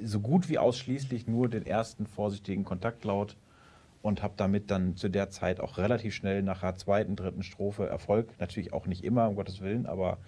so 0.00 0.20
gut 0.20 0.48
wie 0.48 0.58
ausschließlich 0.58 1.26
nur 1.26 1.48
den 1.48 1.66
ersten 1.66 2.06
vorsichtigen 2.06 2.64
Kontaktlaut 2.64 3.36
und 4.02 4.22
habe 4.22 4.34
damit 4.36 4.70
dann 4.70 4.96
zu 4.96 5.08
der 5.08 5.30
Zeit 5.30 5.60
auch 5.60 5.78
relativ 5.78 6.14
schnell 6.14 6.42
nach 6.42 6.60
der 6.60 6.74
zweiten, 6.76 7.16
dritten 7.16 7.42
Strophe 7.42 7.86
Erfolg. 7.86 8.28
Natürlich 8.40 8.72
auch 8.72 8.86
nicht 8.86 9.04
immer, 9.04 9.28
um 9.28 9.36
Gottes 9.36 9.60
Willen, 9.60 9.86
aber 9.86 10.18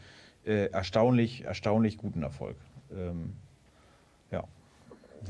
äh, 0.44 0.66
erstaunlich, 0.66 1.44
erstaunlich 1.44 1.98
guten 1.98 2.22
Erfolg. 2.22 2.56
Ähm, 2.94 3.32
ja, 4.30 4.44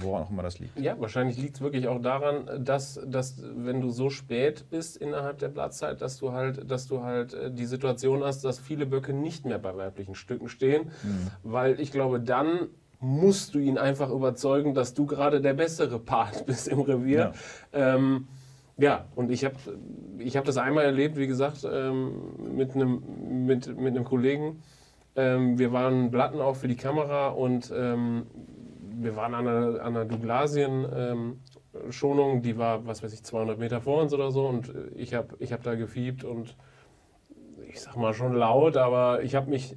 woran 0.00 0.24
auch 0.24 0.30
immer 0.30 0.42
das 0.42 0.58
liegt. 0.58 0.78
Ja, 0.78 1.00
wahrscheinlich 1.00 1.38
liegt 1.38 1.56
es 1.56 1.62
wirklich 1.62 1.88
auch 1.88 2.00
daran, 2.00 2.64
dass, 2.64 3.00
dass 3.06 3.42
wenn 3.42 3.80
du 3.80 3.90
so 3.90 4.10
spät 4.10 4.66
bist 4.70 4.96
innerhalb 4.96 5.38
der 5.38 5.48
Blattzeit, 5.48 6.02
dass 6.02 6.18
du 6.18 6.32
halt, 6.32 6.70
dass 6.70 6.86
du 6.86 7.02
halt 7.02 7.32
äh, 7.32 7.50
die 7.50 7.66
Situation 7.66 8.22
hast, 8.22 8.44
dass 8.44 8.58
viele 8.58 8.86
Böcke 8.86 9.12
nicht 9.12 9.46
mehr 9.46 9.58
bei 9.58 9.76
weiblichen 9.76 10.14
Stücken 10.14 10.48
stehen, 10.48 10.90
mhm. 11.02 11.30
weil 11.42 11.80
ich 11.80 11.92
glaube, 11.92 12.20
dann 12.20 12.68
musst 13.00 13.54
du 13.54 13.58
ihn 13.58 13.78
einfach 13.78 14.10
überzeugen, 14.10 14.74
dass 14.74 14.94
du 14.94 15.06
gerade 15.06 15.40
der 15.40 15.54
bessere 15.54 15.98
Part 15.98 16.46
bist 16.46 16.68
im 16.68 16.80
Revier. 16.80 17.32
Ja, 17.72 17.94
ähm, 17.94 18.28
ja 18.76 19.06
und 19.14 19.30
ich 19.30 19.44
habe 19.44 19.56
ich 20.18 20.36
hab 20.36 20.44
das 20.44 20.56
einmal 20.56 20.84
erlebt, 20.84 21.16
wie 21.16 21.26
gesagt, 21.26 21.66
ähm, 21.70 22.56
mit, 22.56 22.74
einem, 22.74 23.46
mit, 23.46 23.78
mit 23.78 24.04
Kollegen. 24.04 24.62
Ähm, 25.16 25.58
wir 25.58 25.72
waren 25.72 26.10
Blatten 26.10 26.40
auch 26.40 26.56
für 26.56 26.68
die 26.68 26.76
Kamera 26.76 27.28
und 27.28 27.72
ähm, 27.74 28.26
wir 28.96 29.16
waren 29.16 29.34
an 29.34 29.46
einer, 29.46 29.80
an 29.80 29.96
einer 29.96 30.04
Douglasien-Schonung, 30.04 32.42
die 32.42 32.58
war, 32.58 32.86
was 32.86 33.02
weiß 33.02 33.12
ich, 33.12 33.24
200 33.24 33.58
Meter 33.58 33.80
vor 33.80 34.02
uns 34.02 34.12
oder 34.12 34.30
so 34.30 34.46
und 34.46 34.72
ich 34.94 35.14
habe 35.14 35.34
ich 35.38 35.52
hab 35.52 35.62
da 35.62 35.74
gefiebt 35.74 36.24
und 36.24 36.56
ich 37.68 37.80
sag 37.80 37.96
mal 37.96 38.14
schon 38.14 38.34
laut, 38.34 38.76
aber 38.76 39.22
ich 39.22 39.34
habe 39.34 39.50
mich 39.50 39.76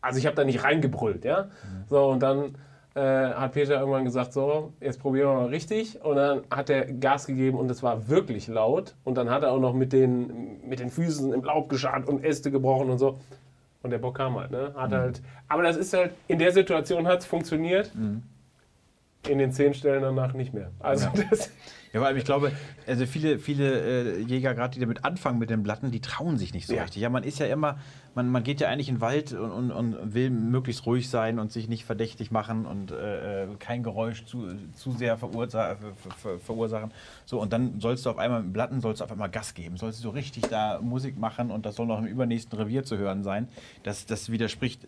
also 0.00 0.18
ich 0.18 0.26
habe 0.26 0.36
da 0.36 0.44
nicht 0.44 0.64
reingebrüllt, 0.64 1.24
ja. 1.24 1.44
Mhm. 1.44 1.84
So, 1.88 2.06
und 2.06 2.22
dann 2.22 2.54
äh, 2.94 3.00
hat 3.00 3.52
Peter 3.52 3.78
irgendwann 3.78 4.04
gesagt, 4.04 4.32
so, 4.32 4.72
jetzt 4.80 5.00
probieren 5.00 5.28
wir 5.28 5.34
mal 5.34 5.46
richtig. 5.46 6.02
Und 6.02 6.16
dann 6.16 6.42
hat 6.50 6.70
er 6.70 6.86
Gas 6.86 7.26
gegeben 7.26 7.58
und 7.58 7.70
es 7.70 7.82
war 7.82 8.08
wirklich 8.08 8.48
laut. 8.48 8.94
Und 9.04 9.16
dann 9.16 9.30
hat 9.30 9.42
er 9.42 9.52
auch 9.52 9.60
noch 9.60 9.72
mit 9.72 9.92
den, 9.92 10.66
mit 10.68 10.80
den 10.80 10.90
Füßen 10.90 11.32
im 11.32 11.44
Laub 11.44 11.68
geschart 11.68 12.08
und 12.08 12.24
Äste 12.24 12.50
gebrochen 12.50 12.90
und 12.90 12.98
so. 12.98 13.18
Und 13.82 13.90
der 13.90 13.98
Bock 13.98 14.16
kam 14.16 14.36
halt, 14.38 14.50
ne? 14.50 14.72
Hat 14.76 14.90
mhm. 14.90 14.96
halt, 14.96 15.22
aber 15.48 15.62
das 15.62 15.76
ist 15.76 15.92
halt, 15.92 16.12
in 16.26 16.38
der 16.38 16.52
Situation 16.52 17.06
hat 17.06 17.20
es 17.20 17.26
funktioniert. 17.26 17.94
Mhm. 17.94 18.22
In 19.28 19.38
den 19.38 19.52
zehn 19.52 19.74
Stellen 19.74 20.02
danach 20.02 20.32
nicht 20.32 20.54
mehr. 20.54 20.70
Also 20.78 21.06
ja. 21.06 21.24
das 21.30 21.50
ja, 21.92 22.00
weil 22.00 22.16
ich 22.16 22.24
glaube, 22.24 22.52
also 22.86 23.06
viele, 23.06 23.38
viele 23.38 24.16
äh, 24.16 24.20
Jäger, 24.20 24.54
gerade 24.54 24.74
die 24.74 24.80
damit 24.80 25.04
anfangen 25.04 25.38
mit 25.38 25.50
den 25.50 25.62
Blatten, 25.62 25.90
die 25.90 26.00
trauen 26.00 26.36
sich 26.36 26.52
nicht 26.52 26.66
so 26.66 26.74
ja. 26.74 26.82
richtig. 26.82 27.02
Ja, 27.02 27.08
man 27.08 27.24
ist 27.24 27.38
ja 27.38 27.46
immer, 27.46 27.78
man, 28.14 28.30
man 28.30 28.42
geht 28.42 28.60
ja 28.60 28.68
eigentlich 28.68 28.88
in 28.88 28.96
den 28.96 29.00
Wald 29.00 29.32
und, 29.32 29.50
und, 29.50 29.70
und 29.70 30.14
will 30.14 30.30
möglichst 30.30 30.84
ruhig 30.86 31.08
sein 31.08 31.38
und 31.38 31.52
sich 31.52 31.68
nicht 31.68 31.84
verdächtig 31.84 32.30
machen 32.30 32.66
und 32.66 32.90
äh, 32.90 33.44
äh 33.44 33.48
kein 33.58 33.82
Geräusch 33.82 34.24
zu, 34.24 34.48
zu 34.74 34.92
sehr 34.92 35.16
verursa 35.16 35.76
ver 36.16 36.38
verursachen. 36.38 36.92
So, 37.24 37.40
und 37.40 37.52
dann 37.52 37.80
sollst 37.80 38.06
du 38.06 38.10
auf 38.10 38.18
einmal 38.18 38.42
mit 38.42 38.52
Blatten 38.52 38.80
sollst 38.80 39.00
du 39.00 39.04
auf 39.04 39.12
einmal 39.12 39.30
Gas 39.30 39.54
geben, 39.54 39.76
sollst 39.76 40.00
du 40.00 40.02
so 40.02 40.10
richtig 40.10 40.44
da 40.48 40.80
Musik 40.80 41.18
machen 41.18 41.50
und 41.50 41.64
das 41.66 41.76
soll 41.76 41.86
noch 41.86 41.98
im 41.98 42.06
übernächsten 42.06 42.58
Revier 42.58 42.84
zu 42.84 42.98
hören 42.98 43.22
sein. 43.22 43.48
Das, 43.82 44.06
das 44.06 44.30
widerspricht 44.30 44.82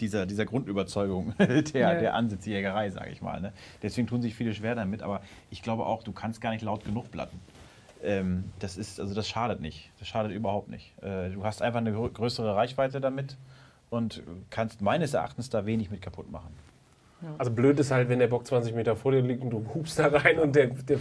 dieser, 0.00 0.26
dieser 0.26 0.44
Grundüberzeugung 0.44 1.34
der, 1.38 1.64
ja. 1.72 1.94
der 1.94 2.14
Ansitzjägerei, 2.14 2.90
sage 2.90 3.10
ich 3.10 3.22
mal. 3.22 3.40
Ne? 3.40 3.52
Deswegen 3.82 4.06
tun 4.06 4.22
sich 4.22 4.34
viele 4.34 4.54
schwer 4.54 4.74
damit, 4.74 5.02
aber 5.02 5.20
ich 5.50 5.62
glaube 5.62 5.86
auch, 5.86 6.02
du 6.02 6.12
kannst 6.12 6.40
gar 6.40 6.50
nicht 6.50 6.62
laut 6.62 6.84
genug 6.84 7.10
blatten. 7.10 7.40
Ähm, 8.02 8.44
das 8.60 8.76
ist, 8.76 9.00
also 9.00 9.14
das 9.14 9.28
schadet 9.28 9.60
nicht. 9.60 9.90
Das 9.98 10.08
schadet 10.08 10.32
überhaupt 10.32 10.68
nicht. 10.68 10.92
Äh, 11.02 11.30
du 11.30 11.44
hast 11.44 11.62
einfach 11.62 11.80
eine 11.80 11.92
größere 11.92 12.54
Reichweite 12.54 13.00
damit 13.00 13.36
und 13.90 14.22
kannst 14.50 14.82
meines 14.82 15.14
Erachtens 15.14 15.50
da 15.50 15.66
wenig 15.66 15.90
mit 15.90 16.02
kaputt 16.02 16.30
machen. 16.30 16.54
Also 17.36 17.50
blöd 17.50 17.78
ist 17.80 17.90
halt, 17.90 18.08
wenn 18.08 18.20
der 18.20 18.28
Bock 18.28 18.46
20 18.46 18.74
Meter 18.74 18.94
vor 18.94 19.10
dir 19.10 19.22
liegt 19.22 19.42
und 19.42 19.50
du 19.50 19.66
hupst 19.74 19.98
da 19.98 20.06
rein 20.06 20.38
und 20.38 20.54
der, 20.54 20.68
der, 20.68 20.98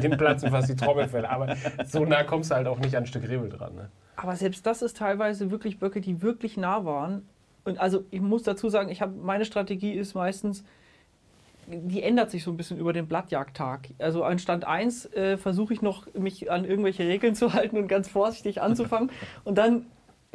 dem 0.00 0.16
platzen 0.16 0.50
fast 0.50 0.68
die 0.68 0.74
Trommelfälle. 0.74 1.30
Aber 1.30 1.54
so 1.86 2.04
nah 2.04 2.24
kommst 2.24 2.50
du 2.50 2.56
halt 2.56 2.66
auch 2.66 2.80
nicht 2.80 2.96
an 2.96 3.04
ein 3.04 3.06
Stück 3.06 3.22
Rebel 3.28 3.48
dran. 3.48 3.76
Ne? 3.76 3.88
Aber 4.16 4.34
selbst 4.34 4.66
das 4.66 4.82
ist 4.82 4.96
teilweise 4.96 5.52
wirklich 5.52 5.78
Böcke, 5.78 6.00
die 6.00 6.22
wirklich 6.22 6.56
nah 6.56 6.84
waren 6.84 7.22
und 7.64 7.78
also 7.78 8.04
ich 8.10 8.20
muss 8.20 8.42
dazu 8.42 8.68
sagen, 8.68 8.90
ich 8.90 9.02
habe 9.02 9.14
meine 9.16 9.44
Strategie 9.44 9.92
ist 9.92 10.14
meistens, 10.14 10.64
die 11.66 12.02
ändert 12.02 12.30
sich 12.30 12.42
so 12.42 12.50
ein 12.50 12.56
bisschen 12.56 12.78
über 12.78 12.92
den 12.92 13.06
Blattjagdtag. 13.06 13.90
Also 13.98 14.24
an 14.24 14.38
Stand 14.38 14.64
1 14.64 15.06
äh, 15.12 15.36
versuche 15.36 15.72
ich 15.72 15.82
noch, 15.82 16.12
mich 16.14 16.50
an 16.50 16.64
irgendwelche 16.64 17.06
Regeln 17.06 17.34
zu 17.34 17.52
halten 17.52 17.76
und 17.76 17.88
ganz 17.88 18.08
vorsichtig 18.08 18.60
anzufangen. 18.62 19.10
und 19.44 19.56
dann 19.58 19.86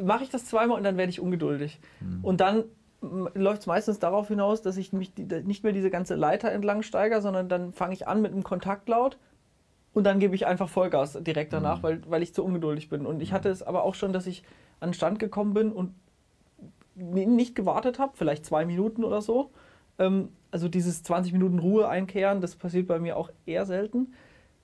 mache 0.02 0.24
ich 0.24 0.30
das 0.30 0.46
zweimal 0.46 0.76
und 0.76 0.84
dann 0.84 0.96
werde 0.96 1.10
ich 1.10 1.20
ungeduldig. 1.20 1.78
Mhm. 2.00 2.24
Und 2.24 2.40
dann 2.40 2.64
läuft 3.34 3.60
es 3.60 3.66
meistens 3.66 3.98
darauf 3.98 4.28
hinaus, 4.28 4.62
dass 4.62 4.76
ich 4.76 4.92
mich 4.92 5.12
nicht 5.16 5.64
mehr 5.64 5.72
diese 5.72 5.90
ganze 5.90 6.14
Leiter 6.14 6.50
entlang 6.50 6.82
steigere, 6.82 7.20
sondern 7.20 7.48
dann 7.48 7.72
fange 7.72 7.94
ich 7.94 8.08
an 8.08 8.22
mit 8.22 8.32
einem 8.32 8.42
Kontaktlaut 8.42 9.18
und 9.92 10.04
dann 10.04 10.18
gebe 10.18 10.34
ich 10.34 10.46
einfach 10.46 10.68
Vollgas 10.68 11.18
direkt 11.22 11.52
danach, 11.52 11.78
mhm. 11.78 11.82
weil, 11.82 12.02
weil 12.08 12.22
ich 12.22 12.34
zu 12.34 12.44
ungeduldig 12.44 12.88
bin. 12.88 13.06
Und 13.06 13.20
ich 13.20 13.32
hatte 13.32 13.48
es 13.48 13.62
aber 13.62 13.84
auch 13.84 13.94
schon, 13.94 14.12
dass 14.12 14.26
ich 14.26 14.42
an 14.80 14.90
den 14.90 14.94
Stand 14.94 15.18
gekommen 15.18 15.54
bin 15.54 15.72
und 15.72 15.94
nicht 16.96 17.54
gewartet 17.54 17.98
habe, 17.98 18.12
vielleicht 18.16 18.44
zwei 18.44 18.64
Minuten 18.64 19.04
oder 19.04 19.22
so. 19.22 19.50
Ähm, 19.98 20.30
also 20.50 20.68
dieses 20.68 21.02
20 21.02 21.32
Minuten 21.32 21.58
Ruhe 21.58 21.88
einkehren, 21.88 22.40
das 22.40 22.56
passiert 22.56 22.86
bei 22.86 22.98
mir 22.98 23.16
auch 23.16 23.30
eher 23.44 23.66
selten. 23.66 24.14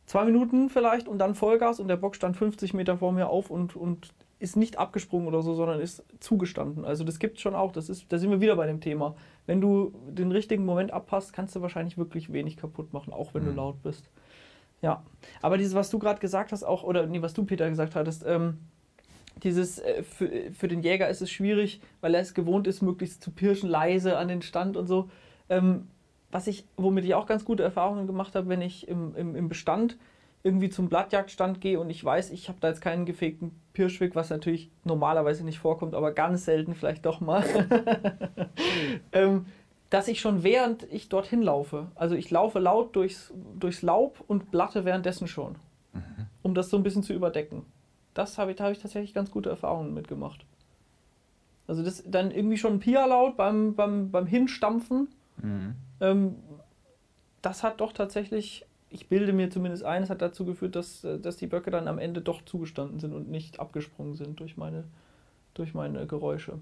Zwei 0.07 0.25
Minuten 0.25 0.69
vielleicht 0.69 1.07
und 1.07 1.19
dann 1.19 1.35
Vollgas 1.35 1.79
und 1.79 1.89
der 1.89 1.97
Bock 1.97 2.17
stand 2.17 2.37
50 2.37 2.75
Meter 2.75 2.99
vor 2.99 3.13
mir 3.13 3.29
auf 3.29 3.51
und, 3.51 3.77
und 3.77 4.13
ist 4.41 4.57
nicht 4.57 4.77
abgesprungen 4.77 5.29
oder 5.29 5.41
so, 5.43 5.55
sondern 5.55 5.81
ist 5.81 6.03
zugestanden. 6.19 6.85
Also 6.85 7.05
das 7.05 7.21
gibt 7.21 7.37
es 7.37 7.43
schon 7.43 7.55
auch. 7.55 7.71
Das 7.71 7.89
ist, 7.89 8.07
da 8.09 8.19
sind 8.19 8.31
wir 8.31 8.41
wieder 8.41 8.57
bei 8.57 8.67
dem 8.67 8.81
Thema. 8.81 9.15
Wenn 9.47 9.61
du 9.61 9.93
den 10.09 10.33
richtigen 10.33 10.65
Moment 10.65 10.93
abpasst, 10.93 11.33
kannst 11.33 11.55
du 11.55 11.63
wahrscheinlich 11.63 11.97
wirklich 11.97 12.33
wenig 12.33 12.57
kaputt 12.57 12.93
machen, 12.93 13.13
auch 13.13 13.35
wenn 13.35 13.45
mhm. 13.45 13.51
du 13.51 13.53
laut 13.53 13.83
bist. 13.83 14.11
Ja, 14.81 15.05
aber 15.43 15.59
dieses, 15.59 15.77
was 15.77 15.91
du 15.91 16.01
gerade 16.01 16.19
gesagt 16.19 16.51
hast, 16.51 16.65
auch, 16.65 16.83
oder 16.83 17.07
nee, 17.07 17.23
was 17.23 17.35
du, 17.35 17.45
Peter, 17.45 17.71
gesagt 17.71 17.95
hattest, 17.95 18.25
ähm, 18.27 18.59
dieses, 19.43 19.79
äh, 19.79 20.03
für, 20.03 20.31
für 20.53 20.69
den 20.69 20.83
Jäger 20.83 21.09
ist 21.09 21.23
es 21.23 21.31
schwierig, 21.31 21.81
weil 22.01 22.15
er 22.15 22.21
es 22.21 22.35
gewohnt 22.35 22.67
ist, 22.67 22.83
möglichst 22.83 23.23
zu 23.23 23.31
pirschen, 23.31 23.69
leise 23.69 24.17
an 24.17 24.29
den 24.29 24.43
Stand 24.43 24.77
und 24.77 24.87
so. 24.87 25.11
Ähm, 25.49 25.89
was 26.31 26.47
ich, 26.47 26.65
womit 26.77 27.05
ich 27.05 27.15
auch 27.15 27.27
ganz 27.27 27.45
gute 27.45 27.63
Erfahrungen 27.63 28.07
gemacht 28.07 28.35
habe, 28.35 28.49
wenn 28.49 28.63
ich 28.63 28.89
im, 28.89 29.15
im, 29.15 29.37
im 29.37 29.49
Bestand 29.49 29.99
irgendwie 30.43 30.71
zum 30.71 30.89
Blattjagdstand 30.89 31.61
gehe 31.61 31.79
und 31.79 31.91
ich 31.91 32.05
weiß, 32.05 32.31
ich 32.31 32.49
habe 32.49 32.59
da 32.61 32.69
jetzt 32.69 32.81
keinen 32.81 33.07
gefegten 33.07 33.53
Pirschwick, 33.75 34.17
was 34.17 34.31
natürlich 34.31 34.71
normalerweise 34.85 35.45
nicht 35.45 35.59
vorkommt, 35.59 35.95
aber 35.95 36.13
ganz 36.13 36.45
selten 36.45 36.75
vielleicht 36.75 37.07
doch 37.07 37.21
mal, 37.21 37.45
ähm, 39.13 39.47
dass 39.91 40.09
ich 40.09 40.21
schon 40.21 40.43
während 40.43 40.91
ich 40.91 41.09
dorthin 41.09 41.43
laufe, 41.43 41.89
also 41.95 42.17
ich 42.17 42.31
laufe 42.31 42.59
laut 42.59 42.97
durchs, 42.97 43.33
durchs 43.59 43.83
Laub 43.83 44.25
und 44.27 44.51
blatte 44.51 44.85
währenddessen 44.85 45.29
schon, 45.29 45.57
mhm. 45.93 46.27
um 46.43 46.55
das 46.55 46.71
so 46.71 46.77
ein 46.77 46.83
bisschen 46.83 47.03
zu 47.03 47.13
überdecken. 47.13 47.67
Das 48.15 48.39
habe 48.39 48.51
ich, 48.51 48.57
da 48.57 48.65
habe 48.65 48.73
ich 48.73 48.81
tatsächlich 48.81 49.15
ganz 49.15 49.31
gute 49.31 49.51
Erfahrungen 49.51 49.95
mitgemacht. 49.95 50.45
Also 51.67 51.83
das 51.83 52.03
dann 52.07 52.31
irgendwie 52.31 52.59
schon 52.59 52.75
ein 52.75 52.81
Pia-Laut 52.81 53.37
beim, 53.37 53.75
beim, 53.75 54.11
beim 54.11 54.27
Hinstampfen. 54.27 55.09
Mhm. 55.39 55.75
Ähm, 56.01 56.37
das 57.41 57.63
hat 57.63 57.81
doch 57.81 57.93
tatsächlich 57.93 58.67
ich 58.93 59.09
bilde 59.09 59.33
mir 59.33 59.51
zumindest 59.51 59.85
ein, 59.85 60.03
es 60.03 60.11
hat 60.11 60.23
dazu 60.23 60.45
geführt, 60.45 60.77
dass, 60.77 61.03
äh, 61.05 61.19
dass 61.19 61.37
die 61.37 61.47
Böcke 61.47 61.71
dann 61.71 61.89
am 61.89 61.99
Ende 61.99 62.21
doch 62.21 62.45
zugestanden 62.45 63.01
sind 63.01 63.15
und 63.15 63.31
nicht 63.31 63.59
abgesprungen 63.59 64.15
sind 64.15 64.41
durch 64.41 64.57
meine, 64.57 64.85
durch 65.55 65.75
meine 65.75 66.07
Geräusche. 66.07 66.59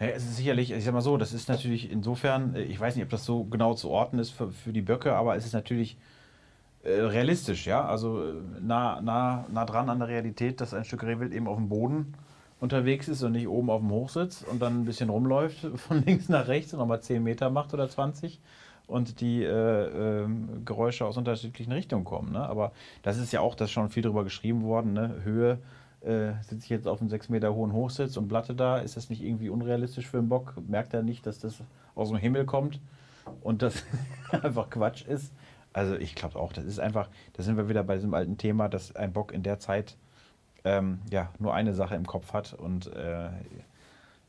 Ja, 0.00 0.06
es 0.06 0.24
ist 0.24 0.36
sicherlich, 0.36 0.72
ich 0.72 0.84
sag 0.84 0.92
mal 0.92 1.02
so, 1.02 1.16
das 1.16 1.32
ist 1.32 1.48
natürlich 1.48 1.90
insofern, 1.90 2.56
äh, 2.56 2.62
ich 2.62 2.80
weiß 2.80 2.96
nicht, 2.96 3.04
ob 3.04 3.10
das 3.10 3.24
so 3.24 3.44
genau 3.44 3.74
zu 3.74 3.90
orten 3.90 4.18
ist 4.18 4.30
für, 4.30 4.50
für 4.50 4.72
die 4.72 4.82
Böcke, 4.82 5.14
aber 5.14 5.36
es 5.36 5.44
ist 5.44 5.52
natürlich 5.52 5.96
realistisch, 6.90 7.66
ja, 7.66 7.84
also 7.84 8.22
äh, 8.22 8.34
nah, 8.60 9.00
nah, 9.00 9.46
nah 9.52 9.64
dran 9.64 9.88
an 9.88 9.98
der 9.98 10.08
Realität, 10.08 10.60
dass 10.60 10.74
ein 10.74 10.84
Stück 10.84 11.02
Rehwild 11.02 11.32
eben 11.32 11.48
auf 11.48 11.56
dem 11.56 11.68
Boden 11.68 12.14
unterwegs 12.60 13.08
ist 13.08 13.22
und 13.22 13.32
nicht 13.32 13.48
oben 13.48 13.70
auf 13.70 13.80
dem 13.80 13.90
Hochsitz 13.90 14.42
und 14.42 14.60
dann 14.60 14.82
ein 14.82 14.84
bisschen 14.84 15.10
rumläuft 15.10 15.58
von 15.76 16.04
links 16.04 16.28
nach 16.28 16.48
rechts 16.48 16.72
und 16.72 16.80
nochmal 16.80 17.00
10 17.00 17.22
Meter 17.22 17.50
macht 17.50 17.74
oder 17.74 17.88
20 17.88 18.40
und 18.86 19.20
die 19.20 19.42
äh, 19.42 20.22
äh, 20.22 20.28
Geräusche 20.64 21.06
aus 21.06 21.16
unterschiedlichen 21.16 21.72
Richtungen 21.72 22.04
kommen. 22.04 22.32
Ne? 22.32 22.40
Aber 22.40 22.72
das 23.02 23.18
ist 23.18 23.32
ja 23.32 23.40
auch, 23.40 23.54
das 23.54 23.68
ist 23.68 23.72
schon 23.72 23.88
viel 23.88 24.02
darüber 24.02 24.24
geschrieben 24.24 24.62
worden, 24.62 24.92
ne? 24.92 25.20
Höhe. 25.24 25.58
Äh, 26.02 26.34
sitze 26.42 26.64
ich 26.64 26.68
jetzt 26.68 26.86
auf 26.86 27.00
einem 27.00 27.08
sechs 27.08 27.30
Meter 27.30 27.54
hohen 27.54 27.72
Hochsitz 27.72 28.18
und 28.18 28.28
Blatte 28.28 28.54
da, 28.54 28.76
ist 28.76 28.98
das 28.98 29.08
nicht 29.08 29.22
irgendwie 29.22 29.48
unrealistisch 29.48 30.06
für 30.06 30.18
einen 30.18 30.28
Bock? 30.28 30.52
Merkt 30.68 30.92
er 30.92 31.02
nicht, 31.02 31.24
dass 31.26 31.38
das 31.38 31.62
aus 31.94 32.10
dem 32.10 32.18
Himmel 32.18 32.44
kommt 32.44 32.78
und 33.40 33.62
das 33.62 33.84
einfach 34.30 34.68
Quatsch 34.68 35.06
ist? 35.06 35.32
Also 35.74 35.96
ich 35.96 36.14
glaube 36.14 36.38
auch, 36.38 36.52
das 36.52 36.64
ist 36.64 36.78
einfach, 36.78 37.10
da 37.34 37.42
sind 37.42 37.56
wir 37.56 37.68
wieder 37.68 37.82
bei 37.82 37.96
diesem 37.96 38.14
alten 38.14 38.38
Thema, 38.38 38.68
dass 38.68 38.96
ein 38.96 39.12
Bock 39.12 39.32
in 39.32 39.42
der 39.42 39.58
Zeit 39.58 39.96
ähm, 40.64 41.00
ja 41.10 41.30
nur 41.38 41.52
eine 41.52 41.74
Sache 41.74 41.96
im 41.96 42.06
Kopf 42.06 42.32
hat 42.32 42.54
und 42.54 42.86
äh, 42.94 43.28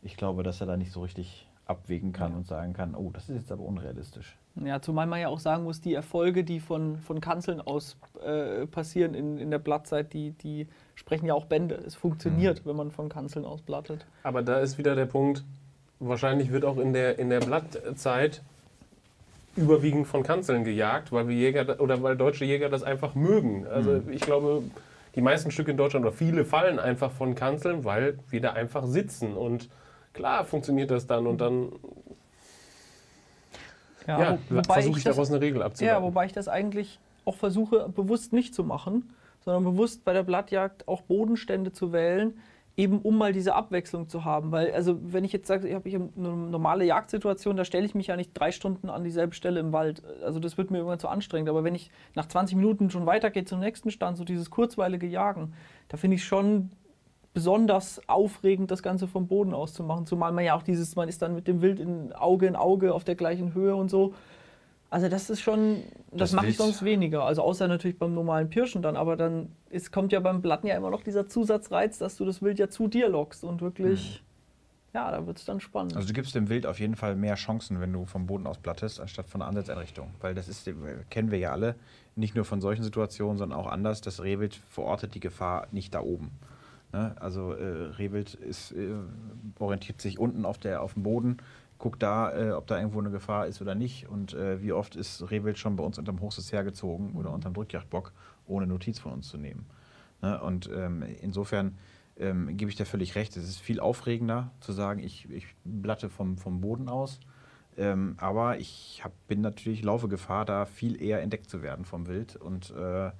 ich 0.01 0.17
glaube, 0.17 0.43
dass 0.43 0.59
er 0.59 0.67
da 0.67 0.75
nicht 0.75 0.91
so 0.91 1.01
richtig 1.01 1.47
abwägen 1.67 2.13
kann 2.13 2.31
ja. 2.31 2.37
und 2.37 2.47
sagen 2.47 2.73
kann, 2.73 2.95
oh, 2.95 3.11
das 3.11 3.29
ist 3.29 3.35
jetzt 3.35 3.51
aber 3.51 3.63
unrealistisch. 3.63 4.35
Ja, 4.55 4.81
zumal 4.81 5.05
man 5.07 5.19
ja 5.19 5.27
auch 5.27 5.39
sagen 5.39 5.63
muss, 5.63 5.81
die 5.81 5.93
Erfolge, 5.93 6.43
die 6.43 6.59
von, 6.59 6.97
von 6.97 7.21
Kanzeln 7.21 7.59
aus 7.59 7.97
äh, 8.23 8.65
passieren 8.67 9.13
in, 9.13 9.37
in 9.37 9.51
der 9.51 9.59
Blattzeit, 9.59 10.13
die, 10.13 10.31
die 10.31 10.67
sprechen 10.95 11.25
ja 11.25 11.33
auch 11.33 11.45
Bände. 11.45 11.75
Es 11.75 11.95
funktioniert, 11.95 12.63
mhm. 12.63 12.69
wenn 12.69 12.75
man 12.75 12.91
von 12.91 13.09
Kanzeln 13.09 13.45
aus 13.45 13.61
blattet. 13.61 14.05
Aber 14.23 14.41
da 14.43 14.59
ist 14.59 14.77
wieder 14.77 14.95
der 14.95 15.07
Punkt, 15.07 15.43
wahrscheinlich 15.99 16.51
wird 16.51 16.65
auch 16.65 16.77
in 16.77 16.93
der, 16.93 17.19
in 17.19 17.29
der 17.29 17.39
Blattzeit 17.39 18.41
überwiegend 19.55 20.07
von 20.07 20.23
Kanzeln 20.23 20.63
gejagt, 20.63 21.11
weil 21.11 21.27
wir 21.27 21.35
Jäger 21.35 21.79
oder 21.79 22.01
weil 22.03 22.17
deutsche 22.17 22.45
Jäger 22.45 22.69
das 22.69 22.83
einfach 22.83 23.15
mögen. 23.15 23.65
Also 23.67 23.91
mhm. 23.91 24.11
ich 24.11 24.21
glaube, 24.21 24.63
die 25.15 25.21
meisten 25.21 25.51
Stücke 25.51 25.71
in 25.71 25.77
Deutschland 25.77 26.05
oder 26.05 26.13
viele 26.13 26.45
fallen 26.45 26.79
einfach 26.79 27.11
von 27.11 27.35
Kanzeln, 27.35 27.85
weil 27.85 28.19
wir 28.29 28.41
da 28.41 28.51
einfach 28.51 28.85
sitzen 28.85 29.33
und 29.33 29.69
klar 30.13 30.45
funktioniert 30.45 30.91
das 30.91 31.07
dann 31.07 31.25
und 31.25 31.39
dann 31.39 31.71
ja, 34.07 34.37
ja 34.51 34.63
versuche 34.63 34.97
ich 34.97 35.03
daraus 35.03 35.29
eine 35.29 35.41
Regel 35.41 35.63
abzuleiten. 35.63 35.97
Ja, 35.97 36.03
wobei 36.03 36.25
ich 36.25 36.33
das 36.33 36.47
eigentlich 36.47 36.99
auch 37.23 37.35
versuche, 37.35 37.89
bewusst 37.89 38.33
nicht 38.33 38.53
zu 38.53 38.63
machen, 38.63 39.13
sondern 39.43 39.63
bewusst 39.63 40.03
bei 40.03 40.13
der 40.13 40.23
Blattjagd 40.23 40.87
auch 40.87 41.01
Bodenstände 41.01 41.71
zu 41.71 41.91
wählen, 41.91 42.37
eben 42.77 42.99
um 42.99 43.17
mal 43.17 43.31
diese 43.31 43.55
Abwechslung 43.55 44.09
zu 44.09 44.25
haben. 44.25 44.51
Weil, 44.51 44.71
also 44.73 44.97
wenn 45.01 45.23
ich 45.23 45.31
jetzt 45.31 45.47
sage, 45.47 45.67
ich 45.67 45.95
habe 45.95 46.09
eine 46.17 46.29
normale 46.29 46.85
Jagdsituation, 46.85 47.55
da 47.55 47.63
stelle 47.63 47.85
ich 47.85 47.95
mich 47.95 48.07
ja 48.07 48.17
nicht 48.17 48.31
drei 48.33 48.51
Stunden 48.51 48.89
an 48.89 49.03
dieselbe 49.03 49.33
Stelle 49.33 49.59
im 49.59 49.71
Wald. 49.71 50.03
Also 50.23 50.39
das 50.39 50.57
wird 50.57 50.71
mir 50.71 50.77
irgendwann 50.79 50.99
zu 50.99 51.07
anstrengend. 51.07 51.49
Aber 51.49 51.63
wenn 51.63 51.75
ich 51.75 51.89
nach 52.15 52.27
20 52.27 52.57
Minuten 52.57 52.89
schon 52.89 53.05
weitergehe 53.05 53.45
zum 53.45 53.59
nächsten 53.59 53.91
Stand, 53.91 54.17
so 54.17 54.25
dieses 54.25 54.49
kurzweilige 54.49 55.07
Jagen, 55.07 55.53
da 55.87 55.97
finde 55.97 56.15
ich 56.15 56.25
schon 56.25 56.71
besonders 57.33 58.01
aufregend, 58.07 58.71
das 58.71 58.81
Ganze 58.81 59.07
vom 59.07 59.27
Boden 59.27 59.53
aus 59.53 59.73
zu 59.73 59.83
machen. 59.83 60.05
Zumal 60.05 60.31
man 60.31 60.45
ja 60.45 60.55
auch 60.55 60.63
dieses, 60.63 60.95
man 60.95 61.09
ist 61.09 61.21
dann 61.21 61.35
mit 61.35 61.47
dem 61.47 61.61
Wild 61.61 61.79
in 61.79 62.13
Auge 62.13 62.47
in 62.47 62.55
Auge 62.55 62.93
auf 62.93 63.03
der 63.03 63.15
gleichen 63.15 63.53
Höhe 63.53 63.75
und 63.75 63.89
so. 63.89 64.13
Also 64.89 65.09
das 65.09 65.29
ist 65.29 65.41
schon, 65.41 65.83
das, 66.11 66.31
das 66.31 66.33
mache 66.33 66.47
ich 66.47 66.57
sonst 66.57 66.83
weniger. 66.83 67.23
Also 67.23 67.41
außer 67.41 67.67
natürlich 67.67 67.97
beim 67.97 68.13
normalen 68.13 68.49
Pirschen 68.49 68.81
dann, 68.81 68.95
aber 68.95 69.17
dann 69.17 69.49
ist, 69.69 69.91
kommt 69.91 70.11
ja 70.11 70.19
beim 70.19 70.41
Blatten 70.41 70.67
ja 70.67 70.75
immer 70.75 70.89
noch 70.89 71.03
dieser 71.03 71.27
Zusatzreiz, 71.27 71.97
dass 71.97 72.17
du 72.17 72.25
das 72.25 72.41
Wild 72.41 72.59
ja 72.59 72.69
zu 72.69 72.87
dir 72.87 73.09
lockst 73.09 73.43
und 73.43 73.61
wirklich, 73.61 74.21
mhm. 74.21 74.97
ja, 74.97 75.11
da 75.11 75.25
wird 75.25 75.39
es 75.39 75.45
dann 75.45 75.59
spannend. 75.59 75.95
Also 75.95 76.07
du 76.07 76.13
gibst 76.13 76.35
dem 76.35 76.49
Wild 76.49 76.65
auf 76.65 76.79
jeden 76.79 76.95
Fall 76.95 77.15
mehr 77.15 77.35
Chancen, 77.35 77.81
wenn 77.81 77.91
du 77.91 78.05
vom 78.05 78.27
Boden 78.27 78.47
aus 78.47 78.57
blattest, 78.57 78.99
anstatt 78.99 79.27
von 79.27 79.39
der 79.39 79.47
Ansatzeinrichtung. 79.47 80.11
Weil 80.21 80.35
das 80.35 80.47
ist, 80.47 80.69
kennen 81.09 81.31
wir 81.31 81.39
ja 81.39 81.51
alle, 81.51 81.75
nicht 82.15 82.35
nur 82.35 82.45
von 82.45 82.61
solchen 82.61 82.83
Situationen, 82.83 83.37
sondern 83.37 83.59
auch 83.59 83.67
anders. 83.67 84.01
Das 84.01 84.21
Rehwild 84.21 84.55
verortet 84.69 85.15
die 85.15 85.19
Gefahr 85.19 85.67
nicht 85.71 85.93
da 85.93 86.01
oben. 86.01 86.31
Ne? 86.93 87.13
Also 87.19 87.53
äh, 87.53 87.65
Rehwild 87.97 88.35
ist, 88.35 88.71
äh, 88.71 88.93
orientiert 89.59 89.99
sich 89.99 90.19
unten 90.19 90.45
auf, 90.45 90.57
der, 90.57 90.81
auf 90.81 90.93
dem 90.93 91.03
Boden, 91.03 91.37
guckt 91.85 92.01
da, 92.01 92.35
äh, 92.35 92.51
ob 92.53 92.65
da 92.65 92.79
irgendwo 92.79 92.97
eine 92.97 93.11
Gefahr 93.11 93.45
ist 93.45 93.61
oder 93.61 93.75
nicht. 93.75 94.09
Und 94.09 94.33
äh, 94.33 94.59
wie 94.59 94.71
oft 94.71 94.95
ist 94.95 95.29
Rehwild 95.29 95.59
schon 95.59 95.75
bei 95.75 95.83
uns 95.83 95.99
unterm 95.99 96.19
Hochsitz 96.19 96.51
hergezogen 96.51 97.11
oder 97.11 97.29
unterm 97.29 97.53
Drückjagdbock, 97.53 98.11
ohne 98.47 98.65
Notiz 98.65 98.97
von 98.97 99.13
uns 99.13 99.27
zu 99.27 99.37
nehmen. 99.37 99.67
Ne? 100.23 100.41
Und 100.41 100.67
ähm, 100.75 101.03
insofern 101.21 101.77
ähm, 102.17 102.57
gebe 102.57 102.71
ich 102.71 102.75
dir 102.75 102.87
völlig 102.87 103.13
recht. 103.13 103.37
Es 103.37 103.47
ist 103.47 103.59
viel 103.59 103.79
aufregender 103.79 104.49
zu 104.61 104.71
sagen, 104.71 104.99
ich, 104.99 105.29
ich 105.29 105.45
blatte 105.63 106.09
vom, 106.09 106.39
vom 106.39 106.59
Boden 106.59 106.89
aus. 106.89 107.19
Ähm, 107.77 108.15
aber 108.17 108.57
ich 108.57 109.01
hab, 109.03 109.11
bin 109.27 109.41
natürlich, 109.41 109.83
laufe 109.83 110.07
Gefahr, 110.07 110.43
da 110.43 110.65
viel 110.65 110.99
eher 110.99 111.21
entdeckt 111.21 111.51
zu 111.51 111.61
werden 111.61 111.85
vom 111.85 112.07
Wild. 112.07 112.35
Und 112.35 112.71
äh, 112.71 113.11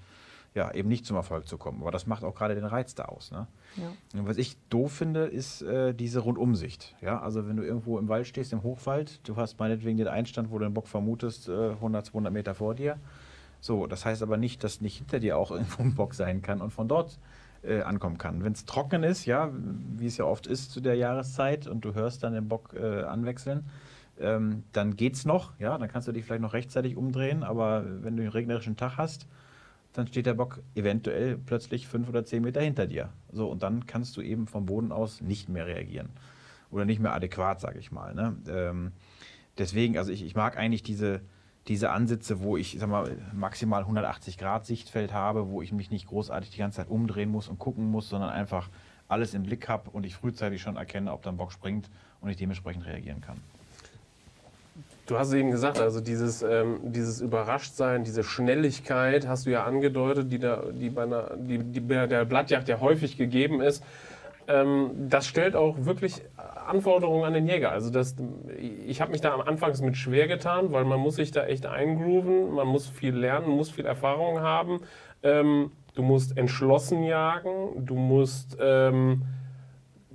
ja, 0.56 0.74
eben 0.74 0.88
nicht 0.88 1.06
zum 1.06 1.18
Erfolg 1.18 1.48
zu 1.48 1.58
kommen. 1.58 1.82
Aber 1.82 1.91
das 1.91 2.08
macht 2.08 2.24
auch 2.24 2.34
gerade 2.34 2.56
den 2.56 2.63
Reiz 2.63 2.96
da 2.96 3.06
aus. 3.06 3.30
Ne? 3.30 3.46
Ja. 3.76 4.26
Was 4.26 4.38
ich 4.38 4.58
doof 4.70 4.94
finde, 4.94 5.26
ist 5.26 5.62
äh, 5.62 5.94
diese 5.94 6.22
Rundumsicht. 6.22 6.96
Ja? 7.02 7.20
Also 7.20 7.46
wenn 7.46 7.58
du 7.58 7.63
irgendwo 7.63 8.00
im 8.00 8.08
Wald 8.08 8.26
stehst, 8.26 8.54
im 8.54 8.63
Hochwald, 8.63 9.20
du 9.28 9.36
hast 9.36 9.60
meinetwegen 9.60 9.98
den 9.98 10.08
Einstand, 10.08 10.50
wo 10.50 10.58
du 10.58 10.63
den 10.63 10.74
Bock 10.74 10.88
vermutest, 10.88 11.50
äh, 11.50 11.72
100, 11.72 12.06
200 12.06 12.34
Meter 12.34 12.56
vor 12.56 12.74
dir. 12.74 12.98
So, 13.60 13.86
das 13.86 14.06
heißt 14.06 14.24
aber 14.24 14.38
nicht, 14.38 14.63
dass 14.63 14.80
nicht 14.80 14.98
hinter 14.98 15.20
dir 15.20 15.38
auch 15.38 15.52
irgendwo 15.52 15.84
ein 15.84 15.94
Bock 15.94 16.13
sein 16.13 16.41
kann 16.41 16.62
und 16.62 16.72
von 16.72 16.88
dort 16.88 17.20
äh, 17.62 17.82
ankommen 17.82 18.18
kann. 18.18 18.41
Wenn 18.46 18.54
es 18.54 18.63
trocken 18.63 19.04
ist, 19.04 19.26
ja, 19.26 19.52
wie 19.98 20.08
es 20.08 20.15
ja 20.15 20.24
oft 20.24 20.48
ist 20.48 20.72
zu 20.72 20.80
der 20.80 20.96
Jahreszeit 20.96 21.68
und 21.68 21.84
du 21.84 21.94
hörst 21.94 22.24
dann 22.24 22.32
den 22.32 22.48
Bock 22.48 22.74
äh, 22.74 23.04
anwechseln, 23.04 23.65
ähm, 24.22 24.63
dann 24.72 24.96
geht's 24.96 25.26
noch, 25.26 25.52
ja, 25.60 25.78
dann 25.78 25.89
kannst 25.89 26.08
du 26.08 26.13
dich 26.13 26.24
vielleicht 26.24 26.41
noch 26.41 26.54
rechtzeitig 26.54 26.96
umdrehen, 26.96 27.44
aber 27.44 27.84
wenn 27.86 28.15
du 28.15 28.24
einen 28.24 28.32
regnerischen 28.32 28.78
Tag 28.78 28.96
hast, 28.96 29.28
dann 29.97 30.08
steht 30.08 30.25
der 30.25 30.34
Bock 30.34 30.62
eventuell 30.75 31.38
plötzlich 31.38 31.88
fünf 31.88 32.10
oder 32.10 32.25
zehn 32.25 32.43
Meter 32.43 32.62
hinter 32.62 32.88
dir. 32.88 33.10
So, 33.31 33.49
und 33.49 33.63
dann 33.63 33.86
kannst 33.86 34.15
du 34.17 34.21
eben 34.21 34.47
vom 34.47 34.65
Boden 34.65 34.91
aus 34.91 35.21
nicht 35.21 35.49
mehr 35.49 35.65
reagieren. 35.65 36.10
Oder 36.71 36.86
nicht 36.86 36.99
mehr 36.99 37.13
adäquat, 37.13 37.62
sage 37.62 37.79
ich 37.79 37.91
mal. 37.91 38.13
Ne? 38.13 38.36
Ähm, 38.47 38.91
deswegen, 39.58 39.97
also 39.97 40.12
ich, 40.12 40.23
ich 40.23 40.36
mag 40.36 40.58
eigentlich 40.58 40.84
diese, 40.84 41.21
diese 41.67 41.91
Ansätze, 41.91 42.41
wo 42.41 42.58
ich 42.58 42.75
sag 42.79 42.89
mal, 42.89 43.17
maximal 43.34 43.81
180 43.81 44.37
Grad 44.37 44.65
Sichtfeld 44.65 45.13
habe, 45.13 45.50
wo 45.50 45.62
ich 45.62 45.71
mich 45.71 45.89
nicht 45.89 46.08
großartig 46.08 46.52
die 46.52 46.58
ganze 46.58 46.77
Zeit 46.77 46.89
umdrehen 46.89 47.29
muss 47.29 47.48
und 47.48 47.58
gucken 47.58 47.89
muss, 47.89 48.10
sondern 48.10 48.29
einfach 48.29 48.69
alles 49.08 49.33
im 49.33 49.43
Blick 49.43 49.69
habe 49.69 49.89
und 49.91 50.06
ich 50.06 50.15
frühzeitig 50.15 50.62
schon 50.62 50.75
erkenne, 50.75 51.13
ob 51.13 51.21
da 51.21 51.29
ein 51.29 51.37
Bock 51.37 51.52
springt 51.52 51.89
und 52.21 52.29
ich 52.29 52.37
dementsprechend 52.37 52.85
reagieren 52.85 53.21
kann. 53.21 53.37
Du 55.06 55.19
hast 55.19 55.33
eben 55.33 55.51
gesagt, 55.51 55.79
also 55.79 56.01
dieses, 56.01 56.41
ähm, 56.41 56.79
dieses 56.81 57.21
Überraschtsein, 57.21 58.03
diese 58.03 58.23
Schnelligkeit 58.23 59.27
hast 59.27 59.45
du 59.45 59.51
ja 59.51 59.63
angedeutet, 59.63 60.31
die, 60.31 60.39
da, 60.39 60.63
die, 60.71 60.89
bei, 60.89 61.03
einer, 61.03 61.37
die, 61.37 61.60
die 61.60 61.79
bei 61.79 62.08
der 62.08 62.25
Blattjagd 62.25 62.67
ja 62.67 62.79
häufig 62.79 63.15
gegeben 63.15 63.62
ist. 63.62 63.83
Ähm, 64.47 64.91
das 65.08 65.27
stellt 65.27 65.56
auch 65.56 65.85
wirklich 65.85 66.23
Anforderungen 66.37 67.23
an 67.23 67.33
den 67.33 67.47
Jäger. 67.47 67.71
Also 67.71 67.91
das, 67.91 68.15
ich 68.58 68.99
habe 68.99 69.12
mich 69.12 69.21
da 69.21 69.33
am 69.33 69.41
Anfangs 69.41 69.81
mit 69.81 69.95
schwer 69.95 70.27
getan, 70.27 70.71
weil 70.71 70.85
man 70.85 70.99
muss 70.99 71.17
sich 71.17 71.31
da 71.31 71.45
echt 71.45 71.67
eingrooven, 71.67 72.51
man 72.51 72.67
muss 72.67 72.87
viel 72.87 73.15
lernen, 73.15 73.49
muss 73.49 73.69
viel 73.69 73.85
Erfahrung 73.85 74.39
haben. 74.39 74.81
Ähm, 75.21 75.71
du 75.93 76.01
musst 76.01 76.35
entschlossen 76.35 77.03
jagen, 77.03 77.85
du 77.85 77.95
musst 77.95 78.58
ähm, 78.60 79.23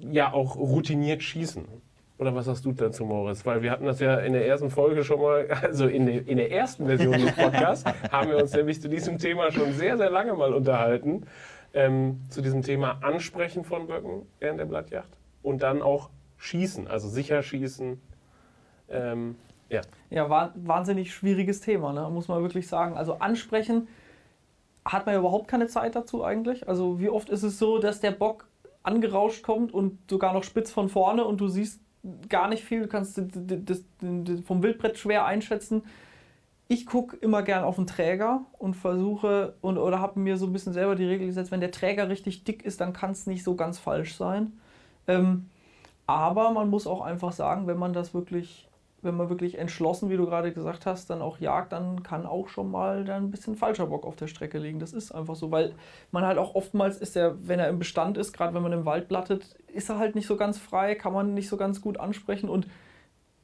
ja 0.00 0.32
auch 0.32 0.56
routiniert 0.56 1.22
schießen. 1.22 1.79
Oder 2.20 2.34
was 2.34 2.46
hast 2.46 2.66
du 2.66 2.72
dazu, 2.72 3.06
Moritz? 3.06 3.46
Weil 3.46 3.62
wir 3.62 3.70
hatten 3.70 3.86
das 3.86 3.98
ja 3.98 4.18
in 4.18 4.34
der 4.34 4.46
ersten 4.46 4.68
Folge 4.68 5.04
schon 5.04 5.22
mal, 5.22 5.48
also 5.62 5.86
in 5.86 6.04
der, 6.04 6.28
in 6.28 6.36
der 6.36 6.52
ersten 6.52 6.84
Version 6.84 7.12
des 7.12 7.34
Podcasts, 7.34 7.90
haben 8.12 8.28
wir 8.28 8.36
uns 8.36 8.52
nämlich 8.52 8.82
zu 8.82 8.90
diesem 8.90 9.16
Thema 9.16 9.50
schon 9.50 9.72
sehr, 9.72 9.96
sehr 9.96 10.10
lange 10.10 10.34
mal 10.34 10.52
unterhalten. 10.52 11.24
Ähm, 11.72 12.20
zu 12.28 12.42
diesem 12.42 12.60
Thema 12.60 12.98
Ansprechen 13.00 13.64
von 13.64 13.86
Böcken 13.86 14.26
während 14.38 14.60
der 14.60 14.66
Blattjacht 14.66 15.08
und 15.42 15.62
dann 15.62 15.80
auch 15.82 16.10
Schießen, 16.36 16.88
also 16.88 17.08
sicher 17.08 17.42
schießen. 17.42 18.00
Ähm, 18.90 19.36
ja. 19.70 19.80
Ja, 20.10 20.28
war, 20.28 20.52
wahnsinnig 20.56 21.14
schwieriges 21.14 21.60
Thema, 21.60 21.92
ne? 21.94 22.10
muss 22.10 22.28
man 22.28 22.42
wirklich 22.42 22.68
sagen. 22.68 22.98
Also 22.98 23.14
ansprechen 23.14 23.88
hat 24.84 25.06
man 25.06 25.14
ja 25.14 25.20
überhaupt 25.20 25.48
keine 25.48 25.68
Zeit 25.68 25.94
dazu 25.94 26.22
eigentlich. 26.22 26.68
Also 26.68 27.00
wie 27.00 27.08
oft 27.08 27.30
ist 27.30 27.44
es 27.44 27.58
so, 27.58 27.78
dass 27.78 28.00
der 28.00 28.10
Bock 28.10 28.48
angerauscht 28.82 29.42
kommt 29.42 29.72
und 29.72 30.10
sogar 30.10 30.34
noch 30.34 30.44
spitz 30.44 30.70
von 30.70 30.88
vorne 30.90 31.24
und 31.24 31.40
du 31.40 31.48
siehst 31.48 31.80
gar 32.28 32.48
nicht 32.48 32.64
viel, 32.64 32.82
du 32.82 32.88
kannst 32.88 33.20
das, 33.20 33.84
vom 34.46 34.62
Wildbrett 34.62 34.98
schwer 34.98 35.24
einschätzen. 35.24 35.82
Ich 36.68 36.86
gucke 36.86 37.16
immer 37.16 37.42
gern 37.42 37.64
auf 37.64 37.76
den 37.76 37.86
Träger 37.86 38.44
und 38.58 38.74
versuche 38.74 39.54
und, 39.60 39.76
oder 39.76 39.98
habe 39.98 40.20
mir 40.20 40.36
so 40.36 40.46
ein 40.46 40.52
bisschen 40.52 40.72
selber 40.72 40.94
die 40.94 41.04
Regel 41.04 41.26
gesetzt, 41.26 41.50
wenn 41.50 41.60
der 41.60 41.72
Träger 41.72 42.08
richtig 42.08 42.44
dick 42.44 42.64
ist, 42.64 42.80
dann 42.80 42.92
kann 42.92 43.10
es 43.10 43.26
nicht 43.26 43.42
so 43.42 43.56
ganz 43.56 43.78
falsch 43.78 44.14
sein. 44.14 44.52
Ähm, 45.08 45.50
aber 46.06 46.52
man 46.52 46.70
muss 46.70 46.86
auch 46.86 47.00
einfach 47.02 47.32
sagen, 47.32 47.66
wenn 47.66 47.78
man 47.78 47.92
das 47.92 48.14
wirklich 48.14 48.69
wenn 49.02 49.16
man 49.16 49.30
wirklich 49.30 49.58
entschlossen, 49.58 50.10
wie 50.10 50.16
du 50.16 50.26
gerade 50.26 50.52
gesagt 50.52 50.86
hast, 50.86 51.10
dann 51.10 51.22
auch 51.22 51.38
jagt, 51.38 51.72
dann 51.72 52.02
kann 52.02 52.26
auch 52.26 52.48
schon 52.48 52.70
mal 52.70 53.04
dann 53.04 53.24
ein 53.24 53.30
bisschen 53.30 53.56
falscher 53.56 53.86
Bock 53.86 54.06
auf 54.06 54.16
der 54.16 54.26
Strecke 54.26 54.58
liegen. 54.58 54.78
Das 54.78 54.92
ist 54.92 55.12
einfach 55.12 55.36
so, 55.36 55.50
weil 55.50 55.74
man 56.10 56.24
halt 56.24 56.38
auch 56.38 56.54
oftmals 56.54 56.98
ist 56.98 57.16
er, 57.16 57.36
wenn 57.46 57.58
er 57.58 57.68
im 57.68 57.78
Bestand 57.78 58.18
ist, 58.18 58.32
gerade 58.32 58.54
wenn 58.54 58.62
man 58.62 58.72
im 58.72 58.84
Wald 58.84 59.08
blattet, 59.08 59.56
ist 59.72 59.88
er 59.88 59.98
halt 59.98 60.14
nicht 60.14 60.26
so 60.26 60.36
ganz 60.36 60.58
frei, 60.58 60.94
kann 60.94 61.12
man 61.12 61.34
nicht 61.34 61.48
so 61.48 61.56
ganz 61.56 61.80
gut 61.80 61.98
ansprechen 61.98 62.48
und 62.48 62.66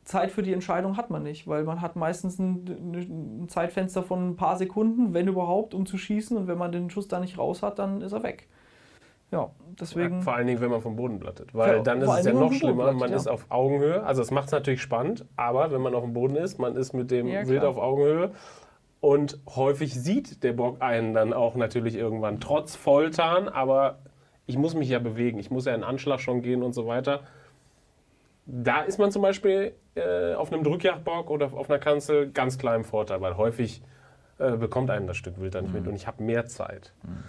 Zeit 0.07 0.31
für 0.31 0.43
die 0.43 0.53
Entscheidung 0.53 0.97
hat 0.97 1.11
man 1.11 1.25
nicht, 1.25 1.49
weil 1.49 1.65
man 1.65 1.81
hat 1.81 1.97
meistens 1.97 2.39
ein, 2.39 2.65
ein 2.65 3.49
Zeitfenster 3.49 4.05
von 4.05 4.31
ein 4.31 4.37
paar 4.37 4.57
Sekunden, 4.57 5.15
wenn 5.15 5.27
überhaupt, 5.27 5.75
um 5.75 5.85
zu 5.85 5.99
schießen 5.99 6.37
und 6.37 6.47
wenn 6.47 6.59
man 6.59 6.71
den 6.71 6.91
Schuss 6.91 7.09
da 7.09 7.19
nicht 7.19 7.39
raus 7.39 7.63
hat, 7.63 7.81
dann 7.81 8.03
ist 8.03 8.13
er 8.13 8.23
weg. 8.23 8.49
Ja, 9.31 9.51
deswegen. 9.81 10.17
Ja, 10.17 10.21
vor 10.21 10.35
allen 10.35 10.47
Dingen, 10.47 10.61
wenn 10.61 10.71
man 10.71 10.81
vom 10.81 10.97
Boden 10.97 11.19
blattet. 11.19 11.55
Weil 11.55 11.77
ja, 11.77 11.83
dann 11.83 12.01
ist 12.01 12.11
es 12.11 12.27
ja 12.27 12.33
noch 12.33 12.53
schlimmer. 12.53 12.93
man 12.93 13.11
ja. 13.11 13.17
ist 13.17 13.27
auf 13.27 13.47
Augenhöhe. 13.49 14.05
Also, 14.05 14.23
es 14.23 14.31
macht 14.31 14.47
es 14.47 14.53
natürlich 14.53 14.83
spannend, 14.83 15.25
aber 15.37 15.73
wenn 15.73 15.81
man 15.81 15.95
auf 15.95 16.05
dem 16.05 16.13
Boden 16.13 16.37
ist, 16.37 16.59
man 16.59 16.77
ist 16.77 16.93
mit 16.93 17.11
dem 17.11 17.27
Wild 17.27 17.65
auf 17.65 17.79
Augenhöhe. 17.79 18.31
Und 19.01 19.39
häufig 19.55 19.95
sieht 19.95 20.43
der 20.43 20.53
Bock 20.53 20.81
einen 20.81 21.15
dann 21.15 21.33
auch 21.33 21.55
natürlich 21.55 21.97
irgendwann, 21.97 22.41
trotz 22.41 22.75
Volltarn, 22.75 23.49
aber 23.49 23.99
ich 24.47 24.57
muss 24.57 24.75
mich 24.75 24.89
ja 24.89 24.99
bewegen. 24.99 25.39
Ich 25.39 25.51
muss 25.51 25.67
ja 25.67 25.75
in 25.75 25.85
Anschlag 25.85 26.21
schon 26.21 26.43
gehen 26.43 26.63
und 26.63 26.73
so 26.73 26.87
weiter. 26.87 27.21
Da 28.47 28.83
ist 28.83 28.99
man 28.99 29.11
zum 29.11 29.23
Beispiel 29.23 29.75
äh, 29.97 30.35
auf 30.35 30.53
einem 30.53 30.63
Drückjagdbock 30.63 31.31
oder 31.31 31.47
auf 31.53 31.69
einer 31.69 31.81
Kanzel 31.81 32.31
ganz 32.31 32.59
klar 32.59 32.77
im 32.77 32.85
Vorteil, 32.85 33.21
weil 33.21 33.37
häufig 33.37 33.83
äh, 34.39 34.53
bekommt 34.57 34.91
einen 34.91 35.07
das 35.07 35.17
Stück 35.17 35.41
Wild 35.41 35.55
dann 35.55 35.65
nicht 35.65 35.73
mhm. 35.75 35.81
mit 35.81 35.89
und 35.89 35.97
ich 35.97 36.07
habe 36.07 36.23
mehr 36.23 36.47
Zeit. 36.47 36.93
Mhm. 37.03 37.25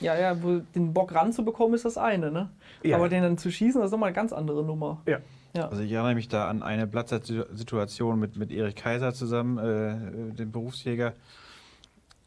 Ja, 0.00 0.18
ja, 0.18 0.42
wo 0.42 0.60
den 0.74 0.92
Bock 0.92 1.14
ranzubekommen 1.14 1.74
ist 1.74 1.84
das 1.84 1.98
eine, 1.98 2.30
ne? 2.30 2.50
Ja. 2.82 2.96
Aber 2.96 3.08
den 3.08 3.22
dann 3.22 3.38
zu 3.38 3.50
schießen, 3.50 3.80
das 3.80 3.88
ist 3.88 3.92
nochmal 3.92 4.08
eine 4.08 4.16
ganz 4.16 4.32
andere 4.32 4.64
Nummer. 4.64 5.02
Ja. 5.06 5.18
ja. 5.54 5.68
Also 5.68 5.82
ich 5.82 5.92
erinnere 5.92 6.14
mich 6.14 6.28
da 6.28 6.48
an 6.48 6.62
eine 6.62 6.86
Blattsituation 6.86 8.18
mit, 8.18 8.36
mit 8.36 8.50
Erich 8.50 8.74
Kaiser 8.74 9.12
zusammen, 9.12 9.58
äh, 9.58 10.34
dem 10.34 10.50
Berufsjäger. 10.50 11.12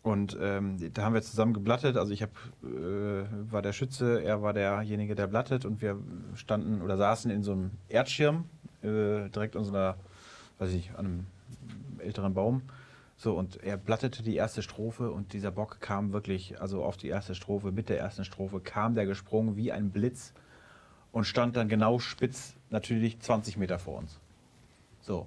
Und 0.03 0.37
ähm, 0.39 0.77
da 0.93 1.03
haben 1.03 1.13
wir 1.13 1.21
zusammen 1.21 1.53
geblattet. 1.53 1.95
Also 1.95 2.11
ich 2.11 2.21
hab, 2.21 2.31
äh, 2.61 3.23
war 3.49 3.61
der 3.61 3.71
Schütze, 3.71 4.21
er 4.21 4.41
war 4.41 4.53
derjenige, 4.53 5.15
der 5.15 5.27
blattet 5.27 5.65
und 5.65 5.81
wir 5.81 5.97
standen 6.35 6.81
oder 6.81 6.97
saßen 6.97 7.31
in 7.31 7.41
so 7.41 7.53
einem 7.53 7.71
Erdschirm 7.87 8.43
äh, 8.81 9.29
direkt 9.29 9.55
an 9.55 9.63
so 9.63 9.71
einer, 9.71 9.95
weiß 10.59 10.73
ich, 10.73 10.91
an 10.97 11.05
einem 11.05 11.25
älteren 11.99 12.33
Baum. 12.33 12.63
So, 13.23 13.35
und 13.35 13.63
er 13.63 13.77
blattete 13.77 14.21
die 14.21 14.35
erste 14.35 14.61
Strophe 14.61 15.09
und 15.09 15.31
dieser 15.31 15.49
Bock 15.49 15.79
kam 15.79 16.11
wirklich, 16.11 16.59
also 16.59 16.83
auf 16.83 16.97
die 16.97 17.07
erste 17.07 17.35
Strophe, 17.35 17.71
mit 17.71 17.87
der 17.87 17.97
ersten 17.97 18.25
Strophe 18.25 18.59
kam 18.59 18.95
der 18.95 19.05
gesprungen 19.05 19.55
wie 19.55 19.71
ein 19.71 19.91
Blitz 19.91 20.33
und 21.13 21.23
stand 21.23 21.55
dann 21.55 21.69
genau 21.69 21.99
spitz, 21.99 22.53
natürlich 22.69 23.21
20 23.21 23.55
Meter 23.55 23.79
vor 23.79 23.99
uns. 23.99 24.19
So. 24.99 25.25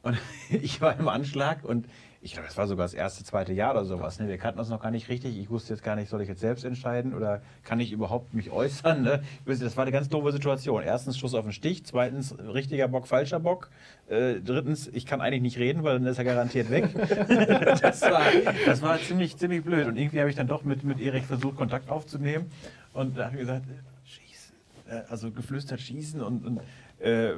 Und 0.00 0.16
ich 0.48 0.80
war 0.80 0.98
im 0.98 1.08
Anschlag 1.08 1.62
und 1.62 1.86
ich 2.24 2.32
glaube, 2.32 2.48
das 2.48 2.56
war 2.56 2.66
sogar 2.66 2.86
das 2.86 2.94
erste, 2.94 3.22
zweite 3.22 3.52
Jahr 3.52 3.72
oder 3.72 3.84
sowas. 3.84 4.18
Ne? 4.18 4.28
Wir 4.28 4.38
kannten 4.38 4.58
uns 4.58 4.70
noch 4.70 4.80
gar 4.80 4.90
nicht 4.90 5.10
richtig. 5.10 5.36
Ich 5.38 5.50
wusste 5.50 5.74
jetzt 5.74 5.82
gar 5.82 5.94
nicht, 5.94 6.08
soll 6.08 6.22
ich 6.22 6.28
jetzt 6.28 6.40
selbst 6.40 6.64
entscheiden 6.64 7.12
oder 7.12 7.42
kann 7.64 7.80
ich 7.80 7.92
überhaupt 7.92 8.32
mich 8.32 8.50
äußern? 8.50 9.02
Ne? 9.02 9.22
Das 9.44 9.76
war 9.76 9.84
eine 9.84 9.92
ganz 9.92 10.08
doofe 10.08 10.32
Situation. 10.32 10.82
Erstens 10.82 11.18
Schuss 11.18 11.34
auf 11.34 11.44
den 11.44 11.52
Stich, 11.52 11.84
zweitens 11.84 12.34
richtiger 12.38 12.88
Bock, 12.88 13.08
falscher 13.08 13.40
Bock. 13.40 13.68
Äh, 14.08 14.40
drittens, 14.40 14.88
ich 14.88 15.04
kann 15.04 15.20
eigentlich 15.20 15.42
nicht 15.42 15.58
reden, 15.58 15.84
weil 15.84 15.98
dann 15.98 16.06
ist 16.06 16.16
er 16.16 16.24
garantiert 16.24 16.70
weg. 16.70 16.88
das, 17.82 18.00
war, 18.00 18.22
das 18.64 18.80
war 18.80 18.98
ziemlich, 19.00 19.36
ziemlich 19.36 19.62
blöd. 19.62 19.86
Und 19.86 19.98
irgendwie 19.98 20.20
habe 20.20 20.30
ich 20.30 20.36
dann 20.36 20.48
doch 20.48 20.64
mit, 20.64 20.82
mit 20.82 21.00
Erik 21.02 21.24
versucht, 21.24 21.56
Kontakt 21.56 21.90
aufzunehmen. 21.90 22.50
Und 22.94 23.18
da 23.18 23.26
habe 23.26 23.34
ich 23.34 23.40
gesagt, 23.40 23.66
schießen. 24.06 24.54
Äh, 24.88 25.02
also 25.10 25.30
geflüstert 25.30 25.82
schießen 25.82 26.22
und, 26.22 26.46
und 26.46 26.60
äh, 27.00 27.34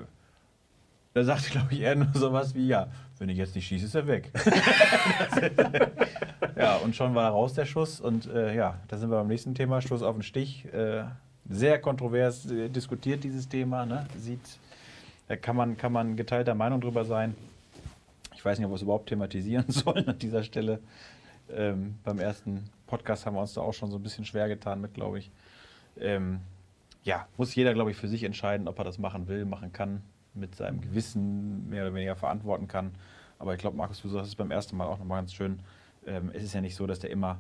da 1.17 1.25
sagte, 1.25 1.49
glaube 1.49 1.73
ich, 1.73 1.81
eher 1.81 1.97
nur 1.97 2.13
sowas 2.13 2.55
wie, 2.55 2.67
ja, 2.67 2.89
wenn 3.19 3.31
ich 3.31 3.39
jetzt 3.39 3.55
nicht 3.55 3.67
schieße, 3.67 3.87
ist 3.87 3.95
er 3.95 4.07
weg. 4.07 4.31
ja, 6.59 6.77
und 6.77 6.95
schon 6.95 7.15
war 7.15 7.25
er 7.25 7.31
raus, 7.31 7.55
der 7.55 7.65
Schuss. 7.65 8.01
Und 8.03 8.27
äh, 8.27 8.55
ja, 8.55 8.79
da 8.89 8.99
sind 8.99 9.09
wir 9.09 9.17
beim 9.17 9.29
nächsten 9.29 9.55
Thema, 9.55 9.81
Schuss 9.81 10.03
auf 10.03 10.15
den 10.15 10.23
Stich. 10.23 10.67
Äh, 10.75 11.05
sehr 11.49 11.79
kontrovers 11.81 12.51
äh, 12.51 12.69
diskutiert 12.69 13.25
dieses 13.25 13.49
Thema. 13.49 13.87
Ne? 13.87 14.07
Sieht, 14.19 14.43
da 15.27 15.37
kann 15.37 15.57
man, 15.57 15.79
kann 15.79 15.91
man 15.91 16.17
geteilter 16.17 16.55
Meinung 16.55 16.83
drüber 16.83 17.07
sein. 17.07 17.35
Ich 18.35 18.45
weiß 18.45 18.59
nicht, 18.59 18.67
ob 18.67 18.73
wir 18.73 18.77
es 18.77 18.83
überhaupt 18.83 19.09
thematisieren 19.09 19.65
sollen 19.69 20.07
an 20.07 20.19
dieser 20.19 20.43
Stelle. 20.43 20.81
Ähm, 21.51 21.95
beim 22.05 22.19
ersten 22.19 22.69
Podcast 22.87 23.25
haben 23.25 23.37
wir 23.37 23.41
uns 23.41 23.55
da 23.55 23.63
auch 23.63 23.73
schon 23.73 23.91
so 23.91 23.97
ein 23.97 24.03
bisschen 24.03 24.27
schwer 24.27 24.49
getan 24.49 24.83
mit, 24.83 24.93
glaube 24.93 25.21
ich. 25.21 25.31
Ähm, 25.99 26.41
ja, 27.05 27.27
muss 27.39 27.55
jeder, 27.55 27.73
glaube 27.73 27.91
ich, 27.91 27.97
für 27.97 28.09
sich 28.09 28.23
entscheiden, 28.23 28.69
ob 28.69 28.79
er 28.79 28.85
das 28.85 28.99
machen 28.99 29.29
will, 29.29 29.47
machen 29.47 29.73
kann 29.73 30.03
mit 30.37 30.55
seinem 30.55 30.81
Gewissen 30.81 31.69
mehr 31.69 31.85
oder 31.85 31.95
weniger 31.95 32.17
verantworten 32.17 32.69
kann. 32.69 32.93
Aber 33.39 33.55
ich 33.55 33.61
glaube, 33.61 33.77
Markus, 33.77 34.01
du 34.03 34.09
sagst 34.09 34.29
es 34.29 34.35
beim 34.37 34.51
ersten 34.51 34.77
Mal 34.77 34.87
auch 34.87 34.99
nochmal 34.99 35.21
ganz 35.21 35.35
schön. 35.35 35.61
Ähm, 36.07 36.31
es 36.33 36.43
ist 36.43 36.55
ja 36.55 36.61
nicht 36.61 36.77
so, 36.77 36.87
dass 36.87 37.01
der 37.01 37.11
immer 37.11 37.39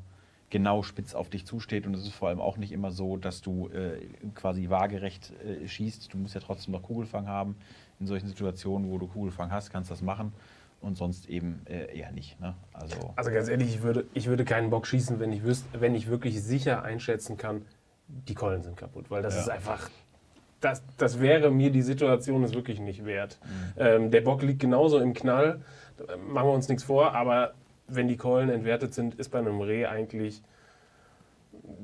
genau 0.51 0.83
spitz 0.83 1.15
auf 1.15 1.29
dich 1.29 1.45
zusteht 1.45 1.87
und 1.87 1.95
es 1.95 2.03
ist 2.03 2.15
vor 2.15 2.29
allem 2.29 2.41
auch 2.41 2.57
nicht 2.57 2.73
immer 2.73 2.93
so, 2.93 3.17
dass 3.17 3.43
du 3.43 3.69
äh, 3.69 4.01
quasi 4.35 4.71
waagerecht 4.71 5.33
äh, 5.45 5.67
schießt. 5.67 6.13
Du 6.13 6.19
musst 6.19 6.35
ja 6.35 6.41
trotzdem 6.41 6.73
noch 6.73 6.83
Kugelfang 6.83 7.27
haben. 7.27 7.57
In 7.99 8.07
solchen 8.07 8.29
Situationen, 8.29 8.91
wo 8.91 8.99
du 8.99 9.07
Kugelfang 9.07 9.51
hast, 9.51 9.71
kannst 9.71 9.91
du 9.91 9.95
das 9.95 10.03
machen 10.03 10.33
und 10.81 10.97
sonst 10.97 11.29
eben 11.29 11.63
äh, 11.67 11.97
eher 11.99 12.13
nicht. 12.13 12.39
Ne? 12.41 12.55
Also, 12.73 13.13
also 13.17 13.31
ganz 13.31 13.49
ehrlich, 13.49 13.75
ich 13.75 13.83
würde, 13.83 14.05
ich 14.15 14.27
würde 14.27 14.45
keinen 14.45 14.71
Bock 14.71 14.87
schießen, 14.87 15.19
wenn 15.19 15.33
ich, 15.33 15.43
wüsste, 15.43 15.81
wenn 15.81 15.95
ich 15.95 16.07
wirklich 16.07 16.43
sicher 16.43 16.83
einschätzen 16.83 17.37
kann, 17.37 17.63
die 18.07 18.35
Keulen 18.35 18.63
sind 18.63 18.77
kaputt, 18.77 19.11
weil 19.11 19.23
das 19.23 19.35
ja. 19.35 19.41
ist 19.41 19.49
einfach 19.49 19.91
das, 20.61 20.83
das 20.97 21.21
wäre 21.21 21.51
mir 21.51 21.71
die 21.71 21.83
Situation 21.83 22.43
ist 22.43 22.55
wirklich 22.55 22.81
nicht 22.81 23.05
wert. 23.05 23.39
Mhm. 23.43 23.49
Ähm, 23.77 24.11
der 24.11 24.21
Bock 24.23 24.43
liegt 24.43 24.61
genauso 24.61 24.99
im 24.99 25.15
Knall, 25.15 25.61
machen 26.29 26.49
wir 26.49 26.55
uns 26.55 26.69
nichts 26.69 26.85
vor, 26.85 27.15
aber 27.15 27.55
wenn 27.89 28.09
die 28.09 28.17
Keulen 28.17 28.51
entwertet 28.51 28.95
sind, 28.95 29.15
ist 29.15 29.29
bei 29.31 29.39
einem 29.39 29.61
Reh 29.61 29.87
eigentlich 29.87 30.43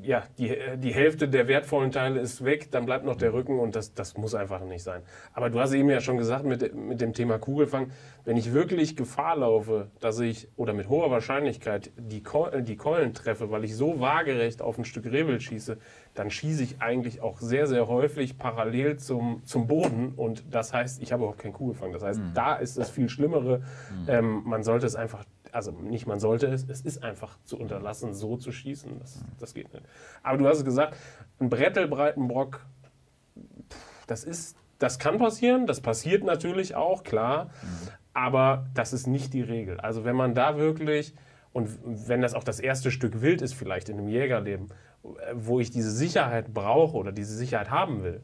ja, 0.02 0.24
die, 0.38 0.56
die 0.76 0.92
Hälfte 0.92 1.28
der 1.28 1.48
wertvollen 1.48 1.92
Teile 1.92 2.20
ist 2.20 2.44
weg, 2.44 2.70
dann 2.70 2.86
bleibt 2.86 3.04
noch 3.04 3.16
der 3.16 3.32
Rücken 3.32 3.58
und 3.58 3.76
das, 3.76 3.94
das 3.94 4.16
muss 4.16 4.34
einfach 4.34 4.60
nicht 4.64 4.82
sein. 4.82 5.02
Aber 5.32 5.50
du 5.50 5.60
hast 5.60 5.72
eben 5.72 5.88
ja 5.90 6.00
schon 6.00 6.16
gesagt 6.16 6.44
mit, 6.44 6.74
mit 6.74 7.00
dem 7.00 7.12
Thema 7.12 7.38
Kugelfang, 7.38 7.90
wenn 8.24 8.36
ich 8.36 8.52
wirklich 8.52 8.96
Gefahr 8.96 9.36
laufe, 9.36 9.90
dass 10.00 10.18
ich 10.20 10.48
oder 10.56 10.72
mit 10.72 10.88
hoher 10.88 11.10
Wahrscheinlichkeit 11.10 11.92
die, 11.96 12.22
Keulen, 12.22 12.64
die 12.64 12.76
Keulen 12.76 13.14
treffe, 13.14 13.50
weil 13.50 13.64
ich 13.64 13.76
so 13.76 14.00
waagerecht 14.00 14.62
auf 14.62 14.78
ein 14.78 14.84
Stück 14.84 15.06
Rehwild 15.06 15.42
schieße, 15.42 15.78
dann 16.14 16.30
schieße 16.30 16.62
ich 16.62 16.80
eigentlich 16.80 17.20
auch 17.20 17.40
sehr, 17.40 17.66
sehr 17.66 17.88
häufig 17.88 18.38
parallel 18.38 18.98
zum, 18.98 19.42
zum 19.44 19.66
Boden 19.66 20.12
und 20.16 20.44
das 20.54 20.72
heißt, 20.72 21.02
ich 21.02 21.12
habe 21.12 21.22
überhaupt 21.22 21.40
keinen 21.40 21.54
Kugelfang. 21.54 21.92
Das 21.92 22.02
heißt, 22.02 22.20
mhm. 22.20 22.34
da 22.34 22.56
ist 22.56 22.76
das 22.78 22.90
viel 22.90 23.08
Schlimmere. 23.08 23.58
Mhm. 23.58 24.08
Ähm, 24.08 24.42
man 24.44 24.62
sollte 24.62 24.86
es 24.86 24.96
einfach 24.96 25.24
also 25.53 25.70
nicht 25.70 26.07
man 26.07 26.18
sollte 26.18 26.46
es, 26.46 26.66
es 26.68 26.80
ist 26.80 27.05
einfach 27.05 27.38
zu 27.44 27.59
unterlassen, 27.59 28.14
so 28.14 28.36
zu 28.36 28.50
schießen. 28.50 28.98
Das, 28.98 29.22
das 29.38 29.55
geht 29.55 29.72
nicht. 29.72 29.84
Aber 30.22 30.38
du 30.38 30.48
hast 30.48 30.59
es 30.59 30.64
gesagt, 30.64 30.96
ein 31.38 31.50
Brettelbreitenbrock, 31.50 32.64
das 34.07 34.24
ist, 34.24 34.57
das 34.78 34.98
kann 34.98 35.18
passieren, 35.18 35.66
das 35.66 35.80
passiert 35.80 36.24
natürlich 36.24 36.74
auch, 36.74 37.05
klar, 37.05 37.50
aber 38.14 38.66
das 38.74 38.92
ist 38.92 39.07
nicht 39.07 39.32
die 39.32 39.42
Regel. 39.42 39.78
Also 39.78 40.05
wenn 40.05 40.16
man 40.16 40.34
da 40.34 40.57
wirklich, 40.57 41.14
und 41.53 41.78
wenn 41.84 42.20
das 42.20 42.34
auch 42.34 42.44
das 42.44 42.59
erste 42.59 42.90
Stück 42.90 43.20
Wild 43.20 43.42
ist, 43.42 43.55
vielleicht 43.55 43.88
in 43.88 43.98
einem 43.98 44.09
Jägerleben, 44.09 44.68
wo 45.34 45.61
ich 45.61 45.70
diese 45.70 45.90
Sicherheit 45.90 46.53
brauche 46.55 46.96
oder 46.96 47.12
diese 47.12 47.34
Sicherheit 47.34 47.70
haben 47.70 48.03
will, 48.03 48.22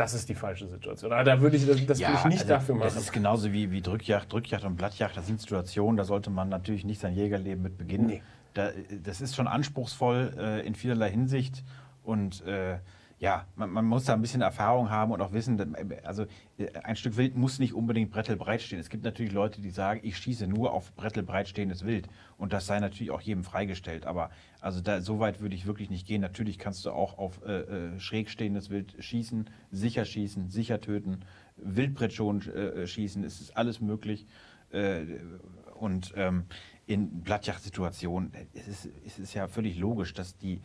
das 0.00 0.14
ist 0.14 0.30
die 0.30 0.34
falsche 0.34 0.66
Situation. 0.66 1.12
Aber 1.12 1.24
da 1.24 1.40
würde 1.42 1.56
ich 1.58 1.66
das, 1.66 1.84
das 1.84 2.00
ja, 2.00 2.08
würde 2.08 2.18
ich 2.20 2.24
nicht 2.24 2.40
also 2.40 2.54
dafür 2.54 2.74
machen. 2.74 2.84
Das 2.84 2.96
ist 2.96 3.12
genauso 3.12 3.52
wie, 3.52 3.70
wie 3.70 3.82
Drückjagd, 3.82 4.32
Drückjagd 4.32 4.64
und 4.64 4.76
Blattjagd. 4.76 5.14
Das 5.14 5.26
sind 5.26 5.40
Situationen, 5.40 5.98
da 5.98 6.04
sollte 6.04 6.30
man 6.30 6.48
natürlich 6.48 6.84
nicht 6.84 7.00
sein 7.00 7.14
Jägerleben 7.14 7.62
mit 7.62 7.76
beginnen. 7.76 8.06
Nee. 8.06 8.22
Da, 8.54 8.70
das 9.04 9.20
ist 9.20 9.36
schon 9.36 9.46
anspruchsvoll 9.46 10.32
äh, 10.38 10.66
in 10.66 10.74
vielerlei 10.74 11.10
Hinsicht. 11.10 11.62
Und 12.02 12.44
äh, 12.46 12.78
Ja, 13.20 13.46
man, 13.54 13.68
man, 13.68 13.84
muss 13.84 14.06
da 14.06 14.14
ein 14.14 14.22
bisschen 14.22 14.40
Erfahrung 14.40 14.88
haben 14.88 15.12
und 15.12 15.20
auch 15.20 15.32
wissen, 15.32 15.76
also 16.04 16.24
äh, 16.56 16.72
ein 16.84 16.96
Stück 16.96 17.18
Wild 17.18 17.36
muss 17.36 17.58
nicht 17.58 17.74
unbedingt 17.74 18.10
brettelbreit 18.10 18.62
stehen. 18.62 18.78
Es 18.78 18.88
gibt 18.88 19.04
natürlich 19.04 19.30
Leute, 19.30 19.60
die 19.60 19.68
sagen, 19.68 20.00
ich 20.02 20.16
schieße 20.16 20.46
nur 20.46 20.72
auf 20.72 20.94
brettelbreit 20.94 21.46
stehendes 21.46 21.84
Wild 21.84 22.08
und 22.38 22.54
das 22.54 22.66
sei 22.66 22.80
natürlich 22.80 23.10
auch 23.10 23.20
jedem 23.20 23.44
freigestellt. 23.44 24.06
Aber 24.06 24.30
also 24.62 24.80
da, 24.80 25.02
so 25.02 25.20
weit 25.20 25.42
würde 25.42 25.54
ich 25.54 25.66
wirklich 25.66 25.90
nicht 25.90 26.06
gehen. 26.06 26.22
Natürlich 26.22 26.58
kannst 26.58 26.86
du 26.86 26.92
auch 26.92 27.18
auf 27.18 27.42
äh, 27.44 27.60
äh 27.60 28.00
schräg 28.00 28.30
stehendes 28.30 28.70
Wild 28.70 28.94
schießen, 28.98 29.50
sicher 29.70 30.06
schießen, 30.06 30.48
sicher 30.48 30.80
töten, 30.80 31.20
Wildbrett 31.58 32.14
schon 32.14 32.40
äh, 32.48 32.86
schießen. 32.86 33.22
Es 33.22 33.42
ist 33.42 33.54
alles 33.54 33.82
möglich. 33.82 34.26
Äh, 34.70 35.02
und 35.78 36.14
ähm, 36.16 36.44
in 36.86 37.20
Blattjagdsituationen 37.20 38.32
ist 38.54 38.68
es, 38.68 38.86
ist 38.86 39.18
es 39.18 39.34
ja 39.34 39.46
völlig 39.46 39.76
logisch, 39.76 40.14
dass 40.14 40.38
die 40.38 40.62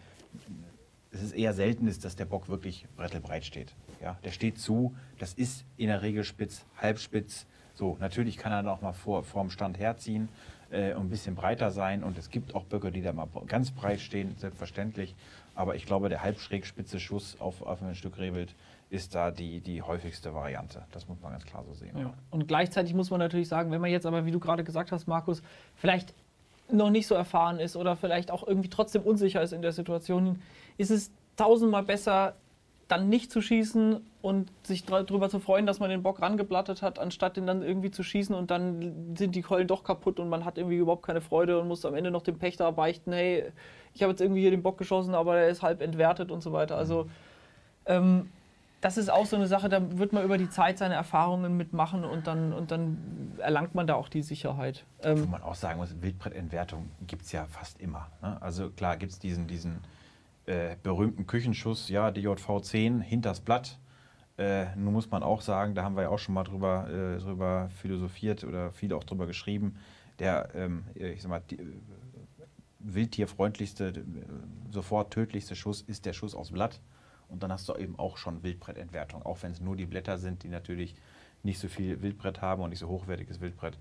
es 1.15 1.23
ist 1.23 1.31
eher 1.33 1.53
selten 1.53 1.87
ist, 1.87 2.03
dass 2.03 2.15
der 2.15 2.25
Bock 2.25 2.49
wirklich 2.49 2.85
brettelbreit 2.97 3.45
steht. 3.45 3.73
Ja, 4.01 4.17
der 4.25 4.31
steht 4.31 4.59
zu, 4.59 4.93
das 5.17 5.33
ist 5.33 5.65
in 5.77 5.87
der 5.87 6.01
Regel 6.01 6.23
spitz, 6.23 6.65
halbspitz. 6.81 7.45
So, 7.73 7.97
natürlich 7.99 8.37
kann 8.37 8.51
er 8.51 8.63
noch 8.63 8.81
mal 8.81 8.93
vor, 8.93 9.23
vorm 9.23 9.49
Stand 9.49 9.79
herziehen 9.79 10.29
äh, 10.71 10.93
und 10.93 11.07
ein 11.07 11.09
bisschen 11.09 11.35
breiter 11.35 11.71
sein. 11.71 12.03
Und 12.03 12.17
es 12.17 12.29
gibt 12.29 12.53
auch 12.53 12.63
Böcke, 12.63 12.91
die 12.91 13.01
da 13.01 13.13
mal 13.13 13.27
ganz 13.47 13.71
breit 13.71 14.01
stehen, 14.01 14.35
selbstverständlich. 14.37 15.15
Aber 15.55 15.75
ich 15.75 15.85
glaube, 15.85 16.09
der 16.09 16.21
halbschräg 16.21 16.65
spitze 16.65 16.99
Schuss 16.99 17.37
auf, 17.39 17.61
auf 17.61 17.81
ein 17.81 17.95
Stück 17.95 18.17
Rehwild 18.17 18.53
ist 18.89 19.15
da 19.15 19.31
die, 19.31 19.61
die 19.61 19.81
häufigste 19.81 20.33
Variante. 20.33 20.83
Das 20.91 21.07
muss 21.07 21.17
man 21.21 21.31
ganz 21.31 21.45
klar 21.45 21.63
so 21.65 21.73
sehen. 21.73 21.97
Ja. 21.97 22.13
Und 22.29 22.47
gleichzeitig 22.47 22.93
muss 22.93 23.09
man 23.09 23.19
natürlich 23.19 23.47
sagen, 23.47 23.71
wenn 23.71 23.81
man 23.81 23.89
jetzt 23.89 24.05
aber, 24.05 24.25
wie 24.25 24.31
du 24.31 24.39
gerade 24.39 24.63
gesagt 24.63 24.91
hast, 24.91 25.07
Markus, 25.07 25.41
vielleicht 25.75 26.13
noch 26.71 26.89
nicht 26.89 27.07
so 27.07 27.15
erfahren 27.15 27.59
ist 27.59 27.75
oder 27.75 27.95
vielleicht 27.95 28.31
auch 28.31 28.45
irgendwie 28.47 28.69
trotzdem 28.69 29.03
unsicher 29.03 29.41
ist 29.41 29.53
in 29.53 29.61
der 29.61 29.71
Situation, 29.71 30.41
ist 30.77 30.91
es 30.91 31.11
tausendmal 31.35 31.83
besser, 31.83 32.35
dann 32.87 33.09
nicht 33.09 33.31
zu 33.31 33.41
schießen 33.41 33.99
und 34.21 34.51
sich 34.63 34.85
darüber 34.85 35.29
zu 35.29 35.39
freuen, 35.39 35.65
dass 35.65 35.79
man 35.79 35.89
den 35.89 36.03
Bock 36.03 36.21
rangeblattet 36.21 36.81
hat, 36.81 36.99
anstatt 36.99 37.37
den 37.37 37.47
dann 37.47 37.63
irgendwie 37.63 37.91
zu 37.91 38.03
schießen 38.03 38.35
und 38.35 38.51
dann 38.51 39.15
sind 39.15 39.35
die 39.35 39.41
Keulen 39.41 39.67
doch 39.67 39.83
kaputt 39.83 40.19
und 40.19 40.29
man 40.29 40.45
hat 40.45 40.57
irgendwie 40.57 40.77
überhaupt 40.77 41.05
keine 41.05 41.21
Freude 41.21 41.59
und 41.59 41.67
muss 41.67 41.85
am 41.85 41.95
Ende 41.95 42.11
noch 42.11 42.21
dem 42.21 42.37
Pächter 42.37 42.71
beichten, 42.71 43.11
hey, 43.11 43.51
ich 43.93 44.03
habe 44.03 44.11
jetzt 44.11 44.21
irgendwie 44.21 44.41
hier 44.41 44.51
den 44.51 44.61
Bock 44.61 44.77
geschossen, 44.77 45.15
aber 45.15 45.35
der 45.35 45.49
ist 45.49 45.63
halb 45.63 45.81
entwertet 45.81 46.31
und 46.31 46.41
so 46.41 46.53
weiter. 46.53 46.77
Also 46.77 47.09
ähm, 47.87 48.29
das 48.81 48.97
ist 48.97 49.09
auch 49.09 49.25
so 49.25 49.35
eine 49.35 49.47
Sache, 49.47 49.67
da 49.67 49.97
wird 49.97 50.13
man 50.13 50.23
über 50.23 50.37
die 50.37 50.49
Zeit 50.49 50.77
seine 50.77 50.93
Erfahrungen 50.93 51.57
mitmachen 51.57 52.03
und 52.03 52.27
dann, 52.27 52.53
und 52.53 52.69
dann 52.69 53.31
erlangt 53.39 53.73
man 53.73 53.87
da 53.87 53.95
auch 53.95 54.09
die 54.09 54.21
Sicherheit. 54.21 54.85
Ähm, 55.01 55.23
Wo 55.23 55.25
man 55.25 55.41
auch 55.41 55.55
sagen 55.55 55.79
muss, 55.79 56.01
Wildbrettentwertung 56.01 56.91
gibt 57.07 57.23
es 57.23 57.31
ja 57.31 57.45
fast 57.45 57.81
immer. 57.81 58.11
Ne? 58.21 58.39
Also 58.41 58.69
klar 58.69 58.97
gibt 58.97 59.11
es 59.11 59.17
diesen, 59.17 59.47
diesen 59.47 59.79
äh, 60.45 60.75
berühmten 60.83 61.27
Küchenschuss, 61.27 61.89
ja, 61.89 62.11
DJV 62.11 62.61
10, 62.61 63.01
hinters 63.01 63.39
Blatt. 63.41 63.79
Äh, 64.37 64.75
nun 64.75 64.93
muss 64.93 65.09
man 65.09 65.23
auch 65.23 65.41
sagen, 65.41 65.75
da 65.75 65.83
haben 65.83 65.95
wir 65.95 66.03
ja 66.03 66.09
auch 66.09 66.19
schon 66.19 66.35
mal 66.35 66.43
drüber, 66.43 66.89
äh, 66.89 67.19
drüber 67.19 67.69
philosophiert 67.81 68.43
oder 68.43 68.71
viel 68.71 68.93
auch 68.93 69.03
drüber 69.03 69.27
geschrieben, 69.27 69.77
der, 70.19 70.49
ähm, 70.55 70.83
ich 70.93 71.21
sag 71.21 71.29
mal, 71.29 71.41
die, 71.49 71.59
äh, 71.59 71.65
wildtierfreundlichste, 72.79 73.87
äh, 73.87 74.03
sofort 74.71 75.13
tödlichste 75.13 75.55
Schuss 75.55 75.81
ist 75.81 76.05
der 76.05 76.13
Schuss 76.13 76.35
aufs 76.35 76.51
Blatt. 76.51 76.81
Und 77.27 77.41
dann 77.41 77.51
hast 77.51 77.67
du 77.67 77.75
eben 77.75 77.97
auch 77.97 78.17
schon 78.17 78.43
Wildbrettentwertung, 78.43 79.23
auch 79.23 79.41
wenn 79.41 79.51
es 79.51 79.61
nur 79.61 79.75
die 79.75 79.85
Blätter 79.85 80.17
sind, 80.17 80.43
die 80.43 80.49
natürlich 80.49 80.95
nicht 81.41 81.59
so 81.59 81.67
viel 81.67 82.01
Wildbrett 82.01 82.41
haben 82.41 82.61
und 82.61 82.69
nicht 82.69 82.79
so 82.79 82.87
hochwertiges 82.87 83.41
Wildbrett 83.41 83.77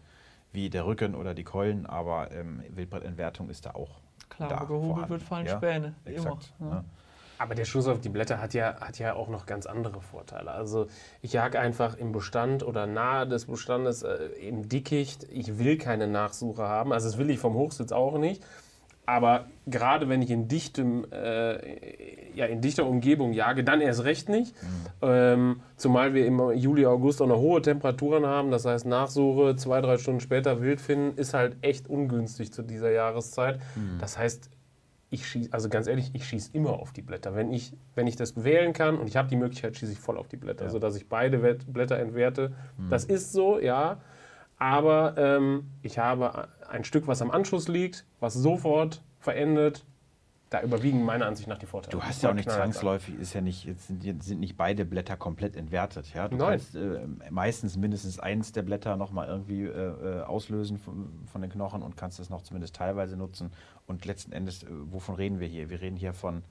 wie 0.52 0.70
der 0.70 0.86
Rücken 0.86 1.14
oder 1.14 1.34
die 1.34 1.44
Keulen, 1.44 1.84
aber 1.84 2.30
ähm, 2.30 2.62
Wildbrettentwertung 2.70 3.50
ist 3.50 3.66
da 3.66 3.72
auch. 3.72 4.00
Klar, 4.28 4.48
da 4.48 4.64
gehobelt 4.64 5.08
wird 5.08 5.22
fallen 5.22 5.46
ja, 5.46 5.56
Späne. 5.56 5.94
Exakt, 6.04 6.52
immer. 6.58 6.70
Ja. 6.70 6.84
Aber 7.38 7.54
der 7.54 7.64
Schuss 7.64 7.88
auf 7.88 8.00
die 8.00 8.08
Blätter 8.08 8.40
hat 8.40 8.54
ja, 8.54 8.80
hat 8.80 8.98
ja 8.98 9.14
auch 9.14 9.28
noch 9.28 9.46
ganz 9.46 9.66
andere 9.66 10.00
Vorteile. 10.00 10.52
Also 10.52 10.86
ich 11.20 11.32
jag 11.32 11.56
einfach 11.56 11.96
im 11.96 12.12
Bestand 12.12 12.62
oder 12.62 12.86
nahe 12.86 13.26
des 13.26 13.46
Bestandes 13.46 14.02
äh, 14.02 14.26
im 14.40 14.68
Dickicht. 14.68 15.24
Ich 15.30 15.58
will 15.58 15.76
keine 15.76 16.06
Nachsuche 16.06 16.62
haben. 16.62 16.92
Also 16.92 17.08
das 17.08 17.18
will 17.18 17.30
ich 17.30 17.38
vom 17.38 17.54
Hochsitz 17.54 17.92
auch 17.92 18.18
nicht. 18.18 18.44
Aber 19.06 19.46
gerade 19.66 20.08
wenn 20.08 20.22
ich 20.22 20.30
in, 20.30 20.48
dichtem, 20.48 21.06
äh, 21.12 22.34
ja, 22.34 22.46
in 22.46 22.60
dichter 22.60 22.86
Umgebung 22.86 23.32
jage, 23.32 23.62
dann 23.62 23.80
erst 23.80 24.04
recht 24.04 24.28
nicht. 24.28 24.54
Mhm. 24.62 24.68
Ähm, 25.02 25.60
zumal 25.76 26.14
wir 26.14 26.26
im 26.26 26.40
Juli, 26.52 26.86
August 26.86 27.20
auch 27.20 27.26
noch 27.26 27.38
hohe 27.38 27.60
Temperaturen 27.60 28.24
haben. 28.24 28.50
Das 28.50 28.64
heißt, 28.64 28.86
Nachsuche 28.86 29.56
zwei, 29.56 29.80
drei 29.82 29.98
Stunden 29.98 30.20
später 30.20 30.62
wild 30.62 30.80
finden, 30.80 31.18
ist 31.18 31.34
halt 31.34 31.56
echt 31.60 31.88
ungünstig 31.88 32.52
zu 32.52 32.62
dieser 32.62 32.90
Jahreszeit. 32.90 33.60
Mhm. 33.76 33.98
Das 33.98 34.16
heißt, 34.16 34.50
ich 35.10 35.28
schieße, 35.28 35.52
also 35.52 35.68
ganz 35.68 35.86
ehrlich, 35.86 36.10
ich 36.14 36.26
schieße 36.26 36.50
immer 36.54 36.70
auf 36.70 36.92
die 36.92 37.02
Blätter. 37.02 37.34
Wenn 37.36 37.52
ich, 37.52 37.72
wenn 37.94 38.06
ich 38.06 38.16
das 38.16 38.42
wählen 38.42 38.72
kann 38.72 38.98
und 38.98 39.06
ich 39.06 39.16
habe 39.16 39.28
die 39.28 39.36
Möglichkeit, 39.36 39.76
schieße 39.76 39.92
ich 39.92 40.00
voll 40.00 40.18
auf 40.18 40.28
die 40.28 40.36
Blätter, 40.36 40.64
ja. 40.64 40.70
sodass 40.70 40.96
ich 40.96 41.08
beide 41.08 41.38
Blätter 41.38 41.98
entwerte. 41.98 42.52
Mhm. 42.78 42.90
Das 42.90 43.04
ist 43.04 43.32
so, 43.32 43.60
ja. 43.60 44.00
Aber 44.64 45.14
ähm, 45.18 45.66
ich 45.82 45.98
habe 45.98 46.48
ein 46.70 46.84
Stück, 46.84 47.06
was 47.06 47.20
am 47.20 47.30
Anschluss 47.30 47.68
liegt, 47.68 48.06
was 48.18 48.32
sofort 48.32 49.02
verendet. 49.18 49.84
Da 50.48 50.62
überwiegen 50.62 51.04
meiner 51.04 51.26
Ansicht 51.26 51.50
nach 51.50 51.58
die 51.58 51.66
Vorteile. 51.66 51.90
Du 51.90 52.02
hast 52.02 52.22
ja 52.22 52.30
auch 52.30 52.34
nicht 52.34 52.50
zwangsläufig, 52.50 53.14
ist 53.16 53.34
ja 53.34 53.42
nicht, 53.42 53.66
jetzt 53.66 53.88
sind, 53.88 54.22
sind, 54.22 54.40
nicht 54.40 54.56
beide 54.56 54.86
Blätter 54.86 55.18
komplett 55.18 55.54
entwertet. 55.54 56.14
Ja? 56.14 56.28
Du 56.28 56.36
Nein. 56.36 56.48
kannst 56.52 56.76
äh, 56.76 57.06
meistens 57.28 57.76
mindestens 57.76 58.18
eins 58.18 58.52
der 58.52 58.62
Blätter 58.62 58.96
nochmal 58.96 59.28
irgendwie 59.28 59.64
äh, 59.64 59.68
äh, 59.68 60.22
auslösen 60.22 60.78
von, 60.78 61.10
von, 61.30 61.42
den 61.42 61.50
Knochen 61.50 61.82
und 61.82 61.98
kannst 61.98 62.18
das 62.18 62.30
noch 62.30 62.40
zumindest 62.40 62.74
teilweise 62.74 63.18
nutzen. 63.18 63.52
Und 63.86 64.06
letzten 64.06 64.32
Endes, 64.32 64.62
äh, 64.62 64.68
wovon 64.70 65.16
reden 65.16 65.40
wir 65.40 65.48
hier? 65.48 65.68
Wir 65.68 65.82
reden 65.82 65.96
hier 65.96 66.14
von 66.14 66.42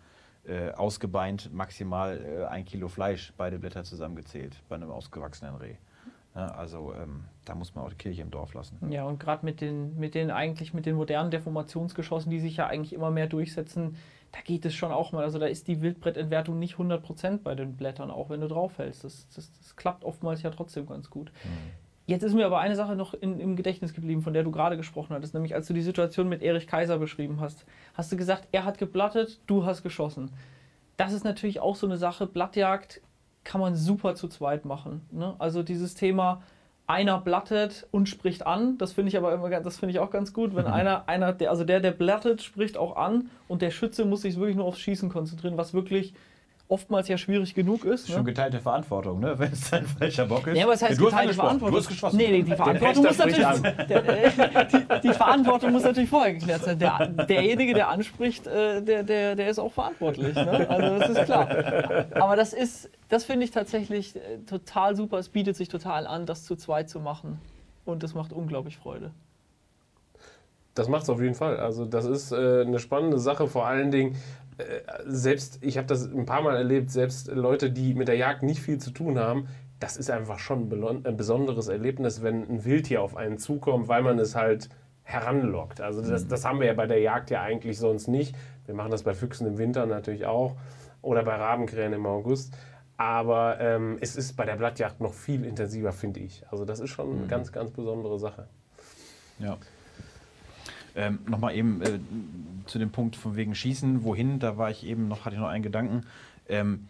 äh, 0.46 0.70
ausgebeint 0.70 1.52
maximal 1.52 2.24
äh, 2.24 2.46
ein 2.46 2.66
Kilo 2.66 2.90
Fleisch, 2.90 3.34
beide 3.38 3.58
Blätter 3.58 3.84
zusammengezählt 3.84 4.62
bei 4.70 4.76
einem 4.76 4.92
ausgewachsenen 4.92 5.56
Reh. 5.56 5.78
Ja, 6.36 6.48
also 6.48 6.94
ähm, 6.94 7.26
da 7.46 7.54
muss 7.54 7.76
man 7.76 7.86
auch 7.86 7.90
die 7.90 7.96
Kirche 7.96 8.22
im 8.22 8.32
Dorf 8.32 8.54
lassen. 8.54 8.78
Ja, 8.90 9.06
und 9.06 9.20
gerade 9.20 9.46
mit 9.46 9.62
den, 9.62 9.98
mit 10.00 10.16
den 10.16 10.32
eigentlich 10.32 10.74
mit 10.74 10.86
den 10.86 10.96
modernen 10.96 11.30
Deformationsgeschossen, 11.30 12.32
die 12.32 12.40
sich 12.40 12.58
ja 12.58 12.68
eigentlich 12.68 12.94
immer 12.94 13.12
mehr 13.12 13.28
durchsetzen, 13.28 13.98
da 14.32 14.40
geht 14.44 14.66
es 14.66 14.74
schon 14.74 14.92
auch 14.92 15.12
mal. 15.12 15.24
Also 15.24 15.38
da 15.38 15.46
ist 15.46 15.68
die 15.68 15.82
Wildbrettentwertung 15.82 16.58
nicht 16.58 16.76
100% 16.76 17.44
bei 17.44 17.54
den 17.54 17.76
Blättern, 17.78 18.10
auch 18.10 18.30
wenn 18.30 18.42
du 18.42 18.48
draufhältst. 18.48 19.04
Das, 19.04 19.28
das, 19.30 19.52
das 19.60 19.76
klappt 19.76 20.04
oftmals 20.04 20.42
ja 20.42 20.50
trotzdem 20.50 20.88
ganz 20.88 21.10
gut. 21.12 21.32
Mhm. 21.44 21.72
Jetzt 22.06 22.24
ist 22.24 22.34
mir 22.34 22.46
aber 22.46 22.60
eine 22.60 22.76
Sache 22.76 22.96
noch 22.96 23.14
in, 23.14 23.40
im 23.40 23.56
Gedächtnis 23.56 23.94
geblieben, 23.94 24.24
von 24.24 24.34
der 24.34 24.44
du 24.44 24.52
gerade 24.52 24.76
gesprochen 24.76 25.14
hattest, 25.16 25.34
nämlich 25.34 25.56
als 25.56 25.68
du 25.68 25.74
die 25.74 25.82
Situation 25.82 26.28
mit 26.28 26.42
Erich 26.42 26.68
Kaiser 26.68 26.98
beschrieben 26.98 27.40
hast, 27.40 27.66
hast 27.94 28.12
du 28.12 28.18
gesagt, 28.18 28.48
er 28.52 28.66
hat 28.66 28.78
geblattet, 28.78 29.40
du 29.48 29.66
hast 29.66 29.84
geschossen. 29.84 30.32
Das 30.98 31.14
ist 31.14 31.24
natürlich 31.24 31.60
auch 31.60 31.76
so 31.76 31.88
eine 31.88 31.98
Sache. 31.98 32.28
Blattjagd 32.28 33.02
kann 33.44 33.62
man 33.62 33.76
super 33.76 34.16
zu 34.16 34.28
zweit 34.28 34.66
machen. 34.66 35.02
Ne? 35.12 35.36
Also 35.40 35.64
dieses 35.64 35.96
Thema, 35.96 36.42
einer 36.86 37.20
blattet 37.20 37.88
und 37.92 38.10
spricht 38.10 38.46
an, 38.46 38.78
das 38.78 38.92
finde 38.94 39.10
ich 39.10 39.18
aber 39.18 39.34
immer, 39.34 39.50
das 39.50 39.78
finde 39.78 39.92
ich 39.92 40.00
auch 40.00 40.12
ganz 40.12 40.34
gut, 40.34 40.56
wenn 40.56 40.66
mhm. 40.66 40.74
einer, 40.74 41.08
einer, 41.08 41.34
der, 41.34 41.50
also 41.50 41.64
der, 41.64 41.80
der 41.80 41.92
blattet, 41.92 42.42
spricht 42.42 42.78
auch 42.78 42.98
an 42.98 43.30
und 43.48 43.62
der 43.62 43.72
Schütze 43.72 44.06
muss 44.06 44.24
sich 44.24 44.38
wirklich 44.38 44.58
nur 44.58 44.66
aufs 44.66 44.80
Schießen 44.80 45.10
konzentrieren, 45.10 45.58
was 45.58 45.74
wirklich 45.74 46.14
oftmals 46.68 47.08
ja 47.08 47.18
schwierig 47.18 47.54
genug 47.54 47.86
ist. 47.86 48.10
Ne? 48.10 48.16
Schon 48.16 48.26
geteilte 48.26 48.60
Verantwortung, 48.60 49.20
ne? 49.20 49.34
wenn 49.40 49.52
es 49.52 49.72
ein 49.74 49.86
falscher 49.86 50.26
Bock 50.26 50.48
ist. 50.48 50.58
Ja, 50.58 50.64
aber 50.64 50.74
es 50.74 50.82
heißt 50.82 51.00
ja, 51.00 51.06
geteilte 51.06 51.34
Verantwortung. 51.34 51.72
Du 51.72 51.80
hast 51.80 51.88
geschossen. 51.88 52.18
Nee, 52.18 52.28
nee, 52.30 52.44
die 52.44 52.56
Verantwortung, 52.56 53.04
muss 53.04 53.18
natürlich, 53.18 53.62
der, 53.88 54.66
die, 54.66 55.02
die, 55.04 55.14
Verantwortung 55.14 55.72
muss 55.72 55.84
natürlich 55.84 56.10
vorher 56.10 56.34
geklärt 56.34 56.64
sein. 56.64 56.80
Der, 56.80 57.08
derjenige, 57.08 57.74
der 57.74 57.90
anspricht, 57.90 58.48
äh, 58.48 58.82
der, 58.82 59.04
der, 59.04 59.36
der 59.36 59.50
ist 59.50 59.60
auch 59.60 59.72
verantwortlich. 59.72 60.36
Ne? 60.36 60.70
Also 60.70 61.00
das 61.00 61.10
ist 61.10 61.26
klar. 61.26 62.06
Aber 62.16 62.36
das 62.36 62.54
ist, 62.54 62.90
das 63.10 63.26
finde 63.26 63.46
ich 63.46 63.52
tatsächlich 63.52 64.16
äh, 64.16 64.40
total 64.48 64.96
super. 64.96 65.20
Es 65.20 65.30
bietet 65.30 65.56
sich 65.56 65.68
total 65.68 66.08
an, 66.08 66.26
das 66.26 66.44
zu 66.46 66.56
zweit 66.56 66.90
zu 66.90 67.00
machen. 67.00 67.40
Und 67.86 68.02
das 68.04 68.14
macht 68.14 68.32
unglaublich 68.32 68.78
Freude. 68.78 69.12
Das 70.76 70.88
macht 70.88 71.04
es 71.04 71.10
auf 71.10 71.22
jeden 71.22 71.36
Fall. 71.36 71.58
Also 71.58 71.86
das 71.86 72.06
ist 72.06 72.32
äh, 72.32 72.62
eine 72.62 72.80
spannende 72.80 73.20
Sache, 73.20 73.48
vor 73.48 73.68
allen 73.68 73.92
Dingen, 73.92 74.16
äh, 74.16 74.18
selbst, 75.06 75.60
ich 75.62 75.78
habe 75.78 75.88
das 75.88 76.06
ein 76.06 76.26
paar 76.26 76.42
Mal 76.42 76.56
erlebt, 76.56 76.92
selbst 76.92 77.28
Leute, 77.28 77.72
die 77.72 77.94
mit 77.94 78.08
der 78.08 78.16
Jagd 78.16 78.44
nicht 78.44 78.62
viel 78.62 78.78
zu 78.78 78.92
tun 78.92 79.20
haben, 79.20 79.48
das 79.80 79.98
ist 79.98 80.10
einfach 80.10 80.40
schon 80.40 80.72
ein 81.06 81.18
besonderes 81.18 81.68
Erlebnis, 81.68 82.24
wenn 82.24 82.50
ein 82.50 82.66
Wildtier 82.66 83.02
auf 83.02 83.18
einen 83.18 83.38
zukommt, 83.38 83.88
weil 83.88 84.02
man 84.02 84.18
es 84.18 84.36
halt 84.36 84.70
heranlockt. 85.04 85.82
Also 85.82 86.02
das, 86.02 86.24
mhm. 86.24 86.30
das 86.30 86.46
haben 86.46 86.60
wir 86.60 86.68
ja 86.68 86.74
bei 86.74 86.88
der 86.88 87.00
Jagd 87.00 87.30
ja 87.32 87.42
eigentlich 87.42 87.78
sonst 87.78 88.08
nicht. 88.08 88.36
Wir 88.66 88.76
machen 88.76 88.92
das 88.92 89.04
bei 89.04 89.14
Füchsen 89.14 89.46
im 89.46 89.58
Winter 89.58 89.86
natürlich 89.86 90.26
auch 90.26 90.56
oder 91.02 91.24
bei 91.24 91.36
Rabenkrähen 91.36 91.92
im 91.94 92.06
August. 92.06 92.54
Aber 92.96 93.60
ähm, 93.60 93.98
es 94.00 94.16
ist 94.16 94.38
bei 94.38 94.46
der 94.46 94.56
Blattjagd 94.56 95.02
noch 95.02 95.14
viel 95.14 95.44
intensiver, 95.44 95.92
finde 95.92 96.22
ich. 96.22 96.44
Also 96.50 96.64
das 96.64 96.80
ist 96.80 96.92
schon 96.92 97.12
eine 97.12 97.24
mhm. 97.24 97.28
ganz, 97.28 97.52
ganz 97.52 97.72
besondere 97.72 98.18
Sache. 98.20 98.48
Ja. 99.40 99.58
Ähm, 100.96 101.20
Nochmal 101.28 101.56
eben 101.56 101.82
äh, 101.82 102.00
zu 102.66 102.80
dem 102.80 102.92
Punkt 102.92 103.16
von 103.16 103.36
wegen 103.36 103.56
Schießen, 103.56 104.04
wohin, 104.04 104.40
da 104.40 104.58
war 104.58 104.70
ich 104.70 104.86
eben 104.86 105.08
noch, 105.08 105.26
hatte 105.26 105.36
ich 105.36 105.42
noch 105.42 105.50
einen 105.50 105.64
Gedanken. 105.64 106.06
Ähm, 106.48 106.88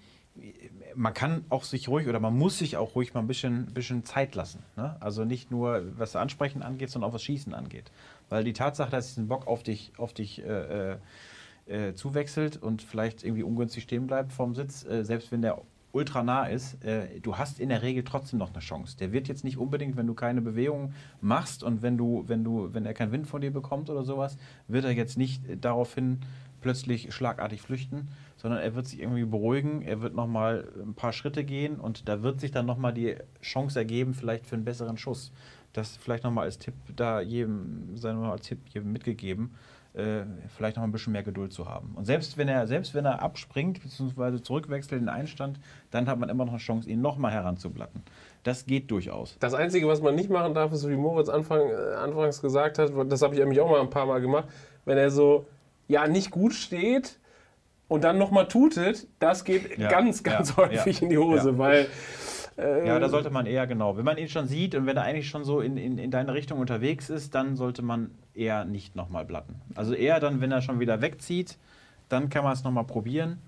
man 0.95 1.13
kann 1.13 1.45
auch 1.49 1.63
sich 1.63 1.87
ruhig 1.87 2.07
oder 2.07 2.19
man 2.19 2.37
muss 2.37 2.57
sich 2.57 2.77
auch 2.77 2.95
ruhig 2.95 3.13
mal 3.13 3.21
ein 3.21 3.27
bisschen, 3.27 3.67
bisschen 3.67 4.03
Zeit 4.03 4.35
lassen. 4.35 4.63
Ne? 4.75 4.95
Also 4.99 5.25
nicht 5.25 5.51
nur 5.51 5.83
was 5.97 6.15
Ansprechen 6.15 6.63
angeht, 6.63 6.89
sondern 6.89 7.09
auch 7.09 7.13
was 7.13 7.23
Schießen 7.23 7.53
angeht. 7.53 7.91
Weil 8.29 8.43
die 8.43 8.53
Tatsache, 8.53 8.91
dass 8.91 9.17
einen 9.17 9.27
Bock 9.27 9.47
auf 9.47 9.63
dich, 9.63 9.93
auf 9.97 10.13
dich 10.13 10.43
äh, 10.43 10.91
äh 10.91 10.97
äh, 11.65 11.93
zuwechselt 11.93 12.61
und 12.61 12.81
vielleicht 12.81 13.23
irgendwie 13.23 13.43
ungünstig 13.43 13.83
stehen 13.83 14.07
bleibt 14.07 14.33
vom 14.33 14.53
Sitz, 14.55 14.85
äh, 14.85 15.03
selbst 15.03 15.31
wenn 15.31 15.41
der 15.41 15.61
ultra 15.93 16.23
nah 16.23 16.45
ist, 16.45 16.83
äh, 16.83 17.19
du 17.21 17.37
hast 17.37 17.59
in 17.59 17.69
der 17.69 17.83
Regel 17.83 18.03
trotzdem 18.03 18.39
noch 18.39 18.51
eine 18.51 18.59
Chance. 18.59 18.97
Der 18.97 19.13
wird 19.13 19.27
jetzt 19.27 19.43
nicht 19.43 19.57
unbedingt, 19.57 19.95
wenn 19.95 20.07
du 20.07 20.15
keine 20.15 20.41
Bewegung 20.41 20.93
machst 21.21 21.63
und 21.63 21.81
wenn 21.81 21.97
du, 21.97 22.23
wenn 22.27 22.43
du, 22.43 22.73
wenn 22.73 22.85
er 22.85 22.93
keinen 22.93 23.11
Wind 23.11 23.27
von 23.27 23.41
dir 23.41 23.51
bekommt 23.51 23.89
oder 23.89 24.03
sowas, 24.03 24.37
wird 24.67 24.85
er 24.85 24.91
jetzt 24.91 25.17
nicht 25.17 25.47
äh, 25.47 25.55
daraufhin 25.55 26.19
plötzlich 26.61 27.13
schlagartig 27.13 27.61
flüchten, 27.61 28.07
sondern 28.37 28.61
er 28.61 28.73
wird 28.73 28.87
sich 28.87 29.01
irgendwie 29.01 29.25
beruhigen, 29.25 29.81
er 29.81 30.01
wird 30.01 30.15
nochmal 30.15 30.67
ein 30.81 30.95
paar 30.95 31.13
Schritte 31.13 31.43
gehen 31.43 31.75
und 31.75 32.07
da 32.09 32.23
wird 32.23 32.39
sich 32.39 32.51
dann 32.51 32.65
nochmal 32.65 32.93
die 32.93 33.15
Chance 33.41 33.77
ergeben, 33.77 34.13
vielleicht 34.13 34.47
für 34.47 34.55
einen 34.55 34.65
besseren 34.65 34.97
Schuss. 34.97 35.31
Das 35.73 35.97
vielleicht 35.97 36.23
nochmal 36.23 36.45
als 36.45 36.59
Tipp 36.59 36.75
da 36.95 37.19
jedem, 37.19 37.97
sagen 37.97 38.19
wir 38.19 38.27
mal 38.27 38.33
als 38.33 38.47
Tipp 38.47 38.59
jedem 38.69 38.91
mitgegeben 38.91 39.51
äh, 39.93 40.23
vielleicht 40.55 40.77
noch 40.77 40.83
ein 40.83 40.91
bisschen 40.91 41.13
mehr 41.13 41.23
Geduld 41.23 41.53
zu 41.53 41.69
haben. 41.69 41.91
Und 41.95 42.05
selbst 42.05 42.37
wenn 42.37 42.47
er, 42.47 42.65
selbst 42.67 42.95
wenn 42.95 43.05
er 43.05 43.21
abspringt 43.21 43.81
bzw. 43.81 44.41
zurückwechselt 44.41 44.93
in 44.93 45.05
den 45.05 45.09
Einstand, 45.09 45.59
dann 45.91 46.07
hat 46.07 46.17
man 46.17 46.29
immer 46.29 46.45
noch 46.45 46.53
eine 46.53 46.61
Chance, 46.61 46.89
ihn 46.89 47.01
nochmal 47.01 47.31
heranzublatten. 47.31 48.01
Das 48.43 48.65
geht 48.65 48.89
durchaus. 48.89 49.37
Das 49.39 49.53
Einzige, 49.53 49.87
was 49.87 50.01
man 50.01 50.15
nicht 50.15 50.29
machen 50.29 50.53
darf, 50.53 50.71
ist, 50.73 50.87
wie 50.89 50.95
Moritz 50.95 51.29
Anfang, 51.29 51.61
äh, 51.69 51.95
anfangs 51.95 52.41
gesagt 52.41 52.79
hat, 52.79 52.91
das 53.09 53.21
habe 53.21 53.35
ich 53.35 53.39
nämlich 53.39 53.59
auch 53.59 53.69
mal 53.69 53.81
ein 53.81 53.89
paar 53.89 54.05
Mal 54.05 54.19
gemacht, 54.19 54.47
wenn 54.85 54.97
er 54.97 55.11
so, 55.11 55.45
ja, 55.87 56.07
nicht 56.07 56.31
gut 56.31 56.53
steht 56.53 57.19
und 57.87 58.03
dann 58.03 58.17
nochmal 58.17 58.47
tutet, 58.47 59.07
das 59.19 59.43
geht 59.43 59.77
Ja, 59.77 59.89
ganz, 59.89 60.23
ganz 60.23 60.49
ja, 60.49 60.57
häufig 60.57 60.97
ja, 60.97 61.03
in 61.03 61.09
die 61.09 61.17
Hose, 61.17 61.57
weil 61.57 61.87
äh, 62.57 62.87
Ja, 62.87 62.99
da 62.99 63.09
sollte 63.09 63.29
man 63.29 63.45
eher 63.45 63.67
genau, 63.67 63.97
wenn 63.97 64.05
man 64.05 64.17
ihn 64.17 64.29
schon 64.29 64.47
sieht 64.47 64.75
und 64.75 64.85
wenn 64.85 64.97
er 64.97 65.03
eigentlich 65.03 65.29
schon 65.29 65.43
so 65.43 65.61
in, 65.61 65.77
in, 65.77 65.97
in 65.97 66.11
deine 66.11 66.33
Richtung 66.33 66.59
unterwegs 66.59 67.09
ist, 67.09 67.33
dann 67.35 67.55
sollte 67.55 67.81
man 67.81 68.11
eher 68.33 68.65
nicht 68.65 68.95
nochmal 68.95 69.25
blatten. 69.25 69.55
Also 69.75 69.93
eher 69.93 70.19
dann, 70.19 70.41
wenn 70.41 70.51
er 70.51 70.61
schon 70.61 70.79
wieder 70.79 71.01
wegzieht, 71.01 71.57
dann 72.09 72.29
kann 72.29 72.43
man 72.43 72.53
es 72.53 72.63
nochmal 72.63 72.83
probieren. 72.85 73.39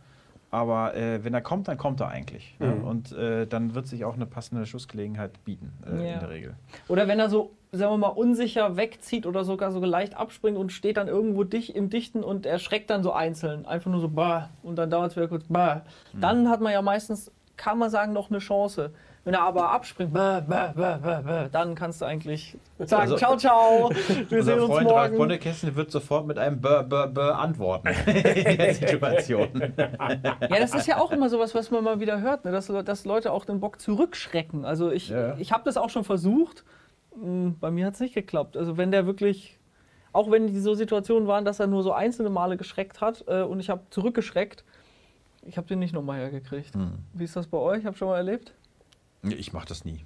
Aber 0.51 0.95
äh, 0.95 1.21
wenn 1.23 1.33
er 1.33 1.41
kommt, 1.41 1.67
dann 1.67 1.77
kommt 1.77 1.99
er 1.99 2.07
eigentlich. 2.07 2.55
ne? 2.59 2.67
Mhm. 2.67 2.83
Und 2.85 3.11
äh, 3.11 3.45
dann 3.45 3.75
wird 3.75 3.87
sich 3.87 4.05
auch 4.05 4.13
eine 4.15 4.25
passende 4.25 4.65
Schussgelegenheit 4.65 5.43
bieten, 5.43 5.73
äh, 5.85 6.07
Ja. 6.07 6.13
in 6.13 6.19
der 6.21 6.29
Regel. 6.29 6.53
Oder 6.87 7.07
wenn 7.09 7.19
er 7.19 7.29
so, 7.29 7.51
sagen 7.73 7.91
wir 7.91 7.97
mal, 7.97 8.07
unsicher 8.07 8.77
wegzieht 8.77 9.25
oder 9.25 9.43
sogar 9.43 9.71
so 9.73 9.79
leicht 9.83 10.15
abspringt 10.15 10.57
und 10.57 10.71
steht 10.71 10.95
dann 10.95 11.09
irgendwo 11.09 11.43
dich 11.43 11.75
im 11.75 11.89
Dichten 11.89 12.23
und 12.23 12.45
erschreckt 12.45 12.89
dann 12.89 13.03
so 13.03 13.11
einzeln. 13.11 13.65
Einfach 13.65 13.91
nur 13.91 13.99
so, 13.99 14.07
bah, 14.07 14.49
und 14.63 14.77
dann 14.77 14.89
dauert 14.89 15.11
es 15.11 15.17
wieder 15.17 15.27
kurz, 15.27 15.43
bah. 15.49 15.81
Dann 16.13 16.47
hat 16.49 16.61
man 16.61 16.71
ja 16.71 16.81
meistens, 16.81 17.31
kann 17.57 17.77
man 17.77 17.89
sagen, 17.89 18.13
noch 18.13 18.29
eine 18.29 18.39
Chance. 18.39 18.91
Wenn 19.23 19.33
er 19.33 19.41
aber 19.41 19.71
abspringt, 19.71 20.13
bah, 20.13 20.43
bah, 20.47 20.71
bah, 20.75 21.49
dann 21.51 21.73
kannst 21.73 21.99
du 21.99 22.05
eigentlich 22.05 22.55
sagen, 22.77 23.01
Also- 23.03 23.17
ciao, 23.17 23.35
ciao, 23.37 23.89
wir 24.29 24.43
sehen 24.43 24.59
uns 24.59 24.69
Freund 24.69 24.87
Ralf 24.91 25.09
morgen. 25.09 25.17
Bonnekästen 25.17 25.75
wird 25.75 25.89
sofort 25.89 26.27
mit 26.27 26.37
einem 26.37 26.61
Bö, 26.61 26.83
Bö, 26.83 27.07
Bö 27.07 27.31
antworten 27.31 27.87
in 28.05 28.57
der 28.57 28.73
Situation. 28.75 29.49
Ja, 29.77 30.59
das 30.59 30.75
ist 30.75 30.85
ja 30.87 30.99
auch 30.99 31.11
immer 31.11 31.29
sowas, 31.29 31.55
was 31.55 31.71
man 31.71 31.83
mal 31.83 31.99
wieder 31.99 32.21
hört, 32.21 32.45
ne? 32.45 32.51
dass, 32.51 32.67
dass 32.67 33.05
Leute 33.05 33.31
auch 33.31 33.45
den 33.45 33.59
Bock 33.59 33.81
zurückschrecken. 33.81 34.63
Also 34.63 34.91
ich, 34.91 35.09
Ja. 35.09 35.35
ich 35.39 35.51
habe 35.51 35.63
das 35.65 35.77
auch 35.77 35.89
schon 35.89 36.03
versucht. 36.03 36.63
Hm, 37.19 37.57
Bei 37.59 37.71
mir 37.71 37.87
hat 37.87 37.95
es 37.95 37.99
nicht 38.01 38.13
geklappt. 38.13 38.55
Also 38.55 38.77
wenn 38.77 38.91
der 38.91 39.07
wirklich, 39.07 39.57
auch 40.13 40.29
wenn 40.29 40.45
die 40.45 40.59
so 40.59 40.75
Situationen 40.75 41.27
waren, 41.27 41.45
dass 41.45 41.59
er 41.59 41.65
nur 41.65 41.81
so 41.81 41.93
einzelne 41.93 42.29
Male 42.29 42.57
geschreckt 42.57 43.01
hat 43.01 43.23
äh, 43.27 43.41
und 43.41 43.59
ich 43.59 43.71
habe 43.71 43.81
zurückgeschreckt, 43.89 44.63
ich 45.45 45.57
habe 45.57 45.67
den 45.67 45.79
nicht 45.79 45.93
nochmal 45.93 46.19
hergekriegt. 46.19 46.75
Hm. 46.75 46.99
Wie 47.13 47.23
ist 47.23 47.35
das 47.35 47.47
bei 47.47 47.57
euch? 47.57 47.85
Habt 47.85 47.95
ihr 47.95 47.99
schon 47.99 48.07
mal 48.09 48.17
erlebt? 48.17 48.53
Ich 49.23 49.53
mache 49.53 49.67
das 49.67 49.85
nie. 49.85 50.03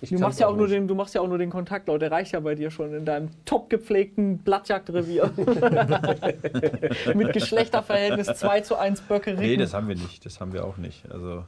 ich 0.00 0.10
Du 0.10 0.18
machst, 0.18 0.40
ja 0.40 0.46
auch 0.46 0.56
nur 0.56 0.68
den, 0.68 0.88
du 0.88 0.94
machst 0.94 1.14
ja 1.14 1.20
auch 1.20 1.28
nur 1.28 1.38
den 1.38 1.50
Kontakt, 1.50 1.88
Leute. 1.88 2.00
Der 2.00 2.10
reicht 2.10 2.32
ja 2.32 2.40
bei 2.40 2.54
dir 2.54 2.70
schon 2.70 2.94
in 2.94 3.04
deinem 3.04 3.30
top 3.44 3.68
gepflegten 3.68 4.38
Blattjagdrevier. 4.38 5.30
Mit 7.14 7.32
Geschlechterverhältnis 7.32 8.26
2 8.38 8.60
zu 8.62 8.76
1 8.76 9.02
Böcke 9.02 9.34
Nee, 9.34 9.56
das 9.56 9.74
haben 9.74 9.88
wir 9.88 9.96
nicht. 9.96 10.24
Das 10.24 10.40
haben 10.40 10.52
wir 10.52 10.64
auch 10.64 10.76
nicht. 10.76 11.10
Also, 11.10 11.44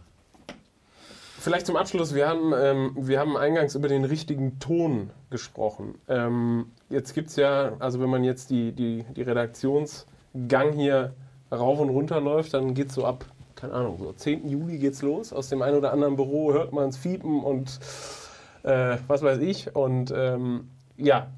Vielleicht 1.40 1.66
zum 1.66 1.76
Abschluss, 1.76 2.14
wir 2.14 2.28
haben, 2.28 2.52
ähm, 2.54 2.92
wir 2.96 3.18
haben 3.18 3.34
eingangs 3.38 3.74
über 3.74 3.88
den 3.88 4.04
richtigen 4.04 4.58
Ton 4.58 5.08
gesprochen. 5.30 5.94
Ähm, 6.06 6.66
jetzt 6.90 7.14
gibt 7.14 7.30
es 7.30 7.36
ja, 7.36 7.72
also 7.78 7.98
wenn 7.98 8.10
man 8.10 8.24
jetzt 8.24 8.50
die, 8.50 8.72
die, 8.72 9.06
die 9.16 9.22
Redaktionsgang 9.22 10.74
hier 10.74 11.14
rauf 11.52 11.80
und 11.80 11.90
runter 11.90 12.20
läuft, 12.20 12.54
dann 12.54 12.74
geht 12.74 12.88
es 12.88 12.94
so 12.94 13.04
ab, 13.04 13.24
keine 13.56 13.74
Ahnung, 13.74 13.98
so 13.98 14.12
10. 14.12 14.48
Juli 14.48 14.78
geht's 14.78 15.02
los. 15.02 15.32
Aus 15.32 15.48
dem 15.48 15.62
einen 15.62 15.76
oder 15.76 15.92
anderen 15.92 16.16
Büro 16.16 16.52
hört 16.52 16.72
man 16.72 16.88
es 16.88 16.96
fiepen 16.96 17.42
und 17.42 17.78
äh, 18.62 18.96
was 19.06 19.22
weiß 19.22 19.38
ich. 19.38 19.74
Und 19.74 20.12
ähm, 20.16 20.68
ja, 20.96 21.28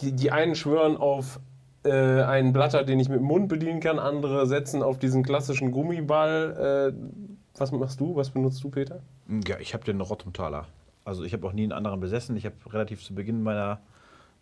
die, 0.00 0.12
die 0.12 0.30
einen 0.30 0.54
schwören 0.54 0.96
auf 0.96 1.40
äh, 1.84 2.22
einen 2.22 2.52
Blatter, 2.52 2.84
den 2.84 3.00
ich 3.00 3.08
mit 3.08 3.18
dem 3.18 3.26
Mund 3.26 3.48
bedienen 3.48 3.80
kann, 3.80 3.98
andere 3.98 4.46
setzen 4.46 4.82
auf 4.82 4.98
diesen 4.98 5.22
klassischen 5.22 5.70
Gummiball. 5.72 6.92
Äh, 6.94 7.58
was 7.58 7.72
machst 7.72 8.00
du? 8.00 8.16
Was 8.16 8.30
benutzt 8.30 8.62
du, 8.62 8.70
Peter? 8.70 9.00
ja, 9.46 9.58
ich 9.58 9.74
habe 9.74 9.84
den 9.84 10.00
Rottumtaler. 10.00 10.66
Also 11.04 11.24
ich 11.24 11.32
habe 11.32 11.46
auch 11.46 11.52
nie 11.52 11.62
einen 11.62 11.72
anderen 11.72 12.00
besessen. 12.00 12.36
Ich 12.36 12.44
habe 12.44 12.56
relativ 12.72 13.02
zu 13.02 13.14
Beginn 13.14 13.42
meiner, 13.42 13.80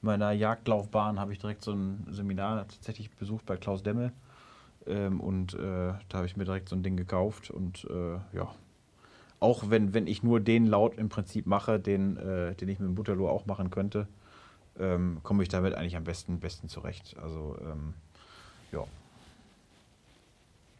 meiner 0.02 0.32
Jagdlaufbahn 0.32 1.20
habe 1.20 1.32
ich 1.32 1.38
direkt 1.38 1.62
so 1.62 1.72
ein 1.72 2.06
Seminar 2.10 2.66
tatsächlich 2.68 3.10
besucht 3.10 3.46
bei 3.46 3.56
Klaus 3.56 3.82
Demmel. 3.82 4.12
Ähm, 4.86 5.20
und 5.20 5.54
äh, 5.54 5.58
da 6.08 6.18
habe 6.18 6.26
ich 6.26 6.36
mir 6.36 6.44
direkt 6.44 6.68
so 6.68 6.76
ein 6.76 6.82
Ding 6.82 6.96
gekauft. 6.96 7.50
Und 7.50 7.86
äh, 7.90 8.36
ja, 8.36 8.54
auch 9.40 9.70
wenn, 9.70 9.94
wenn 9.94 10.06
ich 10.06 10.22
nur 10.22 10.40
den 10.40 10.66
Laut 10.66 10.96
im 10.96 11.08
Prinzip 11.08 11.46
mache, 11.46 11.78
den, 11.78 12.16
äh, 12.16 12.54
den 12.54 12.68
ich 12.68 12.78
mit 12.78 12.88
dem 12.88 12.94
Butterloh 12.94 13.28
auch 13.28 13.46
machen 13.46 13.70
könnte, 13.70 14.06
ähm, 14.78 15.20
komme 15.22 15.42
ich 15.42 15.48
damit 15.48 15.74
eigentlich 15.74 15.96
am 15.96 16.04
besten, 16.04 16.40
besten 16.40 16.68
zurecht. 16.68 17.16
Also 17.22 17.56
ähm, 17.60 17.94
ja. 18.72 18.84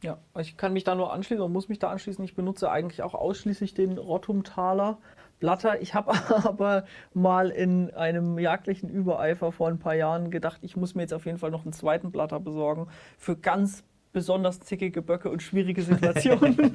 Ja, 0.02 0.18
ich 0.38 0.58
kann 0.58 0.74
mich 0.74 0.84
da 0.84 0.94
nur 0.94 1.12
anschließen 1.12 1.42
und 1.42 1.52
muss 1.52 1.68
mich 1.68 1.78
da 1.78 1.90
anschließen. 1.90 2.22
Ich 2.24 2.34
benutze 2.34 2.70
eigentlich 2.70 3.02
auch 3.02 3.14
ausschließlich 3.14 3.72
den 3.72 3.96
Rottumtaler 3.96 4.98
Blatter. 5.40 5.80
Ich 5.80 5.94
habe 5.94 6.12
aber 6.44 6.84
mal 7.12 7.50
in 7.50 7.92
einem 7.94 8.38
jagdlichen 8.38 8.88
Übereifer 8.88 9.52
vor 9.52 9.68
ein 9.68 9.78
paar 9.78 9.94
Jahren 9.94 10.30
gedacht, 10.30 10.58
ich 10.62 10.76
muss 10.76 10.94
mir 10.94 11.02
jetzt 11.02 11.14
auf 11.14 11.26
jeden 11.26 11.38
Fall 11.38 11.50
noch 11.50 11.64
einen 11.64 11.72
zweiten 11.72 12.12
Blatter 12.12 12.40
besorgen 12.40 12.88
für 13.18 13.36
ganz 13.36 13.84
besonders 14.14 14.60
zickige 14.60 15.02
Böcke 15.02 15.28
und 15.28 15.42
schwierige 15.42 15.82
Situationen. 15.82 16.54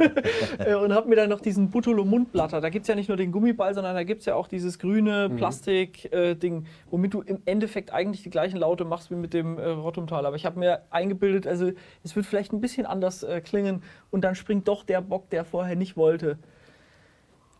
Äh, 0.60 0.76
und 0.76 0.94
habe 0.94 1.08
mir 1.08 1.16
dann 1.16 1.30
noch 1.30 1.40
diesen 1.40 1.70
Butolo 1.70 2.04
Mundblatter. 2.04 2.60
Da 2.60 2.70
gibt 2.70 2.84
es 2.84 2.88
ja 2.88 2.96
nicht 2.96 3.08
nur 3.08 3.16
den 3.16 3.32
Gummiball, 3.32 3.74
sondern 3.74 3.96
da 3.96 4.04
gibt 4.04 4.20
es 4.22 4.26
ja 4.26 4.36
auch 4.36 4.48
dieses 4.48 4.78
grüne 4.78 5.30
Plastik-Ding, 5.30 6.66
womit 6.90 7.14
du 7.14 7.22
im 7.22 7.42
Endeffekt 7.46 7.94
eigentlich 7.94 8.24
die 8.24 8.30
gleichen 8.30 8.58
Laute 8.58 8.84
machst 8.84 9.10
wie 9.10 9.16
mit 9.16 9.34
dem 9.34 9.58
äh, 9.58 9.66
Rottumtaler. 9.68 10.28
Aber 10.28 10.36
ich 10.36 10.46
habe 10.46 10.60
mir 10.60 10.82
eingebildet, 10.90 11.48
also 11.48 11.72
es 12.04 12.16
wird 12.16 12.26
vielleicht 12.26 12.52
ein 12.52 12.60
bisschen 12.60 12.86
anders 12.86 13.24
äh, 13.24 13.40
klingen 13.42 13.84
und 14.12 14.24
dann 14.24 14.36
springt 14.36 14.68
doch 14.68 14.84
der 14.84 15.02
Bock, 15.02 15.30
der 15.30 15.46
vorher 15.46 15.76
nicht 15.76 15.96
wollte. 15.96 16.38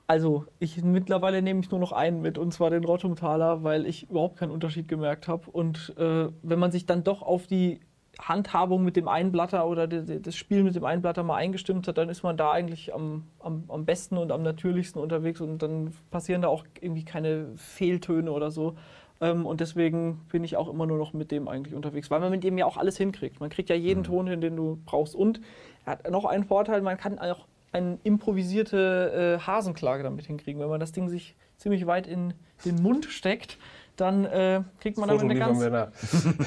Also, 0.10 0.48
ich 0.58 0.84
mittlerweile 0.84 1.44
nehme 1.44 1.60
ich 1.60 1.70
nur 1.70 1.80
noch 1.80 1.92
einen 1.92 2.22
mit, 2.22 2.40
und 2.40 2.52
zwar 2.52 2.72
den 2.72 2.84
Rottumtaler, 2.84 3.64
weil 3.64 3.86
ich 3.86 4.10
überhaupt 4.10 4.38
keinen 4.38 4.50
Unterschied 4.52 4.88
gemerkt 4.88 5.28
habe. 5.28 5.52
Und 5.52 5.94
äh, 6.00 6.30
wenn 6.42 6.58
man 6.58 6.72
sich 6.72 6.88
dann 6.88 7.04
doch 7.04 7.22
auf 7.22 7.46
die 7.46 7.80
Handhabung 8.20 8.84
mit 8.84 8.96
dem 8.96 9.08
Einblatter 9.08 9.66
oder 9.66 9.88
de- 9.88 10.04
de- 10.04 10.20
das 10.20 10.36
Spiel 10.36 10.64
mit 10.64 10.76
dem 10.76 10.84
Einblatter 10.84 11.24
mal 11.24 11.36
eingestimmt 11.36 11.88
hat, 11.88 11.98
dann 11.98 12.10
ist 12.10 12.22
man 12.22 12.36
da 12.38 12.52
eigentlich 12.52 12.94
am, 12.94 13.24
am, 13.40 13.64
am 13.70 13.86
besten 13.86 14.18
und 14.18 14.32
am 14.32 14.44
natürlichsten 14.44 15.02
unterwegs 15.02 15.40
und 15.42 15.60
dann 15.64 15.94
passieren 16.12 16.42
da 16.42 16.50
auch 16.50 16.66
irgendwie 16.82 17.06
keine 17.06 17.48
Fehltöne 17.56 18.32
oder 18.32 18.52
so. 18.52 18.76
Ähm, 19.22 19.46
und 19.46 19.62
deswegen 19.62 20.22
bin 20.32 20.44
ich 20.44 20.58
auch 20.58 20.70
immer 20.70 20.86
nur 20.86 20.98
noch 20.98 21.14
mit 21.14 21.32
dem 21.32 21.48
eigentlich 21.48 21.74
unterwegs, 21.74 22.12
weil 22.12 22.20
man 22.20 22.32
mit 22.32 22.44
dem 22.44 22.58
ja 22.58 22.66
auch 22.66 22.78
alles 22.78 22.98
hinkriegt. 22.98 23.40
Man 23.40 23.50
kriegt 23.50 23.70
ja 23.70 23.76
jeden 23.76 24.04
Ton 24.04 24.28
hin, 24.28 24.42
den 24.42 24.56
du 24.56 24.80
brauchst. 24.86 25.16
Und 25.16 25.42
er 25.86 25.94
hat 25.94 26.12
noch 26.12 26.26
einen 26.26 26.44
Vorteil, 26.44 26.82
man 26.82 26.98
kann 26.98 27.20
auch 27.20 27.48
eine 27.72 28.00
improvisierte 28.04 29.38
äh, 29.40 29.46
Hasenklage 29.46 30.04
damit 30.04 30.26
hinkriegen. 30.26 30.62
Wenn 30.62 30.70
man 30.70 30.80
das 30.80 30.92
Ding 30.92 31.08
sich 31.08 31.36
ziemlich 31.58 31.86
weit 31.86 32.08
in 32.08 32.34
den 32.66 32.82
Mund 32.82 33.06
steckt, 33.06 33.58
dann 34.00 34.26
äh, 34.26 34.62
kriegt 34.80 34.98
man 34.98 35.10
damit 35.10 35.24
eine 35.24 35.36
ganz 35.36 35.62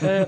äh, 0.02 0.26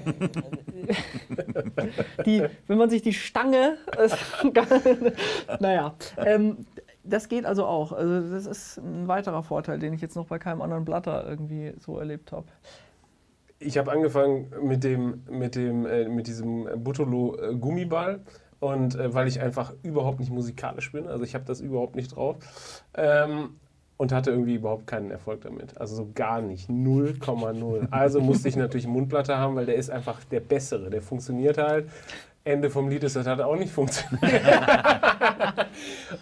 die, 2.27 2.45
wenn 2.67 2.79
man 2.79 2.91
sich 2.91 3.03
die 3.03 3.13
Stange, 3.13 3.79
äh, 3.97 4.09
naja, 5.61 5.95
ähm, 6.19 6.67
das 7.05 7.29
geht 7.29 7.45
also 7.47 7.67
auch. 7.67 7.93
Also 7.93 8.31
das 8.31 8.47
ist 8.47 8.79
ein 8.79 9.09
weiterer 9.09 9.43
Vorteil, 9.43 9.79
den 9.79 9.93
ich 9.93 10.01
jetzt 10.01 10.17
noch 10.17 10.27
bei 10.27 10.39
keinem 10.39 10.63
anderen 10.63 10.85
Blatter 10.85 11.27
irgendwie 11.29 11.75
so 11.79 11.99
erlebt 11.99 12.33
habe. 12.33 12.47
Ich 13.59 13.79
habe 13.79 13.93
angefangen 13.93 14.53
mit 14.63 14.85
dem, 14.85 15.23
mit 15.31 15.55
dem, 15.55 15.87
äh, 15.87 16.09
mit 16.09 16.27
diesem 16.27 16.69
Butolo 16.83 17.37
äh, 17.39 17.55
Gummiball 17.55 18.21
und 18.61 18.95
äh, 18.97 19.15
weil 19.15 19.29
ich 19.29 19.41
einfach 19.41 19.73
überhaupt 19.83 20.21
nicht 20.21 20.33
musikalisch 20.33 20.93
bin, 20.93 21.07
also 21.07 21.25
ich 21.25 21.35
habe 21.35 21.45
das 21.45 21.61
überhaupt 21.61 21.97
nicht 21.97 22.17
drauf 22.17 22.37
ähm, 22.95 23.57
und 23.97 24.13
hatte 24.13 24.31
irgendwie 24.31 24.55
überhaupt 24.55 24.87
keinen 24.87 25.11
Erfolg 25.11 25.43
damit, 25.43 25.79
also 25.79 25.95
so 25.95 26.11
gar 26.15 26.41
nicht, 26.41 26.69
0,0. 26.69 27.89
Also 27.91 28.21
musste 28.21 28.49
ich 28.49 28.57
natürlich 28.57 28.87
Mundplatte 28.87 29.37
haben, 29.39 29.55
weil 29.55 29.67
der 29.67 29.77
ist 29.77 29.91
einfach 29.91 30.23
der 30.25 30.41
bessere, 30.41 30.91
der 30.91 31.03
funktioniert 31.03 31.59
halt. 31.59 31.89
Ende 32.47 32.69
vom 32.69 32.89
Lied 32.89 33.03
ist, 33.05 33.17
das 33.17 33.27
hat 33.27 33.41
auch 33.41 33.57
nicht 33.57 33.73
funktioniert. 33.73 34.21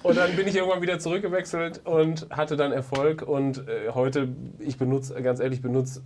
und 0.05 0.17
dann 0.17 0.37
bin 0.37 0.47
ich 0.47 0.55
irgendwann 0.55 0.81
wieder 0.81 1.01
zurückgewechselt 1.01 1.81
und 1.85 2.29
hatte 2.31 2.57
dann 2.57 2.71
Erfolg 2.71 3.23
und 3.23 3.67
äh, 3.67 3.91
heute, 3.93 4.29
ich 4.61 4.79
benutze, 4.79 5.21
ganz 5.21 5.41
ehrlich, 5.41 5.63
benutze 5.63 6.03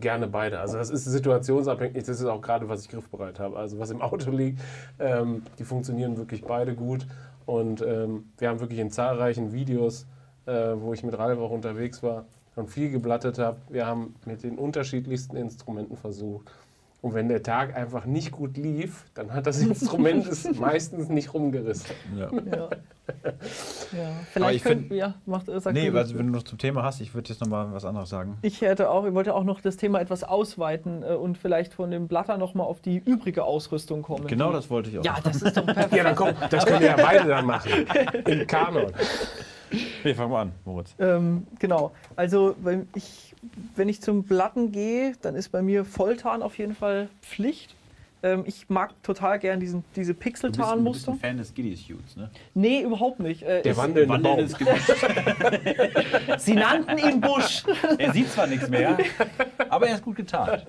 gerne 0.00 0.26
beide. 0.26 0.58
Also 0.58 0.78
das 0.78 0.90
ist 0.90 1.04
situationsabhängig, 1.04 2.02
das 2.04 2.20
ist 2.20 2.24
auch 2.24 2.40
gerade, 2.40 2.68
was 2.68 2.82
ich 2.82 2.88
griffbereit 2.88 3.38
habe. 3.38 3.56
Also 3.56 3.78
was 3.78 3.90
im 3.90 4.00
Auto 4.00 4.30
liegt, 4.30 4.60
ähm, 4.98 5.42
die 5.58 5.64
funktionieren 5.64 6.16
wirklich 6.16 6.42
beide 6.42 6.74
gut. 6.74 7.06
Und 7.46 7.82
ähm, 7.82 8.32
wir 8.38 8.48
haben 8.48 8.60
wirklich 8.60 8.78
in 8.78 8.90
zahlreichen 8.90 9.52
Videos, 9.52 10.06
äh, 10.46 10.52
wo 10.76 10.92
ich 10.92 11.02
mit 11.02 11.16
Ralf 11.18 11.38
auch 11.38 11.50
unterwegs 11.50 12.02
war 12.02 12.24
und 12.56 12.68
viel 12.70 12.90
geblattet 12.90 13.38
habe, 13.38 13.58
wir 13.70 13.86
haben 13.86 14.14
mit 14.26 14.42
den 14.42 14.58
unterschiedlichsten 14.58 15.36
Instrumenten 15.36 15.96
versucht. 15.96 16.50
Und 17.00 17.14
wenn 17.14 17.28
der 17.28 17.42
Tag 17.42 17.74
einfach 17.76 18.04
nicht 18.04 18.30
gut 18.30 18.56
lief, 18.56 19.06
dann 19.14 19.34
hat 19.34 19.48
das 19.48 19.58
Instrument 19.62 20.24
es 20.26 20.44
meistens 20.56 21.08
nicht 21.08 21.34
rumgerissen. 21.34 21.90
Ja. 22.16 22.30
Ja. 22.32 22.56
ja. 22.62 22.68
ich 24.20 24.28
Vielleicht 24.32 24.62
find- 24.62 24.88
könnt, 24.88 24.92
ja, 25.00 25.14
macht, 25.26 25.48
äh, 25.48 25.60
sag 25.60 25.74
Nee, 25.74 25.90
also 25.90 26.16
wenn 26.16 26.26
du 26.28 26.32
noch 26.32 26.44
zum 26.44 26.58
Thema 26.58 26.84
hast, 26.84 27.00
ich 27.00 27.12
würde 27.12 27.28
jetzt 27.30 27.40
noch 27.40 27.48
mal 27.48 27.72
was 27.72 27.84
anderes 27.84 28.08
sagen. 28.08 28.38
Ich 28.42 28.60
hätte 28.60 28.88
auch, 28.88 29.04
ich 29.04 29.14
wollte 29.14 29.34
auch 29.34 29.42
noch 29.42 29.60
das 29.60 29.76
Thema 29.76 30.00
etwas 30.00 30.22
ausweiten 30.22 31.02
äh, 31.02 31.14
und 31.14 31.38
vielleicht 31.38 31.74
von 31.74 31.90
dem 31.90 32.06
Blatter 32.06 32.38
noch 32.38 32.54
mal 32.54 32.62
auf 32.62 32.80
die 32.80 32.98
übrige 33.04 33.42
Ausrüstung 33.42 34.02
kommen. 34.02 34.28
Genau 34.28 34.52
das 34.52 34.70
wollte 34.70 34.90
ich 34.90 34.98
auch. 35.00 35.04
Ja, 35.04 35.16
das 35.24 35.42
ist 35.42 35.56
doch 35.56 35.66
perfekt. 35.66 35.92
Ja, 35.96 36.04
dann 36.04 36.14
komm, 36.14 36.30
das 36.50 36.64
können 36.66 36.80
wir 36.82 36.86
ja 36.88 36.96
beide 37.02 37.26
dann 37.28 37.46
machen. 37.46 37.70
Im 38.26 38.46
Kanon. 38.46 38.92
Nee, 40.04 40.14
fangen 40.14 40.30
wir 40.32 40.38
an, 40.38 40.52
Moritz. 40.64 40.94
Ähm, 40.98 41.46
genau. 41.58 41.92
Also 42.16 42.54
wenn 42.62 42.88
ich, 42.94 43.34
wenn 43.74 43.88
ich 43.88 44.00
zum 44.00 44.24
Platten 44.24 44.72
gehe, 44.72 45.14
dann 45.22 45.34
ist 45.34 45.50
bei 45.50 45.62
mir 45.62 45.84
Volltarn 45.84 46.42
auf 46.42 46.58
jeden 46.58 46.74
Fall 46.74 47.08
Pflicht. 47.20 47.74
Ähm, 48.24 48.44
ich 48.46 48.68
mag 48.68 48.90
total 49.02 49.38
gern 49.38 49.58
diesen, 49.58 49.84
diese 49.96 50.14
Pixeltarnmuster. 50.14 51.14
Fan 51.20 51.38
des 51.38 51.52
Gillies-Shoots, 51.54 52.16
ne? 52.16 52.30
Nee, 52.54 52.82
überhaupt 52.82 53.18
nicht. 53.20 53.42
Äh, 53.42 53.62
Der 53.62 53.72
es- 53.72 53.78
wandelnde 53.78 54.18
Baum. 54.18 54.36
Gebüsch. 54.38 54.56
Sie 56.38 56.54
nannten 56.54 56.98
ihn 56.98 57.20
Busch. 57.20 57.64
er 57.98 58.12
sieht 58.12 58.30
zwar 58.30 58.46
nichts 58.46 58.68
mehr, 58.68 58.96
aber 59.68 59.88
er 59.88 59.94
ist 59.96 60.04
gut 60.04 60.16
getarnt. 60.16 60.64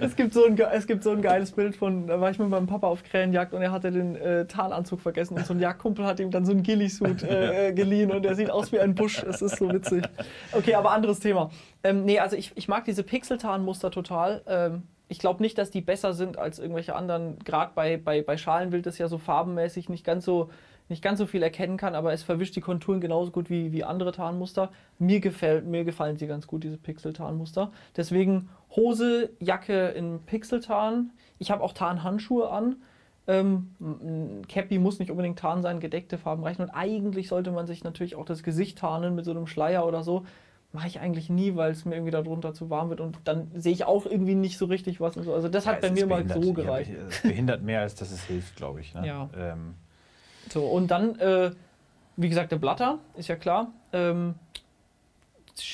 es, 0.00 0.16
gibt 0.16 0.32
so 0.34 0.44
ein, 0.44 0.58
es 0.58 0.86
gibt 0.86 1.02
so 1.02 1.10
ein 1.10 1.22
geiles 1.22 1.52
Bild 1.52 1.76
von, 1.76 2.06
da 2.06 2.20
war 2.20 2.30
ich 2.30 2.38
mit 2.38 2.48
meinem 2.48 2.66
Papa 2.66 2.86
auf 2.86 3.02
Krähenjagd 3.04 3.52
und 3.54 3.62
er 3.62 3.70
hatte 3.72 3.90
den 3.90 4.16
äh, 4.16 4.46
Tarnanzug 4.46 5.00
vergessen 5.00 5.34
und 5.36 5.46
so 5.46 5.54
ein 5.54 5.60
Jagdkumpel 5.60 6.04
hat 6.04 6.20
ihm 6.20 6.30
dann 6.30 6.44
so 6.44 6.52
einen 6.52 6.62
Gillisuit 6.62 7.22
äh, 7.22 7.72
geliehen 7.72 8.10
und 8.10 8.24
er 8.26 8.34
sieht 8.34 8.50
aus 8.50 8.72
wie 8.72 8.80
ein 8.80 8.94
Busch. 8.94 9.22
Es 9.22 9.42
ist 9.42 9.56
so 9.56 9.72
witzig. 9.72 10.04
Okay, 10.52 10.74
aber 10.74 10.90
anderes 10.92 11.20
Thema. 11.20 11.50
Ähm, 11.84 12.04
nee, 12.04 12.18
also 12.18 12.36
ich, 12.36 12.52
ich 12.56 12.68
mag 12.68 12.84
diese 12.84 13.02
Pixeltarnmuster 13.02 13.90
total. 13.90 14.42
Ähm, 14.48 14.82
ich 15.08 15.18
glaube 15.18 15.42
nicht, 15.42 15.56
dass 15.58 15.70
die 15.70 15.80
besser 15.80 16.12
sind 16.12 16.38
als 16.38 16.58
irgendwelche 16.58 16.96
anderen. 16.96 17.38
Gerade 17.40 17.72
bei, 17.74 17.96
bei, 17.96 18.22
bei 18.22 18.36
Schalenwild 18.36 18.86
ist 18.86 18.98
ja 18.98 19.08
so 19.08 19.18
farbenmäßig 19.18 19.88
nicht 19.88 20.04
ganz 20.04 20.24
so, 20.24 20.50
nicht 20.88 21.02
ganz 21.02 21.18
so 21.18 21.26
viel 21.26 21.42
erkennen 21.42 21.76
kann, 21.76 21.94
aber 21.94 22.12
es 22.12 22.22
verwischt 22.22 22.56
die 22.56 22.60
Konturen 22.60 23.00
genauso 23.00 23.30
gut 23.30 23.48
wie, 23.48 23.72
wie 23.72 23.84
andere 23.84 24.12
Tarnmuster. 24.12 24.70
Mir, 24.98 25.20
gefällt, 25.20 25.66
mir 25.66 25.84
gefallen 25.84 26.16
sie 26.16 26.26
ganz 26.26 26.46
gut, 26.46 26.64
diese 26.64 26.76
Pixel-Tarnmuster. 26.76 27.70
Deswegen 27.96 28.48
Hose, 28.74 29.30
Jacke 29.38 29.88
in 29.88 30.20
Pixeltarn. 30.26 31.12
Ich 31.38 31.50
habe 31.50 31.62
auch 31.62 31.72
Tarnhandschuhe 31.72 32.50
an. 32.50 32.76
Ähm, 33.28 34.44
Cappy 34.48 34.78
muss 34.78 34.98
nicht 34.98 35.10
unbedingt 35.10 35.38
Tarn 35.38 35.62
sein, 35.62 35.80
gedeckte 35.80 36.18
Farben 36.18 36.42
reichen. 36.44 36.62
Und 36.62 36.70
eigentlich 36.70 37.28
sollte 37.28 37.50
man 37.50 37.66
sich 37.66 37.84
natürlich 37.84 38.16
auch 38.16 38.24
das 38.24 38.42
Gesicht 38.42 38.78
tarnen 38.78 39.14
mit 39.14 39.24
so 39.24 39.32
einem 39.32 39.46
Schleier 39.46 39.86
oder 39.86 40.02
so. 40.02 40.24
Mache 40.76 40.88
ich 40.88 41.00
eigentlich 41.00 41.30
nie, 41.30 41.56
weil 41.56 41.70
es 41.72 41.86
mir 41.86 41.94
irgendwie 41.94 42.10
darunter 42.10 42.52
zu 42.52 42.68
warm 42.68 42.90
wird 42.90 43.00
und 43.00 43.18
dann 43.24 43.50
sehe 43.54 43.72
ich 43.72 43.86
auch 43.86 44.04
irgendwie 44.04 44.34
nicht 44.34 44.58
so 44.58 44.66
richtig 44.66 45.00
was 45.00 45.16
und 45.16 45.22
so. 45.22 45.32
Also 45.32 45.48
das 45.48 45.66
hat 45.66 45.80
bei 45.80 45.90
mir 45.90 46.06
mal 46.06 46.28
so 46.28 46.38
Ja, 46.38 46.52
gereicht. 46.52 46.90
Es 47.08 47.22
behindert 47.22 47.62
mehr, 47.62 47.80
als 47.80 47.94
dass 47.94 48.10
es 48.10 48.22
hilft, 48.24 48.56
glaube 48.56 48.80
ich. 48.82 48.92
Ne? 48.92 49.06
Ja. 49.06 49.30
Ähm, 49.34 49.74
So, 50.50 50.66
und 50.66 50.90
dann, 50.90 51.18
äh, 51.18 51.52
wie 52.16 52.28
gesagt, 52.28 52.52
der 52.52 52.58
Blatter, 52.58 52.98
ist 53.16 53.28
ja 53.28 53.36
klar. 53.36 53.72
Ähm, 53.94 54.34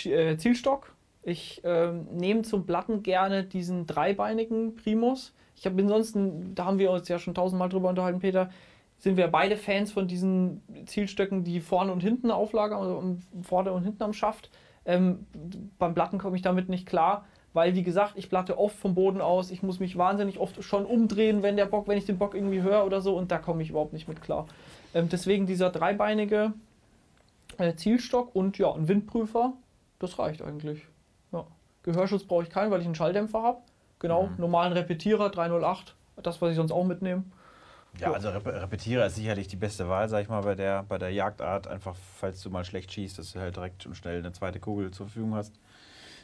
äh, 0.05 0.37
Zielstock. 0.37 0.93
Ich 1.25 1.61
ähm, 1.65 2.07
nehme 2.13 2.43
zum 2.43 2.65
Blatten 2.65 3.03
gerne 3.03 3.43
diesen 3.43 3.89
dreibeinigen 3.89 4.77
Primus. 4.77 5.33
Ich 5.57 5.67
habe 5.67 5.83
ansonsten, 5.83 6.55
da 6.55 6.65
haben 6.67 6.79
wir 6.79 6.93
uns 6.93 7.09
ja 7.09 7.19
schon 7.19 7.35
tausendmal 7.35 7.69
drüber 7.69 7.89
unterhalten, 7.89 8.21
Peter, 8.21 8.51
sind 8.99 9.17
wir 9.17 9.27
beide 9.27 9.57
Fans 9.57 9.91
von 9.91 10.07
diesen 10.07 10.63
Zielstöcken, 10.87 11.43
die 11.43 11.61
vorne 11.61 11.91
und 11.91 12.05
hinten 12.05 12.31
auflagern, 12.31 12.79
also 12.79 13.17
vorne 13.43 13.73
und 13.73 13.83
hinten 13.83 14.05
am 14.05 14.13
Schaft. 14.13 14.49
Ähm, 14.85 15.27
beim 15.79 15.95
Blatten 15.95 16.19
komme 16.19 16.37
ich 16.37 16.43
damit 16.43 16.69
nicht 16.69 16.87
klar, 16.87 17.25
weil 17.53 17.75
wie 17.75 17.83
gesagt, 17.83 18.15
ich 18.17 18.29
blatte 18.29 18.59
oft 18.59 18.77
vom 18.77 18.95
Boden 18.95 19.21
aus. 19.21 19.51
Ich 19.51 19.63
muss 19.63 19.79
mich 19.79 19.97
wahnsinnig 19.97 20.39
oft 20.39 20.63
schon 20.63 20.87
umdrehen, 20.87 21.43
wenn 21.43 21.57
der 21.57 21.67
Bock, 21.67 21.89
wenn 21.89 21.99
ich 21.99 22.07
den 22.07 22.19
Bock 22.19 22.35
irgendwie 22.35 22.63
höre 22.63 22.85
oder 22.85 23.01
so, 23.01 23.17
und 23.17 23.31
da 23.31 23.39
komme 23.39 23.63
ich 23.63 23.71
überhaupt 23.71 23.93
nicht 23.93 24.09
mit 24.09 24.23
klar. 24.23 24.47
Ähm, 24.95 25.09
deswegen 25.09 25.47
dieser 25.47 25.71
dreibeinige 25.71 26.53
äh, 27.59 27.75
Zielstock 27.75 28.35
und 28.35 28.59
ja, 28.59 28.73
ein 28.73 28.89
Windprüfer, 28.89 29.53
das 29.99 30.19
reicht 30.19 30.43
eigentlich. 30.43 30.87
Ja. 31.33 31.47
Gehörschutz 31.83 32.25
brauche 32.25 32.43
ich 32.43 32.51
keinen, 32.51 32.71
weil 32.71 32.81
ich 32.81 32.87
einen 32.87 32.95
Schalldämpfer 32.95 33.43
habe. 33.43 33.59
Genau, 33.99 34.31
normalen 34.37 34.73
Repetierer 34.73 35.31
308, 35.31 35.95
das, 36.25 36.43
was 36.43 36.51
ich 36.51 36.57
sonst 36.57 36.73
auch 36.73 36.85
mitnehme. 36.85 37.23
Ja, 37.99 38.13
also 38.13 38.31
Rep 38.31 38.47
Repetierer 38.47 39.07
ist 39.07 39.17
sicherlich 39.17 39.49
die 39.49 39.57
beste 39.57 39.89
Wahl, 39.89 40.09
sag 40.09 40.23
ich 40.23 40.29
mal, 40.29 40.43
bei 40.43 40.55
der, 40.55 40.83
bei 40.85 40.99
der 40.99 41.11
Jagdart. 41.11 41.67
Einfach, 41.67 41.95
falls 42.19 42.43
du 42.43 42.51
mal 42.51 42.65
schlecht 42.65 42.93
schießt, 42.93 43.19
dass 43.19 43.33
du 43.33 43.41
halt 43.41 43.57
direkt 43.57 43.87
und 43.87 43.95
schnell 43.95 44.19
eine 44.19 44.33
zweite 44.33 44.61
Kugel 44.61 44.91
zur 44.91 45.07
Verfügung 45.07 45.35
hast. 45.35 45.55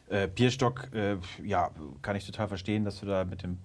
Äh, 0.08 0.28
Pierstock, 0.28 0.88
äh, 0.94 1.16
ja, 1.44 1.70
kann 2.00 2.16
ich 2.16 2.24
total 2.24 2.48
verstehen, 2.48 2.84
dass 2.84 3.00
du 3.00 3.06
da 3.06 3.24
mit 3.24 3.42
dem 3.42 3.58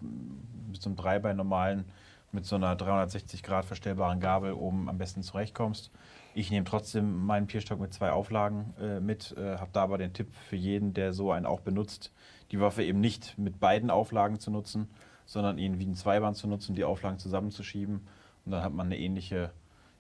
mit 0.73 0.81
so 0.81 0.89
einem 0.89 0.97
Dreibein 0.97 1.37
normalen, 1.37 1.85
mit 2.31 2.45
so 2.45 2.55
einer 2.55 2.75
360 2.75 3.43
Grad 3.43 3.63
verstellbaren 3.63 4.19
Gabel 4.19 4.53
oben 4.53 4.89
am 4.89 4.97
besten 4.97 5.21
zurechtkommst. 5.21 5.91
Ich 6.33 6.49
nehme 6.49 6.65
trotzdem 6.65 7.25
meinen 7.25 7.45
Pierstock 7.45 7.79
mit 7.79 7.93
zwei 7.93 8.11
Auflagen 8.11 8.73
äh, 8.81 8.99
mit, 8.99 9.35
äh, 9.37 9.57
habe 9.57 9.69
da 9.71 9.83
aber 9.83 9.99
den 9.99 10.13
Tipp 10.13 10.33
für 10.49 10.55
jeden, 10.55 10.93
der 10.93 11.13
so 11.13 11.31
einen 11.31 11.45
auch 11.45 11.61
benutzt, 11.61 12.11
die 12.51 12.59
Waffe 12.59 12.83
eben 12.83 12.99
nicht 12.99 13.37
mit 13.37 13.59
beiden 13.59 13.91
Auflagen 13.91 14.39
zu 14.39 14.49
nutzen, 14.49 14.89
sondern 15.25 15.57
ihn 15.57 15.79
wie 15.79 15.85
ein 15.85 15.95
Zweiband 15.95 16.37
zu 16.37 16.47
nutzen, 16.47 16.75
die 16.75 16.83
Auflagen 16.83 17.19
zusammenzuschieben 17.19 18.01
und 18.45 18.51
dann 18.51 18.63
hat 18.63 18.73
man 18.73 18.87
eine 18.87 18.97
ähnliche, 18.97 19.51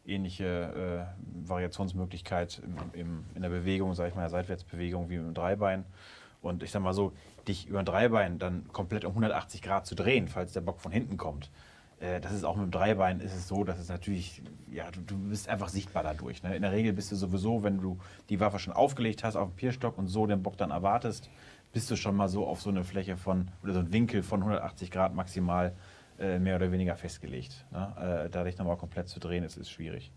ähnliche 0.05 1.07
äh, 1.15 1.47
Variationsmöglichkeit 1.47 2.61
im, 2.63 2.99
im, 2.99 3.23
in 3.35 3.41
der 3.41 3.49
Bewegung, 3.49 3.93
sage 3.93 4.09
ich 4.09 4.15
mal, 4.15 4.29
Seitwärtsbewegung 4.29 5.09
wie 5.09 5.17
mit 5.17 5.27
dem 5.27 5.33
Dreibein. 5.33 5.85
Und 6.41 6.61
ich 6.61 6.71
sag 6.71 6.81
mal 6.81 6.93
so, 6.93 7.13
dich 7.47 7.67
über 7.67 7.79
ein 7.79 7.85
Dreibein 7.85 8.37
dann 8.37 8.67
komplett 8.73 9.05
um 9.05 9.11
180 9.11 9.61
Grad 9.61 9.85
zu 9.85 9.95
drehen, 9.95 10.27
falls 10.27 10.51
der 10.51 10.61
Bock 10.61 10.81
von 10.81 10.91
hinten 10.91 11.15
kommt. 11.15 11.49
äh, 12.01 12.19
Das 12.19 12.33
ist 12.33 12.43
auch 12.43 12.57
mit 12.57 12.65
dem 12.65 12.71
Dreibein 12.71 13.21
ist 13.21 13.33
es 13.33 13.47
so, 13.47 13.63
dass 13.63 13.79
es 13.79 13.87
natürlich, 13.87 14.41
ja, 14.69 14.91
du, 14.91 14.99
du 15.01 15.17
bist 15.17 15.47
einfach 15.47 15.69
sichtbar 15.69 16.03
dadurch. 16.03 16.43
Ne? 16.43 16.53
In 16.53 16.61
der 16.63 16.73
Regel 16.73 16.91
bist 16.91 17.11
du 17.13 17.15
sowieso, 17.15 17.63
wenn 17.63 17.79
du 17.79 17.97
die 18.29 18.41
Waffe 18.41 18.59
schon 18.59 18.73
aufgelegt 18.73 19.23
hast 19.23 19.37
auf 19.37 19.49
den 19.51 19.55
Pierstock 19.55 19.97
und 19.97 20.07
so 20.07 20.27
den 20.27 20.43
Bock 20.43 20.57
dann 20.57 20.71
erwartest, 20.71 21.29
bist 21.73 21.89
du 21.91 21.97
schon 21.97 22.15
mal 22.15 22.29
so 22.29 22.45
auf 22.47 22.61
so 22.61 22.69
eine 22.69 22.83
Fläche 22.83 23.17
von, 23.17 23.49
oder 23.63 23.73
so 23.73 23.79
einen 23.79 23.91
Winkel 23.91 24.23
von 24.23 24.39
180 24.39 24.91
Grad 24.91 25.13
maximal 25.13 25.73
äh, 26.19 26.39
mehr 26.39 26.55
oder 26.55 26.71
weniger 26.71 26.95
festgelegt. 26.95 27.65
Ne? 27.71 28.25
Äh, 28.25 28.29
da 28.29 28.43
dich 28.43 28.57
nochmal 28.57 28.77
komplett 28.77 29.09
zu 29.09 29.19
drehen, 29.19 29.43
ist, 29.43 29.57
ist 29.57 29.71
schwierig. 29.71 30.11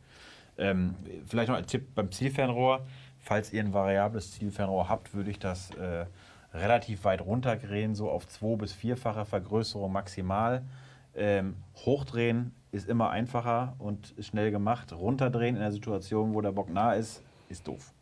Ähm, 0.59 0.95
vielleicht 1.27 1.49
noch 1.49 1.57
ein 1.57 1.67
Tipp 1.67 1.95
beim 1.95 2.13
Zielfernrohr. 2.13 2.87
Falls 3.19 3.53
ihr 3.53 3.63
ein 3.65 3.73
variables 3.73 4.33
Zielfernrohr 4.33 4.89
habt, 4.89 5.15
würde 5.15 5.31
ich 5.31 5.39
das 5.39 5.71
äh, 5.73 6.05
relativ 6.53 7.05
weit 7.05 7.23
runterdrehen, 7.23 7.95
so 7.95 8.11
auf 8.11 8.29
zwei- 8.29 8.57
bis 8.57 8.73
vierfache 8.73 9.25
Vergrößerung 9.25 9.91
maximal. 9.91 10.63
Ähm, 11.15 11.57
hochdrehen 11.87 12.53
ist 12.71 12.89
immer 12.89 13.11
einfacher 13.11 13.75
und 13.79 14.15
schnell 14.21 14.51
gemacht. 14.51 14.93
Runterdrehen 14.93 15.57
in 15.57 15.63
einer 15.63 15.73
Situation, 15.73 16.35
wo 16.35 16.43
der 16.43 16.53
Bock 16.53 16.69
nah 16.69 16.93
ist, 16.93 17.23
ist 17.49 17.67
doof. 17.67 17.95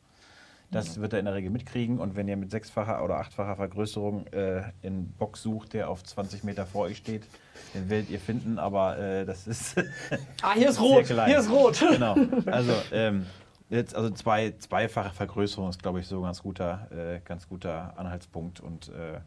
Das 0.70 1.00
wird 1.00 1.12
er 1.12 1.20
in 1.20 1.26
der 1.26 1.34
Regel 1.34 1.50
mitkriegen 1.50 1.98
und 1.98 2.16
wenn 2.16 2.26
ihr 2.26 2.36
mit 2.36 2.50
sechsfacher 2.50 3.04
oder 3.04 3.18
achtfacher 3.18 3.54
Vergrößerung 3.56 4.26
äh, 4.28 4.62
einen 4.82 5.12
Bock 5.18 5.36
sucht, 5.36 5.72
der 5.72 5.88
auf 5.88 6.02
20 6.02 6.42
Meter 6.42 6.66
vor 6.66 6.86
euch 6.86 6.96
steht, 6.96 7.26
den 7.74 7.88
werdet 7.90 8.10
ihr 8.10 8.18
finden, 8.18 8.58
aber 8.58 8.98
äh, 8.98 9.24
das 9.24 9.46
ist 9.46 9.76
Ah, 10.42 10.54
hier 10.54 10.70
ist 10.70 10.80
rot. 10.80 11.04
klein. 11.04 11.28
Hier 11.28 11.38
ist 11.38 11.50
rot. 11.50 11.78
genau. 11.90 12.16
Also, 12.46 12.72
ähm, 12.92 13.26
jetzt, 13.70 13.94
also 13.94 14.10
zwei, 14.10 14.52
zweifache 14.58 15.14
Vergrößerung 15.14 15.68
ist, 15.70 15.80
glaube 15.80 16.00
ich, 16.00 16.06
so 16.08 16.18
ein 16.18 16.24
ganz 16.24 16.42
guter, 16.42 16.88
äh, 16.90 17.20
ganz 17.24 17.48
guter 17.48 17.96
Anhaltspunkt. 17.96 18.58
Und 18.60 18.88
äh, 18.88 19.20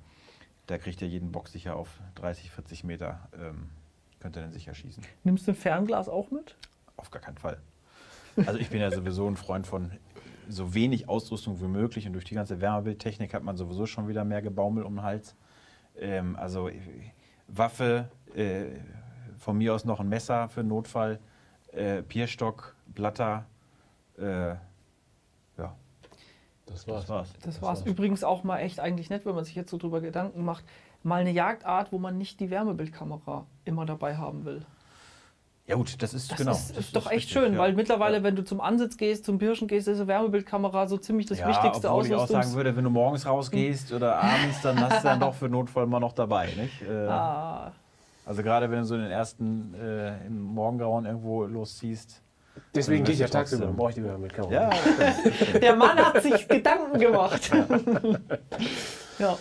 da 0.66 0.78
kriegt 0.78 1.02
ihr 1.02 1.08
jeden 1.08 1.32
Bock 1.32 1.48
sicher 1.48 1.76
auf 1.78 1.88
30, 2.16 2.52
40 2.52 2.84
Meter. 2.84 3.30
Ähm, 3.34 3.70
könnt 4.20 4.36
ihr 4.36 4.42
dann 4.42 4.52
sicher 4.52 4.74
schießen. 4.74 5.02
Nimmst 5.24 5.48
du 5.48 5.52
ein 5.52 5.56
Fernglas 5.56 6.10
auch 6.10 6.30
mit? 6.30 6.56
Auf 6.98 7.10
gar 7.10 7.22
keinen 7.22 7.38
Fall. 7.38 7.58
Also 8.46 8.60
ich 8.60 8.70
bin 8.70 8.82
ja 8.82 8.92
sowieso 8.92 9.28
ein 9.28 9.38
Freund 9.38 9.66
von 9.66 9.92
so 10.48 10.74
wenig 10.74 11.10
Ausrüstung 11.10 11.60
wie 11.62 11.68
möglich 11.68 12.08
und 12.08 12.14
durch 12.14 12.26
die 12.26 12.36
ganze 12.36 12.62
Wärmebildtechnik 12.62 13.34
hat 13.34 13.44
man 13.44 13.58
sowieso 13.58 13.86
schon 13.86 14.08
wieder 14.08 14.24
mehr 14.24 14.42
Gebaumel 14.42 14.84
um 14.84 14.96
den 14.96 15.04
Hals. 15.04 15.36
Ähm, 15.98 16.36
also 16.36 16.70
äh, 16.70 16.80
Waffe, 17.48 18.10
äh, 18.36 18.66
von 19.38 19.58
mir 19.58 19.74
aus 19.74 19.86
noch 19.86 20.00
ein 20.00 20.10
Messer 20.10 20.50
für 20.50 20.62
den 20.62 20.70
Notfall, 20.70 21.20
äh, 21.72 22.02
Pierstock, 22.04 22.76
Blatter, 22.88 23.46
äh, 24.18 24.50
ja, 24.50 25.76
Das 26.66 26.86
das 26.86 26.88
war's. 26.88 27.10
war's. 27.10 27.34
Das 27.44 27.62
war's. 27.62 27.86
Übrigens 27.86 28.24
auch 28.24 28.44
mal 28.44 28.60
echt 28.60 28.80
eigentlich 28.80 29.10
nett, 29.10 29.26
wenn 29.26 29.36
man 29.36 29.46
sich 29.46 29.56
jetzt 29.56 29.70
so 29.72 29.78
drüber 29.78 30.02
Gedanken 30.02 30.44
macht. 30.44 30.64
Mal 31.04 31.22
eine 31.22 31.32
Jagdart, 31.32 31.92
wo 31.92 32.00
man 32.00 32.18
nicht 32.18 32.40
die 32.40 32.50
Wärmebildkamera 32.50 33.46
immer 33.66 33.86
dabei 33.86 34.18
haben 34.18 34.46
will. 34.46 34.66
Ja 35.68 35.76
gut, 35.76 36.02
das 36.02 36.14
ist 36.14 36.32
Das 36.32 36.38
genau. 36.38 36.52
ist, 36.54 36.72
das 36.72 36.86
ist 36.86 36.96
doch 36.96 37.08
echt 37.08 37.16
richtig, 37.16 37.32
schön, 37.34 37.54
ja. 37.54 37.60
weil 37.60 37.74
mittlerweile, 37.74 38.18
Ja. 38.18 38.24
wenn 38.24 38.38
du 38.38 38.44
zum 38.46 38.62
Ansitz 38.62 38.96
gehst, 38.96 39.26
zum 39.26 39.38
Pirschen 39.38 39.68
gehst, 39.68 39.88
ist 39.90 39.98
eine 39.98 40.08
Wärmebildkamera 40.08 40.88
so 40.88 40.98
ziemlich 40.98 41.26
das 41.28 41.40
ja, 41.40 41.48
wichtigste 41.50 41.90
obwohl 41.90 42.06
ich 42.06 42.14
auch 42.16 42.20
sagen 42.20 42.40
Ausrüstungs... 42.40 42.56
würde, 42.56 42.76
wenn 42.78 42.86
du 42.86 42.90
morgens 42.90 43.26
rausgehst 43.26 43.92
oder 43.92 44.16
abends, 44.24 44.62
dann 44.62 44.80
hast 44.80 45.04
du 45.04 45.08
dann 45.10 45.20
doch 45.20 45.34
für 45.34 45.50
Notfall 45.50 45.86
mal 45.86 46.00
noch 46.00 46.14
dabei. 46.14 46.48
Nicht? 46.56 46.82
Äh, 46.84 47.08
Ah, 47.08 47.74
Also 48.26 48.44
gerade 48.44 48.72
wenn 48.72 48.80
du 48.80 48.86
so 48.86 48.96
in 48.96 49.02
den 49.02 49.12
ersten 49.12 49.74
äh, 49.74 50.26
im 50.26 50.42
Morgengrauen 50.42 51.06
irgendwo 51.06 51.44
losziehst. 51.44 52.22
Deswegen 52.74 53.04
gehe 53.04 53.14
ich 53.14 53.20
ja 53.20 53.28
tagsüber, 53.28 53.66
dann 53.66 53.76
brauche 53.76 53.90
ich 53.90 53.96
die 53.96 54.04
Wärmebildkamera. 54.06 54.54
Ja, 54.54 54.70
der 55.60 55.76
Mann 55.76 55.98
hat 55.98 56.24
sich 56.24 56.48
Gedanken 56.48 56.98
gemacht. 56.98 57.52
ja, 59.20 59.38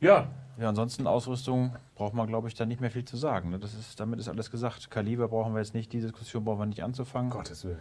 ja, 0.00 0.26
ja, 0.60 0.68
ansonsten 0.68 1.06
Ausrüstung 1.06 1.74
braucht 1.94 2.12
man, 2.12 2.26
glaube 2.26 2.48
ich, 2.48 2.54
dann 2.54 2.68
nicht 2.68 2.82
mehr 2.82 2.90
viel 2.90 3.06
zu 3.06 3.16
sagen. 3.16 3.48
Ne? 3.48 3.58
Das 3.58 3.72
ist, 3.72 3.98
damit 3.98 4.20
ist 4.20 4.28
alles 4.28 4.50
gesagt. 4.50 4.90
Kaliber 4.90 5.28
brauchen 5.28 5.54
wir 5.54 5.60
jetzt 5.60 5.74
nicht, 5.74 5.90
die 5.92 6.00
Diskussion 6.00 6.44
brauchen 6.44 6.58
wir 6.58 6.66
nicht 6.66 6.82
anzufangen. 6.82 7.30
Gottes 7.30 7.64
Willen. 7.64 7.80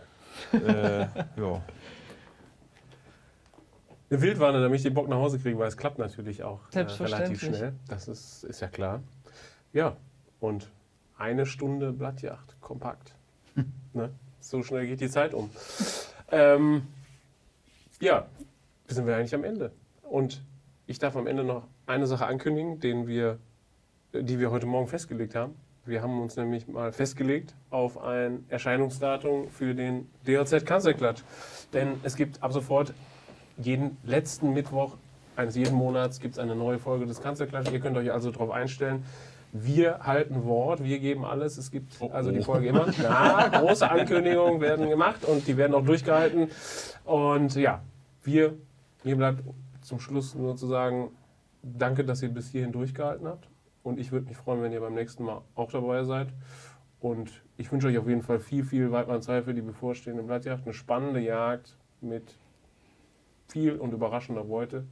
Äh, 0.54 1.02
ja. 1.36 1.62
Eine 4.10 4.22
Wildwanne, 4.22 4.62
damit 4.62 4.78
ich 4.78 4.84
den 4.84 4.94
Bock 4.94 5.10
nach 5.10 5.18
Hause 5.18 5.40
kriege, 5.40 5.60
weil 5.60 5.68
es 5.68 5.76
klappt 5.76 6.00
natürlich 6.00 6.44
auch 6.44 6.62
äh, 6.72 6.80
relativ 6.80 6.98
Selbstverständlich. 6.98 7.58
schnell. 7.58 7.74
Das 7.90 8.08
ist, 8.08 8.46
ist 8.46 8.62
ja 8.62 8.70
klar. 8.70 9.04
Ja, 9.74 9.98
und 10.40 10.72
eine 11.18 11.46
Stunde 11.46 11.92
Blattjacht, 11.92 12.62
kompakt. 12.62 13.14
ne? 13.94 14.10
So 14.40 14.64
schnell 14.64 14.88
geht 14.88 15.02
die 15.02 15.10
Zeit 15.10 15.34
um. 15.34 15.50
Ähm, 16.32 16.88
ja, 18.00 18.26
sind 18.88 19.06
wir 19.06 19.18
eigentlich 19.18 19.36
am 19.36 19.44
Ende. 19.44 19.74
Und 20.02 20.42
ich 20.88 20.98
darf 20.98 21.18
am 21.18 21.28
Ende 21.28 21.44
noch 21.44 21.68
eine 21.90 22.06
Sache 22.08 22.28
ankündigen, 22.28 22.80
den 22.80 23.08
wir, 23.08 23.40
die 24.14 24.40
wir 24.40 24.52
heute 24.52 24.68
Morgen 24.68 24.88
festgelegt 24.88 25.36
haben. 25.36 25.56
Wir 25.86 26.04
haben 26.04 26.22
uns 26.22 26.36
nämlich 26.36 26.68
mal 26.68 26.92
festgelegt 26.92 27.56
auf 27.72 27.98
ein 27.98 28.46
Erscheinungsdatum 28.50 29.50
für 29.50 29.74
den 29.74 30.08
DOZ 30.26 30.66
Kanzlerklatsch. 30.66 31.24
Denn 31.74 32.00
es 32.04 32.16
gibt 32.16 32.44
ab 32.44 32.54
sofort 32.54 32.94
jeden 33.58 33.98
letzten 34.04 34.54
Mittwoch 34.54 34.98
eines 35.36 35.56
jeden 35.56 35.76
Monats 35.76 36.20
gibt 36.20 36.34
es 36.34 36.40
eine 36.40 36.56
neue 36.56 36.80
Folge 36.80 37.06
des 37.06 37.22
Kanzlerklatsch. 37.22 37.72
Ihr 37.72 37.80
könnt 37.80 37.98
euch 37.98 38.12
also 38.12 38.30
darauf 38.30 38.52
einstellen. 38.52 39.04
Wir 39.52 40.00
halten 40.02 40.44
Wort, 40.46 40.84
wir 40.84 41.00
geben 41.00 41.26
alles. 41.26 41.58
Es 41.58 41.72
gibt 41.72 41.94
also 42.12 42.32
die 42.32 42.42
Folge 42.42 42.68
immer. 42.68 42.88
Ja, 43.02 43.48
große 43.48 43.90
Ankündigungen 43.90 44.62
werden 44.62 44.90
gemacht 44.90 45.26
und 45.26 45.48
die 45.48 45.58
werden 45.58 45.74
auch 45.74 45.84
durchgehalten. 45.84 46.50
Und 47.06 47.56
ja, 47.56 47.82
wir, 48.24 48.54
mir 49.04 49.16
bleibt 49.16 49.42
zum 49.82 50.00
Schluss 50.00 50.36
nur 50.36 50.56
zu 50.56 50.68
sagen, 50.68 51.10
danke, 51.64 52.04
dass 52.06 52.22
ihr 52.22 52.30
bis 52.30 52.50
hierhin 52.50 52.72
durchgehalten 52.72 53.28
habt. 53.28 53.48
Und 53.84 54.00
ich 54.00 54.12
würde 54.12 54.28
mich 54.28 54.38
freuen, 54.38 54.62
wenn 54.62 54.72
ihr 54.72 54.82
beim 54.82 54.94
nächsten 54.94 55.24
Mal 55.24 55.42
auch 55.56 55.72
dabei 55.72 56.04
seid. 56.04 56.28
Und 57.00 57.32
ich 57.58 57.72
wünsche 57.72 57.88
euch 57.88 57.98
auf 57.98 58.08
jeden 58.08 58.22
Fall 58.22 58.40
viel, 58.40 58.64
viel 58.64 58.92
Weidmannsheil 58.92 59.44
für 59.44 59.54
die 59.54 59.62
bevorstehende 59.62 60.22
Blattjagd. 60.24 60.66
Eine 60.66 60.74
spannende 60.74 61.22
Jagd 61.22 61.78
mit 62.02 62.36
viel 63.48 63.78
und 63.78 63.94
überraschender 63.94 64.44
Beute. 64.44 64.86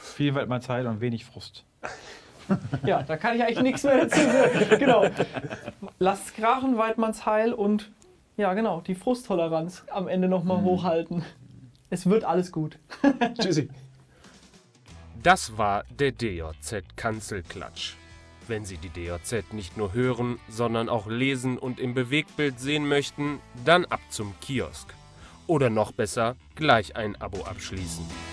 Viel 0.00 0.34
Zeit 0.60 0.86
und 0.86 1.00
wenig 1.00 1.24
Frust. 1.24 1.64
ja, 2.84 3.02
da 3.02 3.16
kann 3.16 3.36
ich 3.36 3.42
eigentlich 3.42 3.62
nichts 3.62 3.84
mehr 3.84 4.06
dazu 4.06 4.20
sagen. 4.20 4.66
Genau. 4.78 5.04
Lasst 5.98 6.34
krachen, 6.34 6.76
Weidmanns 6.76 7.24
Heil 7.26 7.52
und 7.52 7.90
ja, 8.36 8.54
genau, 8.54 8.80
die 8.80 8.94
Frusttoleranz 8.94 9.84
am 9.90 10.08
Ende 10.08 10.28
nochmal 10.28 10.58
Mhm. 10.60 10.64
hochhalten. 10.64 11.24
Es 11.90 12.08
wird 12.08 12.24
alles 12.24 12.50
gut. 12.50 12.78
Tschüssi. 13.38 13.68
Das 15.22 15.56
war 15.56 15.84
der 15.88 16.10
DJZ 16.10 16.96
Kanzelklatsch. 16.96 17.94
Wenn 18.48 18.64
Sie 18.64 18.76
die 18.76 18.88
DJZ 18.88 19.52
nicht 19.52 19.76
nur 19.76 19.92
hören, 19.92 20.40
sondern 20.48 20.88
auch 20.88 21.06
lesen 21.06 21.58
und 21.58 21.78
im 21.78 21.94
Bewegtbild 21.94 22.58
sehen 22.58 22.88
möchten, 22.88 23.38
dann 23.64 23.84
ab 23.84 24.00
zum 24.10 24.34
Kiosk. 24.40 24.92
Oder 25.46 25.70
noch 25.70 25.92
besser, 25.92 26.34
gleich 26.56 26.96
ein 26.96 27.14
Abo 27.20 27.44
abschließen. 27.44 28.31